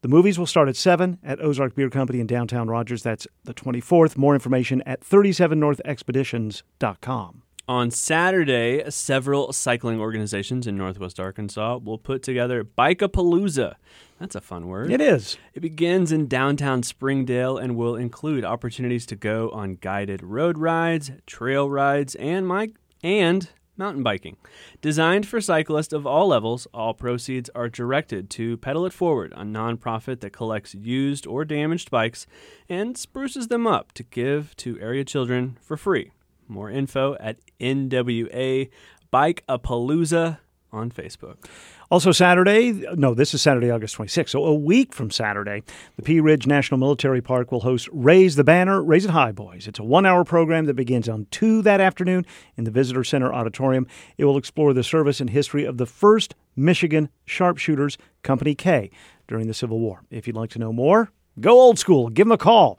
The 0.00 0.08
movies 0.08 0.38
will 0.38 0.46
start 0.46 0.68
at 0.68 0.76
7 0.76 1.18
at 1.24 1.42
Ozark 1.42 1.74
Beer 1.74 1.90
Company 1.90 2.20
in 2.20 2.26
downtown 2.26 2.68
Rogers. 2.68 3.02
That's 3.02 3.26
the 3.44 3.54
24th. 3.54 4.16
More 4.16 4.34
information 4.34 4.82
at 4.86 5.00
37northexpeditions.com. 5.00 7.42
On 7.66 7.90
Saturday, 7.90 8.88
several 8.90 9.52
cycling 9.52 10.00
organizations 10.00 10.66
in 10.66 10.76
Northwest 10.76 11.20
Arkansas 11.20 11.78
will 11.78 11.98
put 11.98 12.22
together 12.22 12.64
Bikeapalooza. 12.64 13.74
That's 14.18 14.34
a 14.34 14.40
fun 14.40 14.68
word. 14.68 14.90
It 14.90 15.02
is. 15.02 15.36
It 15.52 15.60
begins 15.60 16.10
in 16.10 16.28
downtown 16.28 16.82
Springdale 16.82 17.58
and 17.58 17.76
will 17.76 17.94
include 17.94 18.42
opportunities 18.44 19.04
to 19.06 19.16
go 19.16 19.50
on 19.50 19.74
guided 19.74 20.22
road 20.22 20.56
rides, 20.56 21.10
trail 21.26 21.68
rides, 21.68 22.14
and 22.14 22.48
mi- 22.48 22.72
and 23.02 23.50
mountain 23.78 24.02
biking. 24.02 24.36
Designed 24.82 25.26
for 25.26 25.40
cyclists 25.40 25.92
of 25.92 26.06
all 26.06 26.28
levels, 26.28 26.66
all 26.74 26.94
proceeds 26.94 27.48
are 27.54 27.68
directed 27.68 28.28
to 28.30 28.56
Pedal 28.56 28.86
It 28.86 28.92
Forward, 28.92 29.32
a 29.36 29.42
nonprofit 29.42 30.20
that 30.20 30.32
collects 30.32 30.74
used 30.74 31.26
or 31.26 31.44
damaged 31.44 31.90
bikes 31.90 32.26
and 32.68 32.98
spruces 32.98 33.48
them 33.48 33.66
up 33.66 33.92
to 33.92 34.02
give 34.02 34.56
to 34.56 34.78
area 34.80 35.04
children 35.04 35.58
for 35.62 35.76
free. 35.76 36.10
More 36.48 36.70
info 36.70 37.16
at 37.20 37.38
NWA 37.60 38.68
Bikeapalooza 39.12 40.38
on 40.72 40.90
Facebook. 40.90 41.46
Also, 41.90 42.12
Saturday, 42.12 42.72
no, 42.96 43.14
this 43.14 43.32
is 43.32 43.40
Saturday, 43.40 43.70
August 43.70 43.96
26th. 43.96 44.28
So, 44.28 44.44
a 44.44 44.54
week 44.54 44.92
from 44.92 45.10
Saturday, 45.10 45.62
the 45.96 46.02
Pea 46.02 46.20
Ridge 46.20 46.46
National 46.46 46.76
Military 46.76 47.22
Park 47.22 47.50
will 47.50 47.60
host 47.60 47.88
Raise 47.90 48.36
the 48.36 48.44
Banner, 48.44 48.82
Raise 48.82 49.06
It 49.06 49.12
High 49.12 49.32
Boys. 49.32 49.66
It's 49.66 49.78
a 49.78 49.84
one 49.84 50.04
hour 50.04 50.22
program 50.22 50.66
that 50.66 50.74
begins 50.74 51.08
on 51.08 51.26
2 51.30 51.62
that 51.62 51.80
afternoon 51.80 52.26
in 52.58 52.64
the 52.64 52.70
Visitor 52.70 53.04
Center 53.04 53.32
Auditorium. 53.32 53.86
It 54.18 54.26
will 54.26 54.36
explore 54.36 54.74
the 54.74 54.84
service 54.84 55.18
and 55.18 55.30
history 55.30 55.64
of 55.64 55.78
the 55.78 55.86
1st 55.86 56.34
Michigan 56.54 57.08
Sharpshooters, 57.24 57.96
Company 58.22 58.54
K, 58.54 58.90
during 59.26 59.46
the 59.46 59.54
Civil 59.54 59.78
War. 59.78 60.02
If 60.10 60.26
you'd 60.26 60.36
like 60.36 60.50
to 60.50 60.58
know 60.58 60.74
more, 60.74 61.10
go 61.40 61.58
old 61.58 61.78
school. 61.78 62.10
Give 62.10 62.26
them 62.26 62.32
a 62.32 62.38
call 62.38 62.78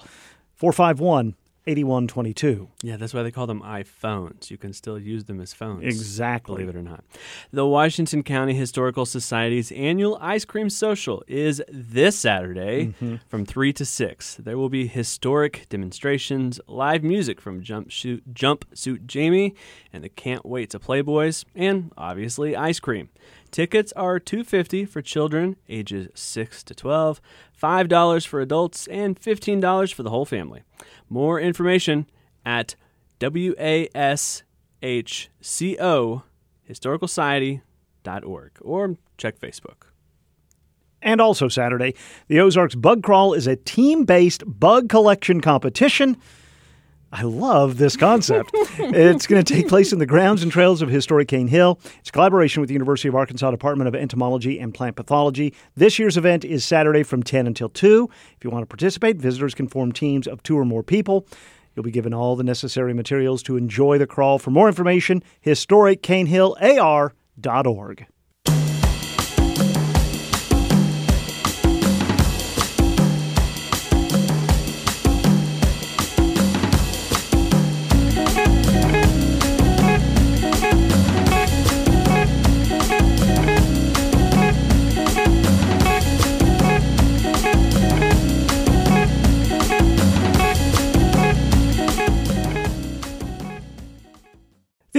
451 0.53 1.34
8122. 1.68 2.70
Yeah, 2.84 2.97
that's 2.97 3.14
why 3.14 3.24
they 3.24 3.32
call 3.32 3.47
them 3.47 3.62
iPhones. 3.62 4.49
You 4.49 4.57
can 4.57 4.74
still 4.74 4.97
use 4.99 5.26
them 5.26 5.39
as 5.41 5.53
phones. 5.53 5.84
Exactly. 5.84 6.55
Believe 6.64 6.70
it 6.70 6.76
or 6.78 6.82
not. 6.82 7.03
The 7.51 7.66
Washington 7.66 8.24
County 8.24 8.53
Historical 8.53 9.05
Society's 9.05 9.72
annual 9.72 10.18
ice 10.22 10.45
cream 10.45 10.70
social 10.70 11.24
is 11.28 11.62
this 11.70 12.18
Saturday 12.18 12.93
Mhm. 13.01 13.20
from 13.28 13.45
3 13.45 13.74
to 13.74 13.86
6. 13.86 14.36
There 14.36 14.57
will 14.57 14.70
be 14.70 14.88
historic 14.88 15.68
demonstrations, 15.70 16.60
live 16.68 17.03
music 17.03 17.39
from 17.41 17.62
Jumpsuit, 17.64 18.22
Jumpsuit 18.34 19.05
Jamie 19.05 19.53
and 19.93 20.03
the 20.03 20.10
Can't 20.10 20.45
Wait 20.45 20.70
to 20.72 20.80
Play 20.80 21.01
Boys, 21.01 21.45
and 21.55 21.91
obviously 21.97 22.55
ice 22.55 22.80
cream. 22.80 23.10
Tickets 23.52 23.91
are 23.93 24.20
250 24.20 24.86
for 24.86 25.02
children 25.02 25.56
ages 25.68 26.10
6 26.14 26.64
to 26.64 26.76
12, 26.76 27.20
$5 27.62 28.28
for 28.28 28.41
adults, 28.41 28.88
and 28.88 29.20
$15 29.20 29.93
for 29.93 30.04
the 30.04 30.12
whole 30.12 30.26
family. 30.26 30.64
More 31.10 31.39
information 31.39 32.08
at 32.45 32.76
WASHCO 33.20 34.43
Historical 36.64 37.08
Society.org 37.08 38.52
or 38.62 38.95
check 39.18 39.39
Facebook. 39.39 39.88
And 41.02 41.20
also 41.22 41.47
Saturday, 41.47 41.95
the 42.28 42.39
Ozarks 42.39 42.76
Bug 42.76 43.02
Crawl 43.04 43.34
is 43.34 43.47
a 43.47 43.56
team 43.56 44.04
based 44.04 44.43
bug 44.45 44.89
collection 44.89 45.41
competition. 45.41 46.18
I 47.12 47.24
love 47.24 47.78
this 47.78 47.97
concept. 47.97 48.51
it's 48.53 49.26
going 49.26 49.43
to 49.43 49.53
take 49.53 49.68
place 49.68 49.91
in 49.91 49.99
the 49.99 50.05
grounds 50.05 50.43
and 50.43 50.51
trails 50.51 50.84
of 50.84 50.89
historic 50.89 51.28
Cane 51.28 51.47
Hill. 51.47 51.80
It's 51.99 52.10
a 52.10 52.12
collaboration 52.12 52.62
with 52.62 52.68
the 52.68 52.74
University 52.74 53.07
of 53.07 53.16
Arkansas 53.16 53.49
Department 53.49 53.88
of 53.88 53.95
Entomology 53.95 54.60
and 54.60 54.72
Plant 54.74 54.95
Pathology. 54.95 55.55
This 55.76 55.97
year's 55.97 56.18
event 56.18 56.45
is 56.45 56.64
Saturday 56.64 57.01
from 57.03 57.24
10 57.24 57.47
until 57.47 57.70
2. 57.70 58.07
If 58.38 58.43
you 58.43 58.51
want 58.51 58.62
to 58.62 58.68
participate, 58.68 59.18
visitors 59.18 59.55
can 59.55 59.68
form 59.68 59.91
teams 59.91 60.28
of 60.28 60.43
two 60.43 60.55
or 60.57 60.66
more 60.66 60.84
people. 60.84 61.26
You'll 61.76 61.84
be 61.84 61.91
given 61.91 62.14
all 62.14 62.36
the 62.36 62.43
necessary 62.43 62.93
materials 62.93 63.41
to 63.43 63.55
enjoy 63.57 63.97
the 63.97 64.07
crawl. 64.07 64.38
For 64.38 64.51
more 64.51 64.68
information, 64.68 65.24
historiccanehillar.org. 65.45 68.07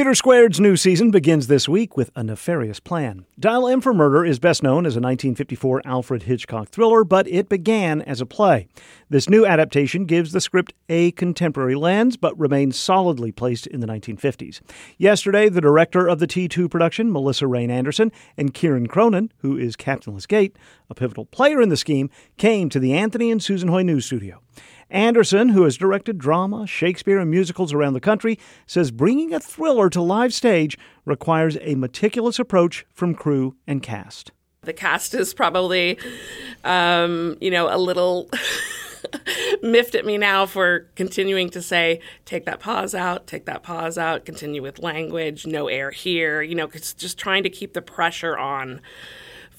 TheatreSquared's 0.00 0.58
new 0.58 0.78
season 0.78 1.10
begins 1.10 1.46
this 1.46 1.68
week 1.68 1.94
with 1.94 2.10
a 2.16 2.24
nefarious 2.24 2.80
plan. 2.80 3.26
Dial 3.38 3.68
M 3.68 3.82
for 3.82 3.92
Murder 3.92 4.24
is 4.24 4.38
best 4.38 4.62
known 4.62 4.86
as 4.86 4.94
a 4.94 5.00
1954 5.00 5.82
Alfred 5.84 6.22
Hitchcock 6.22 6.70
thriller, 6.70 7.04
but 7.04 7.28
it 7.28 7.50
began 7.50 8.00
as 8.00 8.22
a 8.22 8.24
play. 8.24 8.66
This 9.10 9.28
new 9.28 9.44
adaptation 9.44 10.06
gives 10.06 10.32
the 10.32 10.40
script 10.40 10.72
a 10.88 11.10
contemporary 11.10 11.74
lens, 11.74 12.16
but 12.16 12.38
remains 12.38 12.78
solidly 12.78 13.30
placed 13.30 13.66
in 13.66 13.80
the 13.80 13.86
1950s. 13.86 14.62
Yesterday, 14.96 15.50
the 15.50 15.60
director 15.60 16.08
of 16.08 16.18
the 16.18 16.26
T2 16.26 16.70
production, 16.70 17.12
Melissa 17.12 17.46
Rain 17.46 17.70
Anderson, 17.70 18.10
and 18.38 18.54
Kieran 18.54 18.86
Cronin, 18.86 19.30
who 19.40 19.58
is 19.58 19.76
Captain 19.76 20.16
Gate, 20.28 20.56
a 20.88 20.94
pivotal 20.94 21.26
player 21.26 21.60
in 21.60 21.68
the 21.68 21.76
scheme, 21.76 22.08
came 22.38 22.70
to 22.70 22.80
the 22.80 22.94
Anthony 22.94 23.30
and 23.30 23.42
Susan 23.42 23.68
Hoy 23.68 23.82
News 23.82 24.06
Studio. 24.06 24.40
Anderson, 24.90 25.50
who 25.50 25.62
has 25.62 25.76
directed 25.76 26.18
drama, 26.18 26.66
Shakespeare, 26.66 27.18
and 27.18 27.30
musicals 27.30 27.72
around 27.72 27.94
the 27.94 28.00
country, 28.00 28.38
says 28.66 28.90
bringing 28.90 29.32
a 29.32 29.40
thriller 29.40 29.88
to 29.90 30.02
live 30.02 30.34
stage 30.34 30.76
requires 31.04 31.56
a 31.60 31.74
meticulous 31.74 32.38
approach 32.38 32.84
from 32.92 33.14
crew 33.14 33.56
and 33.66 33.82
cast. 33.82 34.32
The 34.62 34.72
cast 34.72 35.14
is 35.14 35.32
probably, 35.32 35.98
um, 36.64 37.38
you 37.40 37.50
know, 37.50 37.74
a 37.74 37.78
little 37.78 38.28
miffed 39.62 39.94
at 39.94 40.04
me 40.04 40.18
now 40.18 40.44
for 40.44 40.90
continuing 40.96 41.50
to 41.50 41.62
say, 41.62 42.00
take 42.24 42.44
that 42.44 42.60
pause 42.60 42.94
out, 42.94 43.26
take 43.26 43.46
that 43.46 43.62
pause 43.62 43.96
out, 43.96 44.24
continue 44.24 44.62
with 44.62 44.78
language, 44.78 45.46
no 45.46 45.68
air 45.68 45.90
here, 45.90 46.42
you 46.42 46.54
know, 46.54 46.66
just 46.68 47.18
trying 47.18 47.42
to 47.42 47.50
keep 47.50 47.72
the 47.72 47.82
pressure 47.82 48.36
on 48.36 48.80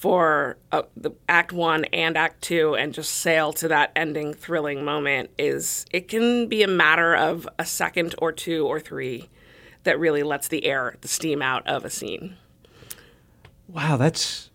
for 0.01 0.57
uh, 0.71 0.81
the 0.97 1.11
act 1.29 1.53
one 1.53 1.85
and 1.93 2.17
act 2.17 2.41
two 2.41 2.75
and 2.75 2.91
just 2.91 3.11
sail 3.13 3.53
to 3.53 3.67
that 3.67 3.91
ending 3.95 4.33
thrilling 4.33 4.83
moment 4.83 5.29
is 5.37 5.85
it 5.91 6.07
can 6.07 6.47
be 6.47 6.63
a 6.63 6.67
matter 6.67 7.15
of 7.15 7.47
a 7.59 7.65
second 7.67 8.15
or 8.17 8.31
two 8.31 8.65
or 8.65 8.79
three 8.79 9.29
that 9.83 9.99
really 9.99 10.23
lets 10.23 10.47
the 10.47 10.65
air 10.65 10.95
the 11.01 11.07
steam 11.07 11.39
out 11.39 11.65
of 11.67 11.85
a 11.85 11.89
scene. 11.91 12.35
Wow 13.67 13.95
that's 13.95 14.49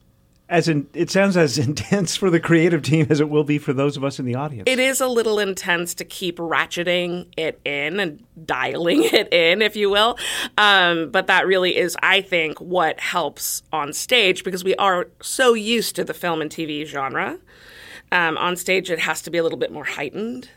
as 0.48 0.68
in 0.68 0.86
it 0.94 1.10
sounds 1.10 1.36
as 1.36 1.58
intense 1.66 2.16
for 2.16 2.30
the 2.30 2.40
creative 2.40 2.82
team 2.82 3.06
as 3.10 3.20
it 3.20 3.28
will 3.28 3.44
be 3.44 3.58
for 3.58 3.72
those 3.72 3.96
of 3.96 4.04
us 4.04 4.18
in 4.18 4.24
the 4.24 4.34
audience. 4.34 4.64
It 4.66 4.78
is 4.78 5.00
a 5.00 5.08
little 5.08 5.38
intense 5.38 5.94
to 5.94 6.04
keep 6.04 6.38
ratcheting 6.38 7.26
it 7.36 7.60
in 7.64 8.00
and 8.00 8.22
dialing 8.44 9.02
it 9.12 9.32
in, 9.32 9.62
if 9.62 9.76
you 9.76 9.90
will. 9.90 10.18
Um, 10.56 11.10
but 11.10 11.26
that 11.26 11.46
really 11.46 11.76
is, 11.76 11.96
I 12.02 12.20
think, 12.20 12.60
what 12.60 13.00
helps 13.00 13.62
on 13.72 13.92
stage 13.92 14.44
because 14.44 14.64
we 14.64 14.74
are 14.76 15.08
so 15.20 15.54
used 15.54 15.96
to 15.96 16.04
the 16.04 16.14
film 16.14 16.40
and 16.40 16.50
TV 16.50 16.86
genre. 16.86 17.38
Um, 18.12 18.38
on 18.38 18.56
stage, 18.56 18.90
it 18.90 19.00
has 19.00 19.22
to 19.22 19.30
be 19.30 19.38
a 19.38 19.42
little 19.42 19.58
bit 19.58 19.72
more 19.72 19.84
heightened 19.84 20.48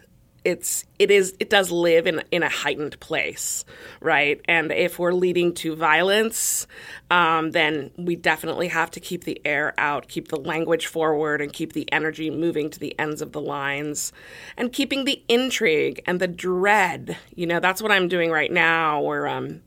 it's 0.46 0.86
it 0.98 1.12
is 1.12 1.36
it 1.40 1.50
does 1.50 1.72
live 1.72 2.08
in 2.08 2.22
in 2.32 2.44
a 2.44 2.50
heightened 2.50 3.00
place, 3.00 3.66
right? 4.02 4.42
And 4.46 4.72
if 4.72 5.00
we're 5.00 5.14
leading 5.14 5.54
to 5.56 5.76
violence, 5.76 6.68
um, 7.12 7.52
then 7.52 7.92
we 7.98 8.16
definitely 8.16 8.70
have 8.70 8.92
to 8.92 9.00
keep 9.00 9.24
the 9.24 9.42
air 9.46 9.74
out, 9.78 10.08
keep 10.08 10.30
the 10.30 10.40
language 10.40 10.88
forward, 10.88 11.42
and 11.42 11.52
keep 11.52 11.74
the 11.74 11.92
energy 11.92 12.30
moving 12.30 12.70
to 12.70 12.80
the 12.80 12.98
ends 13.00 13.22
of 13.22 13.32
the 13.32 13.42
lines, 13.42 14.14
and 14.58 14.72
keeping 14.72 15.06
the 15.06 15.24
intrigue 15.28 16.02
and 16.06 16.20
the 16.20 16.28
dread. 16.28 17.18
You 17.36 17.48
know, 17.48 17.60
that's 17.60 17.82
what 17.82 17.92
I'm 17.92 18.08
doing 18.08 18.32
right 18.32 18.52
now. 18.52 19.02
We're 19.02 19.28
um, 19.28 19.62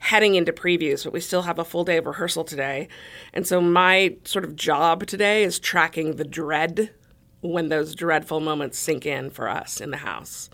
heading 0.00 0.34
into 0.34 0.52
previews, 0.52 1.04
but 1.04 1.12
we 1.12 1.20
still 1.20 1.42
have 1.42 1.58
a 1.58 1.64
full 1.64 1.84
day 1.84 1.96
of 1.96 2.06
rehearsal 2.06 2.44
today, 2.44 2.88
and 3.32 3.46
so 3.46 3.60
my 3.60 4.16
sort 4.24 4.44
of 4.44 4.56
job 4.56 5.06
today 5.06 5.44
is 5.44 5.58
tracking 5.58 6.16
the 6.16 6.24
dread 6.24 6.90
when 7.40 7.68
those 7.68 7.94
dreadful 7.94 8.40
moments 8.40 8.78
sink 8.78 9.06
in 9.06 9.30
for 9.30 9.48
us 9.48 9.80
in 9.80 9.90
the 9.90 9.98
house. 9.98 10.50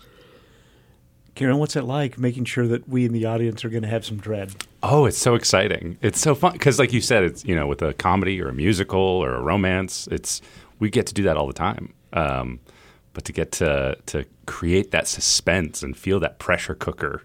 Kieran, 1.37 1.59
what's 1.59 1.75
it 1.75 1.83
like 1.83 2.17
making 2.17 2.45
sure 2.45 2.67
that 2.67 2.89
we 2.89 3.05
in 3.05 3.13
the 3.13 3.25
audience 3.25 3.63
are 3.63 3.69
going 3.69 3.83
to 3.83 3.89
have 3.89 4.03
some 4.03 4.17
dread? 4.17 4.55
Oh, 4.81 5.05
it's 5.05 5.19
so 5.19 5.35
exciting! 5.35 5.97
It's 6.01 6.19
so 6.19 6.33
fun 6.33 6.53
because, 6.53 6.79
like 6.79 6.91
you 6.91 7.01
said, 7.01 7.23
it's 7.23 7.45
you 7.45 7.55
know 7.55 7.67
with 7.67 7.83
a 7.83 7.93
comedy 7.93 8.41
or 8.41 8.49
a 8.49 8.53
musical 8.53 8.99
or 8.99 9.35
a 9.35 9.41
romance, 9.41 10.07
it's 10.11 10.41
we 10.79 10.89
get 10.89 11.05
to 11.07 11.13
do 11.13 11.21
that 11.23 11.37
all 11.37 11.45
the 11.45 11.53
time. 11.53 11.93
Um, 12.13 12.59
but 13.13 13.23
to 13.25 13.33
get 13.33 13.51
to 13.53 13.97
to 14.07 14.25
create 14.47 14.89
that 14.91 15.07
suspense 15.07 15.83
and 15.83 15.95
feel 15.95 16.19
that 16.21 16.39
pressure 16.39 16.73
cooker 16.73 17.21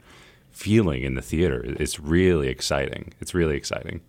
feeling 0.51 1.05
in 1.05 1.15
the 1.15 1.23
theater, 1.23 1.65
it's 1.65 1.99
really 1.99 2.49
exciting. 2.49 3.15
It's 3.19 3.33
really 3.33 3.57
exciting. 3.57 4.03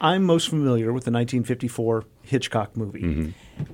I'm 0.00 0.24
most 0.24 0.48
familiar 0.48 0.92
with 0.92 1.04
the 1.04 1.12
1954 1.12 2.04
Hitchcock 2.22 2.76
movie, 2.76 3.02
mm-hmm. 3.02 3.64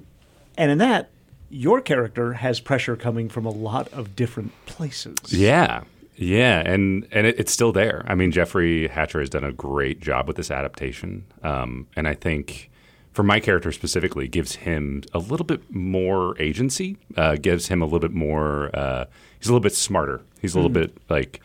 and 0.59 0.71
in 0.71 0.77
that 0.77 1.11
your 1.51 1.81
character 1.81 2.35
has 2.35 2.61
pressure 2.61 2.97
coming 2.97 3.29
from 3.29 3.45
a 3.45 3.51
lot 3.51 3.93
of 3.93 4.17
different 4.17 4.53
places. 4.67 5.17
Yeah. 5.29 5.83
Yeah, 6.17 6.61
and 6.67 7.09
and 7.13 7.27
it, 7.27 7.41
it's 7.41 7.51
still 7.51 7.73
there. 7.73 8.05
I 8.07 8.15
mean, 8.15 8.31
Jeffrey 8.31 8.89
Hatcher 8.89 9.21
has 9.21 9.31
done 9.31 9.43
a 9.43 9.53
great 9.53 10.01
job 10.01 10.27
with 10.27 10.37
this 10.37 10.51
adaptation, 10.51 11.25
um, 11.43 11.87
and 11.97 12.07
I 12.07 12.13
think 12.13 12.71
for 13.13 13.23
my 13.23 13.41
character 13.41 13.73
specifically, 13.73 14.29
gives 14.29 14.57
him 14.57 15.03
a 15.15 15.19
little 15.19 15.47
bit 15.47 15.75
more 15.75 16.39
agency. 16.39 16.99
Uh, 17.17 17.37
gives 17.37 17.69
him 17.69 17.81
a 17.81 17.87
little 17.87 18.01
bit 18.01 18.13
more. 18.13 18.71
Uh, 18.75 19.07
he's 19.39 19.49
a 19.49 19.51
little 19.51 19.63
bit 19.63 19.75
smarter. 19.75 20.21
He's 20.43 20.55
a 20.55 20.59
little 20.59 20.71
mm. 20.71 20.75
bit 20.75 20.97
like 21.09 21.41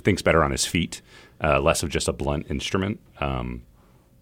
thinks 0.00 0.22
better 0.22 0.42
on 0.42 0.50
his 0.50 0.64
feet, 0.64 1.02
uh, 1.44 1.60
less 1.60 1.82
of 1.82 1.90
just 1.90 2.08
a 2.08 2.12
blunt 2.12 2.46
instrument. 2.50 3.00
Um, 3.20 3.64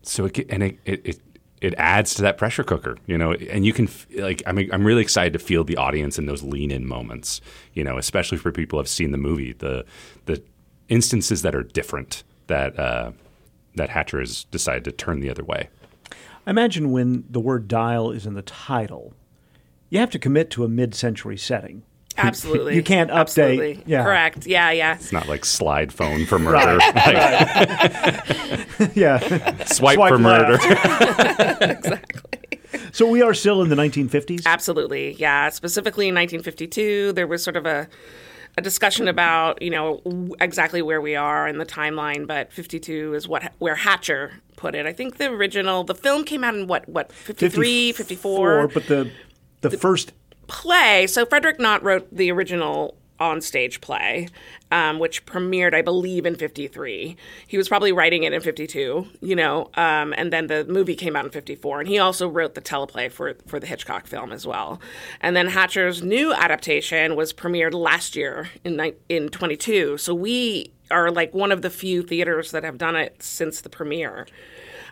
so 0.03 0.25
it 0.25 0.39
and 0.51 0.63
it, 0.63 0.79
it, 0.85 1.07
it 1.07 1.21
it 1.61 1.75
adds 1.79 2.15
to 2.15 2.23
that 2.23 2.37
pressure 2.37 2.65
cooker, 2.65 2.99
you 3.07 3.17
know, 3.17 3.33
and 3.33 3.65
you 3.65 3.73
can 3.73 3.89
like 4.17 4.43
I 4.47 4.53
mean 4.53 4.69
I'm 4.73 4.85
really 4.85 5.03
excited 5.03 5.33
to 5.33 5.39
feel 5.39 5.65
the 5.65 5.77
audience 5.77 6.19
in 6.19 6.27
those 6.27 6.43
lean 6.43 6.71
in 6.71 6.87
moments, 6.87 7.41
you 7.73 7.85
know, 7.85 7.99
especially 7.99 8.39
for 8.39 8.53
people 8.53 8.77
who 8.77 8.81
have 8.81 8.89
seen 8.89 9.13
the 9.13 9.19
movie, 9.19 9.53
the 9.53 9.85
the 10.27 10.43
instances 10.89 11.43
that 11.43 11.55
are 11.55 11.63
different 11.63 12.25
that 12.47 12.79
uh, 12.79 13.13
that 13.75 13.91
Hatcher 13.91 14.21
has 14.21 14.45
decided 14.45 14.85
to 14.85 14.93
turn 14.93 15.21
the 15.21 15.31
other 15.31 15.45
way. 15.45 15.69
I 16.47 16.51
imagine 16.51 16.93
when 16.93 17.25
the 17.29 17.41
word 17.41 17.69
dial 17.69 18.11
is 18.11 18.27
in 18.27 18.35
the 18.35 18.43
title, 18.43 19.15
you 19.89 19.99
have 19.99 20.11
to 20.11 20.19
commit 20.19 20.51
to 20.51 20.65
a 20.65 20.69
mid-century 20.69 21.39
setting. 21.39 21.83
Absolutely. 22.17 22.77
You 22.77 22.83
can't 22.83 23.11
update. 23.11 23.19
Absolutely. 23.19 23.83
Yeah. 23.87 24.05
Correct. 24.05 24.47
Yeah, 24.47 24.71
yeah. 24.71 24.95
It's 24.95 25.13
not 25.13 25.29
like 25.29 25.45
slide 25.45 25.93
phone 25.93 26.27
for 26.27 26.39
murder. 26.39 26.79
like, 26.79 26.95
yeah. 28.95 29.19
Swipe, 29.65 29.97
Swipe 29.97 30.11
for 30.11 30.19
murder. 30.19 30.55
exactly. 31.61 32.61
So 32.93 33.09
we 33.09 33.23
are 33.23 33.35
still 33.35 33.63
in 33.63 33.69
the 33.69 33.77
1950s? 33.77 34.47
Absolutely. 34.47 35.15
Yeah. 35.15 35.49
Specifically 35.49 36.09
in 36.09 36.15
1952, 36.15 37.13
there 37.13 37.27
was 37.27 37.43
sort 37.43 37.57
of 37.57 37.67
a 37.67 37.89
a 38.57 38.63
discussion 38.63 39.09
about, 39.09 39.61
you 39.61 39.71
know, 39.71 40.01
exactly 40.41 40.81
where 40.81 41.01
we 41.01 41.17
are 41.17 41.49
in 41.49 41.59
the 41.59 41.67
timeline, 41.67 42.27
but 42.27 42.53
52 42.53 43.15
is 43.15 43.27
what 43.27 43.53
where 43.59 43.75
Hatcher 43.75 44.33
put 44.57 44.75
it. 44.75 44.87
I 44.87 44.93
think 44.93 45.17
the 45.17 45.31
original 45.31 45.85
the 45.85 45.95
film 45.95 46.25
came 46.25 46.45
out 46.45 46.55
in 46.55 46.69
what 46.69 46.89
what 46.89 47.13
53, 47.13 47.93
54, 47.93 48.69
but 48.69 48.87
the 48.87 49.11
the, 49.61 49.71
the 49.71 49.79
first 49.79 50.13
play. 50.47 51.07
So 51.07 51.27
Frederick 51.27 51.59
Knott 51.59 51.83
wrote 51.83 52.09
the 52.11 52.31
original 52.31 52.97
on 53.21 53.41
stage 53.41 53.81
play, 53.81 54.29
um, 54.73 54.99
which 54.99 55.25
premiered, 55.25 55.73
I 55.73 55.83
believe, 55.83 56.27
in 56.27 56.35
53. 56.35 57.17
He 57.47 57.57
was 57.57 57.69
probably 57.69 57.93
writing 57.93 58.25
it 58.25 58.33
in 58.33 58.41
52, 58.41 59.07
you 59.21 59.37
know, 59.37 59.71
um, 59.75 60.13
and 60.17 60.33
then 60.33 60.49
the 60.49 60.65
movie 60.65 60.97
came 60.97 61.15
out 61.15 61.25
in 61.25 61.31
54. 61.31 61.81
And 61.81 61.89
he 61.89 61.99
also 61.99 62.29
wrote 62.29 62.55
the 62.55 62.61
teleplay 62.61 63.11
for, 63.11 63.35
for 63.47 63.61
the 63.61 63.67
Hitchcock 63.67 64.07
film 64.07 64.33
as 64.33 64.47
well. 64.47 64.81
And 65.21 65.37
then 65.37 65.49
Hatcher's 65.49 66.03
new 66.03 66.33
adaptation 66.33 67.15
was 67.15 67.33
premiered 67.33 67.75
last 67.75 68.17
year 68.17 68.51
in, 68.65 68.93
in 69.09 69.29
22. 69.29 69.99
So 69.99 70.15
we 70.15 70.73
are 70.91 71.11
like 71.11 71.33
one 71.33 71.53
of 71.53 71.63
the 71.63 71.71
few 71.71 72.03
theaters 72.03 72.51
that 72.51 72.65
have 72.65 72.79
done 72.79 72.97
it 72.97 73.23
since 73.23 73.61
the 73.61 73.71
premiere 73.71 74.27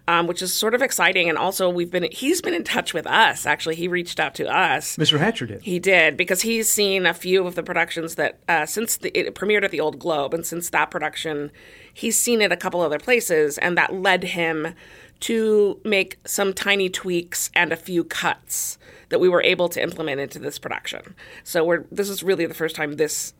um, 0.08 0.26
which 0.26 0.42
is 0.42 0.52
sort 0.52 0.74
of 0.74 0.82
exciting. 0.82 1.28
And 1.28 1.38
also, 1.38 1.68
we've 1.68 1.90
been 1.90 2.08
he's 2.10 2.40
been 2.40 2.54
in 2.54 2.64
touch 2.64 2.92
with 2.92 3.06
us. 3.06 3.46
Actually, 3.46 3.76
he 3.76 3.88
reached 3.88 4.18
out 4.18 4.34
to 4.36 4.46
us. 4.48 4.96
Mr. 4.96 5.18
Hatcher 5.18 5.46
did. 5.46 5.62
He 5.62 5.78
did 5.78 6.16
because 6.16 6.42
he's 6.42 6.70
seen 6.70 7.06
a 7.06 7.14
few 7.14 7.46
of 7.46 7.54
the 7.54 7.62
productions 7.62 8.16
that 8.16 8.38
uh, 8.48 8.66
since 8.66 8.96
the, 8.96 9.16
it 9.16 9.34
premiered 9.34 9.64
at 9.64 9.70
the 9.70 9.80
Old 9.80 9.98
Globe, 9.98 10.34
and 10.34 10.44
since 10.44 10.70
that 10.70 10.90
production, 10.90 11.50
he's 11.92 12.18
seen 12.18 12.40
it 12.40 12.52
a 12.52 12.56
couple 12.56 12.80
other 12.80 12.98
places, 12.98 13.58
and 13.58 13.76
that 13.78 13.94
led 13.94 14.24
him 14.24 14.74
to 15.20 15.80
make 15.84 16.18
some 16.26 16.52
tiny 16.52 16.88
tweaks 16.88 17.48
and 17.54 17.72
a 17.72 17.76
few 17.76 18.02
cuts 18.02 18.78
that 19.10 19.20
we 19.20 19.28
were 19.28 19.42
able 19.42 19.68
to 19.68 19.80
implement 19.80 20.20
into 20.20 20.38
this 20.38 20.58
production. 20.58 21.14
So 21.44 21.64
we're 21.64 21.84
this 21.92 22.08
is 22.08 22.22
really 22.22 22.46
the 22.46 22.54
first 22.54 22.74
time 22.74 22.94
this 22.94 23.34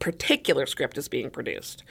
particular 0.00 0.66
script 0.66 0.98
is 0.98 1.08
being 1.08 1.30
produced. 1.30 1.82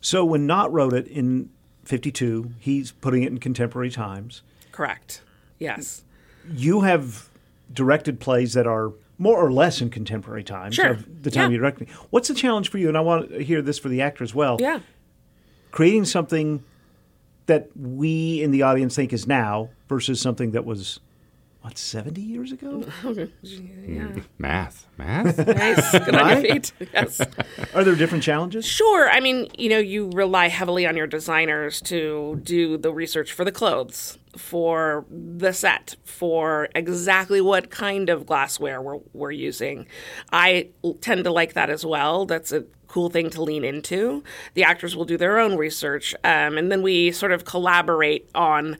So 0.00 0.24
when 0.24 0.46
Knott 0.46 0.72
wrote 0.72 0.94
it 0.94 1.08
in 1.08 1.50
52, 1.88 2.52
he's 2.58 2.92
putting 2.92 3.22
it 3.22 3.28
in 3.32 3.38
contemporary 3.38 3.90
times. 3.90 4.42
Correct. 4.72 5.22
Yes. 5.58 6.04
You 6.50 6.82
have 6.82 7.30
directed 7.72 8.20
plays 8.20 8.52
that 8.52 8.66
are 8.66 8.92
more 9.16 9.38
or 9.38 9.50
less 9.50 9.80
in 9.80 9.90
contemporary 9.90 10.44
times 10.44 10.74
Sure. 10.76 10.90
of 10.90 11.22
the 11.22 11.30
time 11.30 11.44
Yeah. 11.50 11.54
you 11.54 11.58
directed. 11.58 11.88
What's 12.10 12.28
the 12.28 12.34
challenge 12.34 12.68
for 12.70 12.78
you? 12.78 12.88
And 12.88 12.96
I 12.96 13.00
want 13.00 13.30
to 13.30 13.42
hear 13.42 13.62
this 13.62 13.78
for 13.78 13.88
the 13.88 14.00
actor 14.02 14.22
as 14.22 14.34
well. 14.34 14.58
Yeah. 14.60 14.80
Creating 15.70 16.04
something 16.04 16.62
that 17.46 17.68
we 17.74 18.42
in 18.42 18.50
the 18.50 18.62
audience 18.62 18.94
think 18.94 19.12
is 19.12 19.26
now 19.26 19.70
versus 19.88 20.20
something 20.20 20.50
that 20.52 20.64
was 20.66 21.00
what 21.68 21.76
70 21.76 22.22
years 22.22 22.50
ago? 22.50 22.82
yeah. 23.42 24.08
Math. 24.38 24.86
Math? 24.96 25.36
Nice. 25.58 25.90
Good 25.92 26.14
on 26.14 26.30
your 26.30 26.40
feet. 26.40 26.72
Yes. 26.94 27.20
Are 27.74 27.84
there 27.84 27.94
different 27.94 28.24
challenges? 28.24 28.64
Sure. 28.64 29.10
I 29.10 29.20
mean, 29.20 29.48
you 29.58 29.68
know, 29.68 29.78
you 29.78 30.08
rely 30.14 30.48
heavily 30.48 30.86
on 30.86 30.96
your 30.96 31.06
designers 31.06 31.82
to 31.82 32.40
do 32.42 32.78
the 32.78 32.90
research 32.90 33.32
for 33.32 33.44
the 33.44 33.52
clothes, 33.52 34.18
for 34.34 35.04
the 35.10 35.52
set, 35.52 35.96
for 36.04 36.70
exactly 36.74 37.42
what 37.42 37.70
kind 37.70 38.08
of 38.08 38.24
glassware 38.24 38.80
we're, 38.80 39.00
we're 39.12 39.30
using. 39.30 39.86
I 40.32 40.70
tend 41.02 41.24
to 41.24 41.30
like 41.30 41.52
that 41.52 41.68
as 41.68 41.84
well. 41.84 42.24
That's 42.24 42.50
a 42.50 42.64
cool 42.86 43.10
thing 43.10 43.28
to 43.30 43.42
lean 43.42 43.64
into. 43.64 44.24
The 44.54 44.64
actors 44.64 44.96
will 44.96 45.04
do 45.04 45.18
their 45.18 45.38
own 45.38 45.58
research, 45.58 46.14
um, 46.24 46.56
and 46.56 46.72
then 46.72 46.80
we 46.80 47.12
sort 47.12 47.32
of 47.32 47.44
collaborate 47.44 48.30
on. 48.34 48.78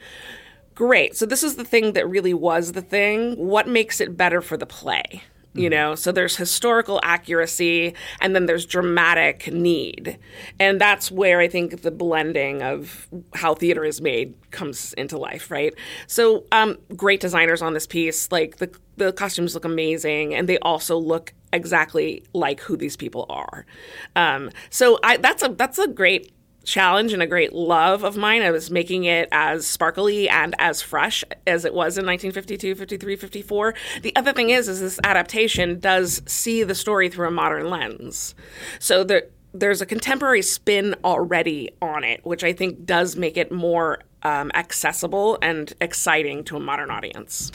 Great. 0.78 1.16
So 1.16 1.26
this 1.26 1.42
is 1.42 1.56
the 1.56 1.64
thing 1.64 1.94
that 1.94 2.08
really 2.08 2.32
was 2.32 2.70
the 2.70 2.82
thing. 2.82 3.34
What 3.34 3.66
makes 3.66 4.00
it 4.00 4.16
better 4.16 4.40
for 4.40 4.56
the 4.56 4.64
play? 4.64 5.24
You 5.52 5.68
know, 5.68 5.96
so 5.96 6.12
there's 6.12 6.36
historical 6.36 7.00
accuracy 7.02 7.94
and 8.20 8.32
then 8.32 8.46
there's 8.46 8.64
dramatic 8.64 9.52
need. 9.52 10.20
And 10.60 10.80
that's 10.80 11.10
where 11.10 11.40
I 11.40 11.48
think 11.48 11.82
the 11.82 11.90
blending 11.90 12.62
of 12.62 13.08
how 13.34 13.54
theater 13.54 13.84
is 13.84 14.00
made 14.00 14.36
comes 14.52 14.92
into 14.92 15.18
life, 15.18 15.50
right? 15.50 15.74
So, 16.06 16.44
um, 16.52 16.78
great 16.94 17.18
designers 17.18 17.60
on 17.60 17.74
this 17.74 17.88
piece. 17.88 18.30
Like 18.30 18.58
the, 18.58 18.70
the 18.98 19.12
costumes 19.12 19.54
look 19.54 19.64
amazing 19.64 20.32
and 20.32 20.48
they 20.48 20.58
also 20.58 20.96
look 20.96 21.34
exactly 21.52 22.22
like 22.34 22.60
who 22.60 22.76
these 22.76 22.96
people 22.96 23.26
are. 23.28 23.66
Um, 24.14 24.50
so 24.70 25.00
I, 25.02 25.16
that's 25.16 25.42
a 25.42 25.48
that's 25.48 25.80
a 25.80 25.88
great 25.88 26.32
challenge 26.68 27.12
and 27.12 27.22
a 27.22 27.26
great 27.26 27.52
love 27.52 28.04
of 28.04 28.16
mine. 28.16 28.42
I 28.42 28.50
was 28.50 28.70
making 28.70 29.04
it 29.04 29.28
as 29.32 29.66
sparkly 29.66 30.28
and 30.28 30.54
as 30.58 30.82
fresh 30.82 31.24
as 31.46 31.64
it 31.64 31.72
was 31.72 31.96
in 31.96 32.04
1952, 32.04 32.74
53, 32.74 33.16
54. 33.16 33.74
The 34.02 34.14
other 34.14 34.32
thing 34.32 34.50
is, 34.50 34.68
is 34.68 34.80
this 34.80 35.00
adaptation 35.02 35.80
does 35.80 36.22
see 36.26 36.62
the 36.62 36.74
story 36.74 37.08
through 37.08 37.28
a 37.28 37.30
modern 37.30 37.70
lens. 37.70 38.34
So 38.78 39.02
there, 39.02 39.24
there's 39.54 39.80
a 39.80 39.86
contemporary 39.86 40.42
spin 40.42 40.94
already 41.04 41.70
on 41.80 42.04
it, 42.04 42.24
which 42.24 42.44
I 42.44 42.52
think 42.52 42.84
does 42.84 43.16
make 43.16 43.38
it 43.38 43.50
more 43.50 44.00
um, 44.22 44.50
accessible 44.54 45.38
and 45.40 45.72
exciting 45.80 46.44
to 46.44 46.56
a 46.56 46.60
modern 46.60 46.90
audience. 46.90 47.50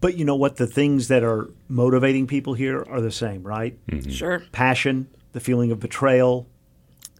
But 0.00 0.16
you 0.16 0.24
know 0.24 0.36
what? 0.36 0.56
The 0.56 0.66
things 0.66 1.08
that 1.08 1.22
are 1.22 1.48
motivating 1.68 2.26
people 2.26 2.54
here 2.54 2.84
are 2.88 3.00
the 3.00 3.12
same, 3.12 3.44
right? 3.44 3.78
Sure. 4.08 4.42
Passion, 4.50 5.06
the 5.32 5.40
feeling 5.40 5.70
of 5.70 5.78
betrayal, 5.78 6.48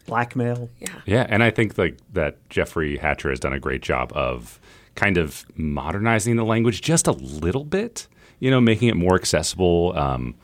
blackmail. 0.08 0.68
Yeah. 0.80 0.88
Yeah, 1.06 1.26
and 1.28 1.42
I 1.42 1.50
think 1.50 1.78
like 1.78 1.98
that 2.14 2.36
Jeffrey 2.48 2.96
Hatcher 2.96 3.30
has 3.30 3.38
done 3.38 3.52
a 3.52 3.60
great 3.60 3.82
job 3.82 4.12
of 4.14 4.58
kind 4.94 5.16
of 5.16 5.44
modernizing 5.54 6.34
the 6.36 6.44
language 6.44 6.80
just 6.82 7.06
a 7.06 7.12
little 7.12 7.64
bit. 7.64 8.08
You 8.40 8.50
know, 8.50 8.60
making 8.60 8.88
it 8.88 8.94
more 8.96 9.14
accessible, 9.16 9.96
um, 9.96 10.34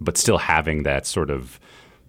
but 0.00 0.16
still 0.16 0.38
having 0.38 0.84
that 0.84 1.04
sort 1.06 1.30
of 1.30 1.58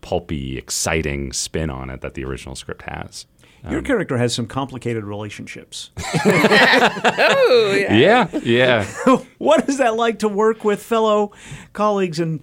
pulpy, 0.01 0.57
exciting 0.57 1.34
spin 1.34 1.70
on 1.70 1.89
it 1.89 2.01
that 2.01 2.14
the 2.14 2.24
original 2.24 2.55
script 2.55 2.84
has. 2.84 3.26
Your 3.70 3.84
character 3.84 4.18
has 4.18 4.34
some 4.34 4.47
complicated 4.47 5.03
relationships. 5.03 5.91
oh, 6.26 7.76
Yeah, 7.91 8.28
yeah. 8.43 8.86
what 9.38 9.70
is 9.70 9.78
that 9.78 9.95
like 9.95 10.20
to 10.20 10.28
work 10.28 10.64
with 10.64 10.82
fellow 10.82 11.32
colleagues 11.74 12.20
and 12.20 12.41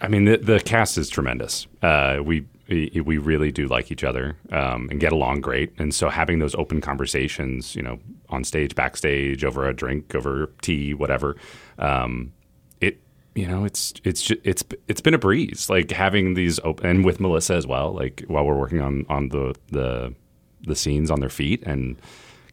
I 0.00 0.08
mean, 0.08 0.24
the, 0.24 0.38
the 0.38 0.60
cast 0.60 0.96
is 0.96 1.10
tremendous. 1.10 1.66
Uh, 1.82 2.20
we 2.24 2.46
we 2.70 3.00
we 3.04 3.18
really 3.18 3.50
do 3.50 3.66
like 3.66 3.90
each 3.90 4.04
other 4.04 4.36
um, 4.52 4.88
and 4.90 5.00
get 5.00 5.12
along 5.12 5.40
great. 5.40 5.72
And 5.78 5.94
so 5.94 6.08
having 6.08 6.38
those 6.38 6.54
open 6.54 6.80
conversations, 6.80 7.74
you 7.74 7.82
know, 7.82 7.98
on 8.28 8.44
stage, 8.44 8.74
backstage, 8.74 9.44
over 9.44 9.68
a 9.68 9.74
drink, 9.74 10.14
over 10.14 10.50
tea, 10.62 10.94
whatever, 10.94 11.36
um, 11.78 12.32
it 12.80 13.00
you 13.34 13.46
know, 13.46 13.64
it's 13.64 13.92
it's 14.04 14.22
ju- 14.22 14.40
it's 14.44 14.64
it's 14.88 15.00
been 15.00 15.14
a 15.14 15.18
breeze. 15.18 15.68
Like 15.68 15.90
having 15.90 16.34
these 16.34 16.60
open 16.60 16.86
and 16.86 17.04
with 17.04 17.20
Melissa 17.20 17.54
as 17.54 17.66
well. 17.66 17.92
Like 17.92 18.24
while 18.28 18.44
we're 18.44 18.58
working 18.58 18.80
on 18.80 19.04
on 19.08 19.28
the 19.28 19.54
the 19.70 20.14
the 20.62 20.76
scenes 20.76 21.10
on 21.10 21.20
their 21.20 21.30
feet 21.30 21.62
and 21.64 22.00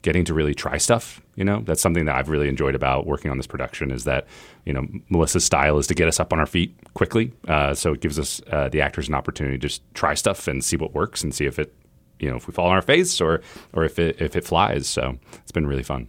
getting 0.02 0.24
to 0.24 0.34
really 0.34 0.54
try 0.54 0.78
stuff. 0.78 1.20
You 1.34 1.44
know, 1.44 1.60
that's 1.60 1.80
something 1.80 2.04
that 2.06 2.16
I've 2.16 2.28
really 2.28 2.48
enjoyed 2.48 2.74
about 2.74 3.06
working 3.06 3.30
on 3.30 3.36
this 3.36 3.46
production 3.46 3.90
is 3.90 4.04
that, 4.04 4.26
you 4.64 4.72
know, 4.72 4.86
Melissa's 5.08 5.44
style 5.44 5.78
is 5.78 5.86
to 5.88 5.94
get 5.94 6.08
us 6.08 6.20
up 6.20 6.32
on 6.32 6.38
our 6.38 6.46
feet 6.46 6.76
quickly. 6.94 7.32
Uh, 7.46 7.74
so 7.74 7.92
it 7.92 8.00
gives 8.00 8.18
us, 8.18 8.40
uh, 8.50 8.68
the 8.68 8.80
actors, 8.80 9.08
an 9.08 9.14
opportunity 9.14 9.56
to 9.56 9.60
just 9.60 9.82
try 9.94 10.14
stuff 10.14 10.48
and 10.48 10.64
see 10.64 10.76
what 10.76 10.94
works 10.94 11.22
and 11.22 11.34
see 11.34 11.46
if 11.46 11.58
it, 11.58 11.74
you 12.18 12.28
know, 12.28 12.36
if 12.36 12.46
we 12.46 12.52
fall 12.52 12.66
on 12.66 12.74
our 12.74 12.82
face 12.82 13.20
or, 13.20 13.40
or 13.72 13.84
if 13.84 13.98
it, 13.98 14.20
if 14.20 14.34
it 14.36 14.44
flies. 14.44 14.86
So 14.88 15.18
it's 15.34 15.52
been 15.52 15.66
really 15.66 15.82
fun. 15.84 16.08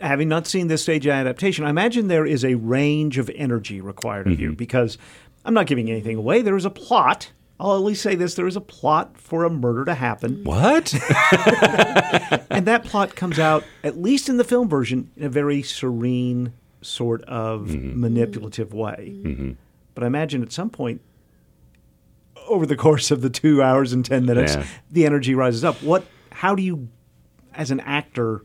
having 0.00 0.28
not 0.28 0.46
seen 0.46 0.68
this 0.68 0.82
stage 0.82 1.06
adaptation, 1.06 1.64
I 1.64 1.70
imagine 1.70 2.08
there 2.08 2.26
is 2.26 2.44
a 2.44 2.54
range 2.54 3.18
of 3.18 3.30
energy 3.34 3.80
required 3.80 4.26
of 4.26 4.40
you 4.40 4.52
because 4.52 4.98
I'm 5.44 5.54
not 5.54 5.66
giving 5.66 5.90
anything 5.90 6.16
away. 6.16 6.42
There 6.42 6.56
is 6.56 6.64
a 6.64 6.70
plot. 6.70 7.32
I'll 7.58 7.74
at 7.74 7.82
least 7.82 8.02
say 8.02 8.14
this 8.14 8.34
there 8.34 8.46
is 8.46 8.56
a 8.56 8.60
plot 8.60 9.18
for 9.18 9.44
a 9.44 9.50
murder 9.50 9.84
to 9.86 9.94
happen. 9.94 10.44
What? 10.44 10.92
and 12.50 12.66
that 12.66 12.82
plot 12.84 13.16
comes 13.16 13.38
out, 13.38 13.64
at 13.82 13.96
least 13.96 14.28
in 14.28 14.36
the 14.36 14.44
film 14.44 14.68
version, 14.68 15.10
in 15.16 15.24
a 15.24 15.28
very 15.28 15.62
serene, 15.62 16.52
sort 16.82 17.22
of 17.22 17.68
mm-hmm. 17.68 18.00
manipulative 18.00 18.74
way. 18.74 19.16
Mm-hmm. 19.22 19.52
But 19.94 20.04
I 20.04 20.06
imagine 20.06 20.42
at 20.42 20.52
some 20.52 20.70
point, 20.70 21.00
over 22.46 22.66
the 22.66 22.76
course 22.76 23.10
of 23.10 23.22
the 23.22 23.30
two 23.30 23.62
hours 23.62 23.92
and 23.92 24.04
10 24.04 24.26
minutes, 24.26 24.54
Yeah. 24.54 24.66
the 24.90 25.06
energy 25.06 25.34
rises 25.34 25.64
up. 25.64 25.82
What, 25.82 26.04
how 26.30 26.54
do 26.54 26.62
you, 26.62 26.88
as 27.54 27.70
an 27.70 27.80
actor, 27.80 28.42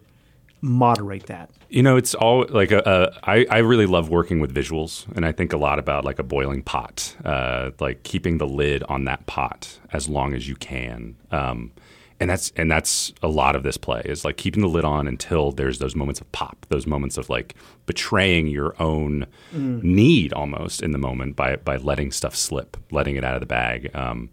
moderate 0.61 1.25
that? 1.27 1.49
You 1.69 1.83
know, 1.83 1.95
it's 1.97 2.13
all 2.13 2.45
like 2.49 2.71
a, 2.71 2.81
a, 2.85 3.19
I, 3.29 3.45
I 3.49 3.57
really 3.59 3.85
love 3.85 4.09
working 4.09 4.39
with 4.39 4.53
visuals, 4.53 5.05
and 5.15 5.25
I 5.25 5.31
think 5.31 5.53
a 5.53 5.57
lot 5.57 5.79
about 5.79 6.05
like 6.05 6.19
a 6.19 6.23
boiling 6.23 6.61
pot, 6.61 7.15
uh, 7.25 7.71
like 7.79 8.03
keeping 8.03 8.37
the 8.37 8.47
lid 8.47 8.83
on 8.83 9.05
that 9.05 9.25
pot 9.25 9.79
as 9.93 10.07
long 10.09 10.33
as 10.33 10.47
you 10.47 10.55
can. 10.55 11.15
Um, 11.31 11.71
and 12.19 12.29
that's 12.29 12.51
and 12.55 12.69
that's 12.69 13.13
a 13.23 13.27
lot 13.27 13.55
of 13.55 13.63
this 13.63 13.77
play 13.77 14.03
is 14.05 14.23
like 14.23 14.37
keeping 14.37 14.61
the 14.61 14.67
lid 14.69 14.85
on 14.85 15.07
until 15.07 15.51
there's 15.51 15.79
those 15.79 15.95
moments 15.95 16.21
of 16.21 16.31
pop, 16.31 16.67
those 16.69 16.85
moments 16.85 17.17
of 17.17 17.29
like 17.31 17.55
betraying 17.87 18.45
your 18.47 18.75
own 18.79 19.25
Mm. 19.55 19.81
need 19.83 20.31
almost 20.33 20.83
in 20.83 20.91
the 20.91 20.97
moment 20.99 21.35
by 21.35 21.55
by 21.55 21.77
letting 21.77 22.11
stuff 22.11 22.35
slip, 22.35 22.77
letting 22.91 23.15
it 23.15 23.23
out 23.23 23.33
of 23.33 23.39
the 23.39 23.47
bag. 23.47 23.89
Um, 23.95 24.29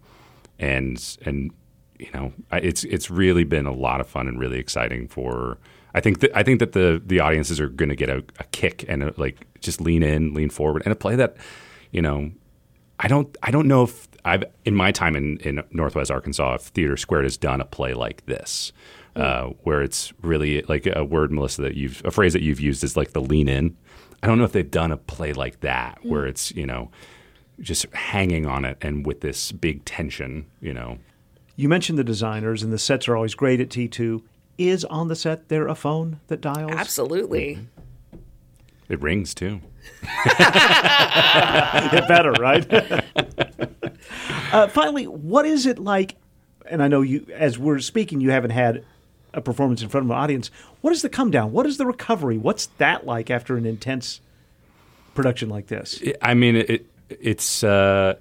and 0.59 1.17
and 1.25 1.51
you 1.97 2.07
know, 2.13 2.31
I- 2.51 2.59
it's 2.59 2.83
it's 2.83 3.09
really 3.09 3.43
been 3.43 3.65
a 3.65 3.73
lot 3.73 4.01
of 4.01 4.07
fun 4.07 4.27
and 4.27 4.39
really 4.39 4.59
exciting 4.59 5.07
for. 5.07 5.57
I 5.93 6.01
think 6.01 6.19
that 6.19 6.31
I 6.35 6.43
think 6.43 6.59
that 6.59 6.73
the 6.73 7.01
the 7.03 7.19
audiences 7.19 7.59
are 7.59 7.69
going 7.69 7.89
to 7.89 7.95
get 7.95 8.09
a, 8.09 8.23
a 8.39 8.43
kick 8.51 8.85
and 8.87 9.03
a, 9.03 9.13
like 9.17 9.47
just 9.59 9.81
lean 9.81 10.03
in, 10.03 10.33
lean 10.33 10.49
forward, 10.49 10.83
and 10.85 10.91
a 10.91 10.95
play 10.95 11.15
that, 11.15 11.37
you 11.91 12.01
know, 12.01 12.31
I 12.99 13.07
don't 13.07 13.35
I 13.41 13.51
don't 13.51 13.67
know 13.67 13.83
if 13.83 14.07
I've 14.25 14.43
in 14.65 14.75
my 14.75 14.91
time 14.91 15.15
in 15.15 15.37
in 15.39 15.63
Northwest 15.71 16.11
Arkansas, 16.11 16.55
if 16.55 16.73
TheatreSquared 16.73 17.23
has 17.23 17.37
done 17.37 17.61
a 17.61 17.65
play 17.65 17.93
like 17.93 18.25
this. 18.25 18.71
Mm. 19.15 19.21
Uh, 19.21 19.53
where 19.63 19.81
it's 19.81 20.13
really 20.21 20.61
like 20.69 20.85
a 20.85 21.03
word, 21.03 21.31
Melissa, 21.31 21.63
that 21.63 21.75
you've 21.75 22.01
a 22.05 22.11
phrase 22.11 22.31
that 22.33 22.43
you've 22.43 22.59
used 22.59 22.83
is 22.83 22.95
like 22.95 23.11
the 23.11 23.21
lean 23.21 23.49
in. 23.49 23.75
I 24.21 24.27
don't 24.27 24.37
know 24.37 24.43
if 24.43 24.51
they've 24.51 24.69
done 24.69 24.91
a 24.91 24.97
play 24.97 25.33
like 25.33 25.61
that 25.61 25.99
mm. 26.03 26.11
where 26.11 26.27
it's 26.27 26.51
you 26.51 26.67
know 26.67 26.91
just 27.59 27.91
hanging 27.93 28.45
on 28.45 28.65
it 28.65 28.77
and 28.81 29.05
with 29.05 29.21
this 29.21 29.51
big 29.51 29.83
tension, 29.85 30.45
you 30.61 30.73
know. 30.73 30.99
You 31.55 31.67
mentioned 31.67 31.97
the 31.99 32.03
designers, 32.03 32.63
and 32.63 32.71
the 32.71 32.77
sets 32.77 33.07
are 33.07 33.15
always 33.15 33.35
great 33.35 33.59
at 33.59 33.69
T2. 33.69 34.21
Is 34.59 34.83
on 34.83 35.07
the 35.07 35.15
set 35.15 35.47
there 35.47 35.69
a 35.69 35.73
phone 35.73 36.19
that 36.27 36.41
dials? 36.41 36.73
Absolutely. 36.73 37.59
It 38.89 39.01
rings 39.01 39.33
too. 39.33 39.61
it 40.25 42.07
better, 42.09 42.33
right? 42.33 42.67
uh, 44.53 44.67
finally, 44.67 45.07
what 45.07 45.45
is 45.45 45.65
it 45.65 45.79
like? 45.79 46.17
And 46.69 46.83
I 46.83 46.89
know 46.89 47.01
you, 47.01 47.25
as 47.33 47.57
we're 47.57 47.79
speaking, 47.79 48.19
you 48.19 48.31
haven't 48.31 48.51
had 48.51 48.83
a 49.33 49.39
performance 49.39 49.81
in 49.81 49.87
front 49.87 50.05
of 50.07 50.11
an 50.11 50.17
audience. 50.17 50.51
What 50.81 50.91
is 50.91 51.03
the 51.03 51.09
come 51.09 51.31
down? 51.31 51.53
What 51.53 51.65
is 51.65 51.77
the 51.77 51.85
recovery? 51.85 52.37
What's 52.37 52.65
that 52.79 53.05
like 53.05 53.29
after 53.29 53.55
an 53.55 53.65
intense 53.65 54.19
production 55.15 55.47
like 55.47 55.67
this? 55.67 56.03
I 56.21 56.33
mean, 56.33 56.57
it, 56.57 56.85
it's 57.07 57.63
uh, 57.63 58.15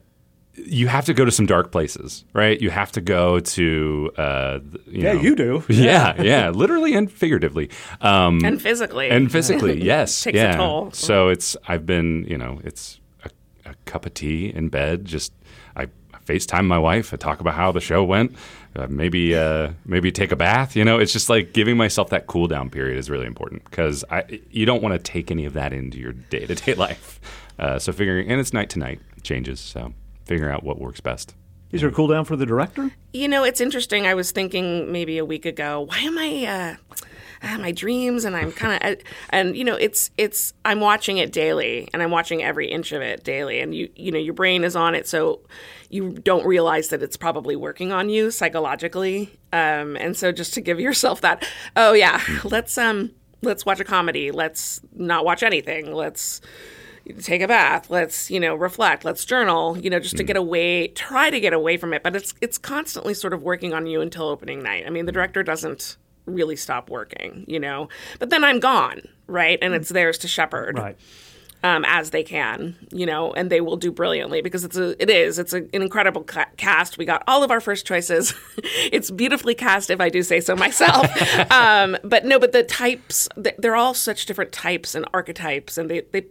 you 0.66 0.88
have 0.88 1.04
to 1.06 1.14
go 1.14 1.24
to 1.24 1.30
some 1.30 1.46
dark 1.46 1.72
places, 1.72 2.24
right? 2.32 2.60
You 2.60 2.70
have 2.70 2.92
to 2.92 3.00
go 3.00 3.40
to 3.40 4.10
uh, 4.16 4.58
you 4.86 5.02
yeah, 5.02 5.12
know, 5.12 5.20
you 5.20 5.34
do. 5.34 5.64
Yeah, 5.68 6.20
yeah, 6.20 6.50
literally 6.50 6.94
and 6.94 7.10
figuratively, 7.10 7.70
um, 8.00 8.44
and 8.44 8.60
physically, 8.60 9.10
and 9.10 9.30
physically. 9.30 9.82
Yes, 9.88 10.22
Takes 10.22 10.36
yeah. 10.36 10.54
a 10.54 10.56
toll. 10.56 10.90
So 10.92 11.28
it's 11.28 11.56
I've 11.66 11.86
been 11.86 12.24
you 12.28 12.36
know 12.36 12.60
it's 12.64 13.00
a, 13.24 13.30
a 13.64 13.74
cup 13.84 14.06
of 14.06 14.14
tea 14.14 14.52
in 14.54 14.68
bed. 14.68 15.04
Just 15.04 15.32
I 15.76 15.86
FaceTime 16.26 16.66
my 16.66 16.78
wife. 16.78 17.14
I 17.14 17.16
talk 17.16 17.40
about 17.40 17.54
how 17.54 17.72
the 17.72 17.80
show 17.80 18.04
went. 18.04 18.34
Uh, 18.76 18.86
maybe 18.88 19.34
uh, 19.34 19.72
maybe 19.84 20.12
take 20.12 20.30
a 20.30 20.36
bath. 20.36 20.76
You 20.76 20.84
know, 20.84 20.98
it's 20.98 21.12
just 21.12 21.28
like 21.28 21.52
giving 21.52 21.76
myself 21.76 22.10
that 22.10 22.26
cool 22.26 22.46
down 22.48 22.70
period 22.70 22.98
is 22.98 23.08
really 23.08 23.26
important 23.26 23.64
because 23.64 24.04
I 24.10 24.40
you 24.50 24.66
don't 24.66 24.82
want 24.82 24.92
to 24.94 24.98
take 24.98 25.30
any 25.30 25.46
of 25.46 25.54
that 25.54 25.72
into 25.72 25.98
your 25.98 26.12
day 26.12 26.46
to 26.46 26.54
day 26.54 26.74
life. 26.74 27.20
Uh, 27.58 27.78
so 27.78 27.92
figuring 27.92 28.30
and 28.30 28.40
it's 28.40 28.52
night 28.52 28.70
to 28.70 28.78
night 28.78 29.00
changes. 29.22 29.58
So 29.60 29.92
figuring 30.28 30.52
out 30.54 30.62
what 30.62 30.78
works 30.78 31.00
best. 31.00 31.34
Is 31.72 31.80
there 31.80 31.90
a 31.90 31.92
cool 31.92 32.06
down 32.06 32.24
for 32.24 32.36
the 32.36 32.46
director? 32.46 32.92
You 33.12 33.28
know, 33.28 33.44
it's 33.44 33.60
interesting. 33.60 34.06
I 34.06 34.14
was 34.14 34.30
thinking 34.30 34.90
maybe 34.92 35.18
a 35.18 35.24
week 35.24 35.44
ago, 35.44 35.80
why 35.80 35.98
am 35.98 36.16
I 36.16 36.46
uh, 36.46 36.96
ah, 37.42 37.58
my 37.58 37.72
dreams 37.72 38.24
and 38.24 38.36
I'm 38.36 38.52
kind 38.52 38.82
of 38.82 38.98
and 39.30 39.56
you 39.56 39.64
know, 39.64 39.74
it's 39.74 40.10
it's 40.16 40.54
I'm 40.64 40.80
watching 40.80 41.18
it 41.18 41.32
daily 41.32 41.88
and 41.92 42.02
I'm 42.02 42.10
watching 42.10 42.42
every 42.42 42.70
inch 42.70 42.92
of 42.92 43.02
it 43.02 43.22
daily 43.22 43.60
and 43.60 43.74
you 43.74 43.90
you 43.96 44.10
know, 44.12 44.18
your 44.18 44.34
brain 44.34 44.64
is 44.64 44.76
on 44.76 44.94
it 44.94 45.06
so 45.06 45.40
you 45.90 46.10
don't 46.10 46.46
realize 46.46 46.88
that 46.88 47.02
it's 47.02 47.16
probably 47.16 47.56
working 47.56 47.92
on 47.92 48.08
you 48.08 48.30
psychologically. 48.30 49.38
Um, 49.52 49.96
and 49.96 50.16
so 50.16 50.32
just 50.32 50.54
to 50.54 50.60
give 50.60 50.80
yourself 50.80 51.20
that, 51.22 51.46
oh 51.76 51.92
yeah, 51.92 52.22
let's 52.44 52.78
um 52.78 53.10
let's 53.42 53.66
watch 53.66 53.80
a 53.80 53.84
comedy. 53.84 54.30
Let's 54.30 54.80
not 54.94 55.24
watch 55.24 55.42
anything. 55.42 55.92
Let's 55.92 56.40
take 57.20 57.42
a 57.42 57.48
bath 57.48 57.90
let's 57.90 58.30
you 58.30 58.40
know 58.40 58.54
reflect 58.54 59.04
let's 59.04 59.24
journal 59.24 59.78
you 59.78 59.90
know 59.90 59.98
just 59.98 60.16
to 60.16 60.22
get 60.22 60.36
away 60.36 60.88
try 60.88 61.30
to 61.30 61.40
get 61.40 61.52
away 61.52 61.76
from 61.76 61.92
it. 61.92 62.02
But 62.02 62.16
it's 62.16 62.34
it's 62.40 62.58
constantly 62.58 63.14
sort 63.14 63.32
of 63.32 63.42
working 63.42 63.72
on 63.74 63.86
you 63.86 64.00
until 64.00 64.28
opening 64.28 64.62
night. 64.62 64.84
I 64.86 64.90
mean 64.90 65.06
the 65.06 65.12
director 65.12 65.42
doesn't 65.42 65.96
really 66.26 66.56
stop 66.56 66.90
working 66.90 67.44
you 67.48 67.58
know. 67.58 67.88
But 68.18 68.30
then 68.30 68.44
i'm 68.44 68.60
gone 68.60 69.02
right? 69.28 69.58
And 69.62 69.74
it's 69.74 69.90
theirs 69.90 70.18
to 70.18 70.28
shepherd 70.28 70.76
right. 70.76 70.96
um, 71.62 71.84
as 71.86 72.10
they 72.10 72.24
can, 72.24 72.74
you 72.90 73.06
know, 73.06 73.32
and 73.32 73.50
they 73.50 73.60
will 73.60 73.76
do 73.76 73.92
brilliantly 73.92 74.40
because 74.40 74.64
it's 74.64 74.76
a, 74.76 75.00
it 75.00 75.10
is, 75.10 75.38
it's 75.38 75.52
a, 75.52 75.58
an 75.58 75.82
incredible 75.82 76.24
ca- 76.24 76.48
cast. 76.56 76.98
We 76.98 77.04
got 77.04 77.22
all 77.28 77.44
of 77.44 77.50
our 77.50 77.60
first 77.60 77.86
choices. 77.86 78.34
it's 78.90 79.10
beautifully 79.10 79.54
cast, 79.54 79.90
if 79.90 80.00
I 80.00 80.08
do 80.08 80.22
say 80.22 80.40
so 80.40 80.56
myself. 80.56 81.06
um, 81.52 81.96
but 82.02 82.24
no, 82.24 82.40
but 82.40 82.52
the 82.52 82.64
types, 82.64 83.28
they're 83.36 83.76
all 83.76 83.94
such 83.94 84.26
different 84.26 84.50
types 84.50 84.94
and 84.94 85.04
archetypes, 85.12 85.78
and 85.78 85.88
they, 85.90 86.00
they 86.00 86.26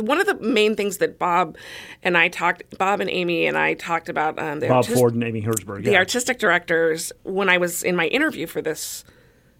one 0.00 0.20
of 0.20 0.26
the 0.26 0.34
main 0.34 0.76
things 0.76 0.98
that 0.98 1.18
Bob 1.18 1.56
and 2.02 2.16
I 2.16 2.28
talked, 2.28 2.78
Bob 2.78 3.00
and 3.00 3.10
Amy 3.10 3.46
and 3.46 3.56
I 3.56 3.74
talked 3.74 4.08
about 4.08 4.38
um, 4.38 4.60
Bob 4.60 4.70
artis- 4.70 4.94
Ford 4.94 5.14
and 5.14 5.24
Amy 5.24 5.42
Herzberg. 5.42 5.84
the 5.84 5.92
yeah. 5.92 5.98
artistic 5.98 6.38
directors 6.38 7.12
when 7.24 7.48
I 7.48 7.58
was 7.58 7.82
in 7.82 7.96
my 7.96 8.06
interview 8.06 8.46
for 8.46 8.62
this 8.62 9.04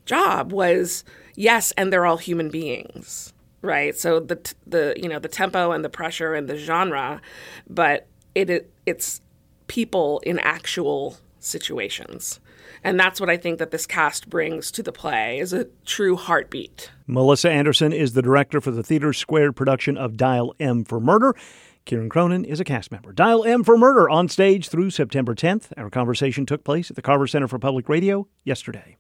job 0.07 0.53
was 0.53 1.05
yes, 1.37 1.73
and 1.77 1.93
they're 1.93 2.07
all 2.07 2.17
human 2.17 2.49
beings, 2.49 3.33
right? 3.63 3.97
So 3.97 4.21
the 4.21 4.37
t- 4.37 4.55
the 4.67 4.95
you 4.97 5.09
know 5.09 5.19
the 5.19 5.29
tempo 5.29 5.73
and 5.73 5.85
the 5.85 5.91
pressure 5.91 6.35
and 6.35 6.49
the 6.49 6.57
genre, 6.57 7.21
but 7.69 8.07
it, 8.35 8.51
it 8.51 8.71
it's 8.87 9.21
people 9.67 10.21
in 10.25 10.39
actual 10.41 11.19
situations. 11.41 12.41
And 12.85 12.99
that's 12.99 13.21
what 13.21 13.31
I 13.31 13.37
think 13.37 13.59
that 13.59 13.71
this 13.71 13.87
cast 13.87 14.29
brings 14.29 14.71
to 14.73 14.83
the 14.83 14.93
play 14.93 15.39
is 15.39 15.53
a 15.53 15.67
true 15.85 16.17
heartbeat. 16.17 16.91
Melissa 17.07 17.51
Anderson 17.51 17.93
is 17.93 18.13
the 18.13 18.23
director 18.23 18.61
for 18.61 18.71
the 18.71 18.83
TheatreSquared 18.83 19.57
production 19.57 19.97
of 19.97 20.17
Dial 20.17 20.55
M 20.61 20.85
for 20.85 21.01
Murder. 21.01 21.35
Kieran 21.85 22.11
Cronin 22.11 22.45
is 22.45 22.61
a 22.61 22.65
cast 22.65 22.93
member. 22.93 23.13
Dial 23.13 23.45
M 23.45 23.65
for 23.65 23.79
Murder 23.79 24.11
on 24.11 24.29
stage 24.29 24.69
through 24.69 24.91
September 24.91 25.35
10th. 25.35 25.73
Our 25.77 25.89
conversation 25.89 26.45
took 26.45 26.63
place 26.63 26.91
at 26.91 26.97
the 26.97 27.03
Carver 27.03 27.27
Center 27.27 27.49
for 27.49 27.59
Public 27.59 27.89
Radio 27.89 28.29
yesterday. 28.45 28.99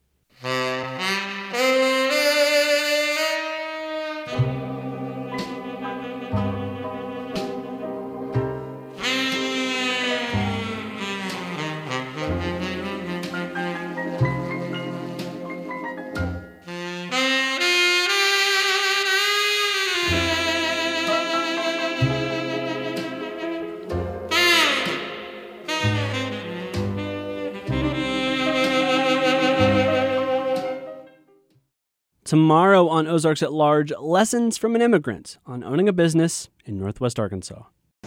Tomorrow 32.28 32.88
on 32.88 33.06
Ozarks 33.06 33.42
at 33.42 33.54
Large, 33.54 33.90
lessons 33.98 34.58
from 34.58 34.74
an 34.74 34.82
immigrant 34.82 35.38
on 35.46 35.64
owning 35.64 35.88
a 35.88 35.94
business 35.94 36.50
in 36.66 36.78
Northwest 36.78 37.18
Arkansas. 37.18 37.62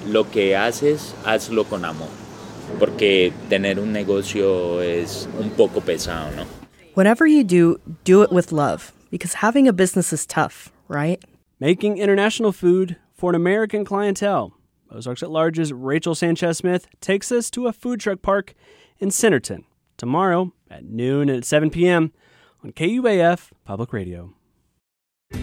Lo 0.06 0.26
que 0.26 0.54
haces, 0.54 1.16
hazlo 1.24 1.68
con 1.68 1.84
amor, 1.84 2.08
porque 2.78 3.34
tener 3.50 3.80
un 3.80 3.92
negocio 3.92 4.78
es 4.78 5.28
un 5.40 5.50
poco 5.50 5.82
pesado, 5.82 6.36
¿no? 6.36 6.46
Whatever 6.94 7.26
you 7.26 7.44
do, 7.44 7.80
do 8.04 8.22
it 8.22 8.32
with 8.32 8.52
love, 8.52 8.94
because 9.10 9.42
having 9.42 9.68
a 9.68 9.74
business 9.74 10.14
is 10.14 10.28
tough, 10.28 10.72
right? 10.88 11.20
Making 11.60 11.98
international 11.98 12.52
food 12.52 12.98
for 13.16 13.32
an 13.32 13.36
American 13.36 13.84
clientele. 13.84 14.54
Ozarks 14.92 15.24
at 15.24 15.32
Large's 15.32 15.74
Rachel 15.74 16.14
Sanchez 16.14 16.60
Smith 16.60 16.86
takes 17.02 17.32
us 17.32 17.50
to 17.50 17.66
a 17.66 17.74
food 17.74 18.00
truck 18.00 18.22
park 18.22 18.54
in 19.00 19.10
Centerton 19.10 19.64
tomorrow 19.98 20.54
at 20.70 20.84
noon 20.86 21.28
and 21.28 21.40
at 21.40 21.46
7 21.46 21.72
p.m. 21.72 22.12
on 22.64 22.72
KUAF 22.72 23.50
Public 23.66 23.94
Radio. 23.94 24.34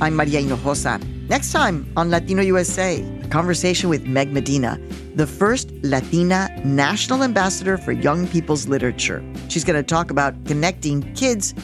I'm 0.01 0.15
Maria 0.15 0.41
Hinojosa. 0.41 1.03
Next 1.29 1.51
time 1.51 1.91
on 1.97 2.11
Latino 2.11 2.43
USA, 2.43 3.03
a 3.23 3.29
conversation 3.29 3.89
with 3.89 4.05
Meg 4.05 4.33
Medina, 4.33 4.79
the 5.15 5.27
first 5.27 5.71
Latina 5.83 6.49
national 6.65 7.23
ambassador 7.23 7.79
for 7.79 7.93
young 7.93 8.27
people's 8.29 8.69
literature. 8.69 9.25
She's 9.49 9.65
going 9.65 9.77
to 9.77 9.83
talk 9.83 10.11
about 10.11 10.45
connecting 10.45 11.15
kids 11.15 11.55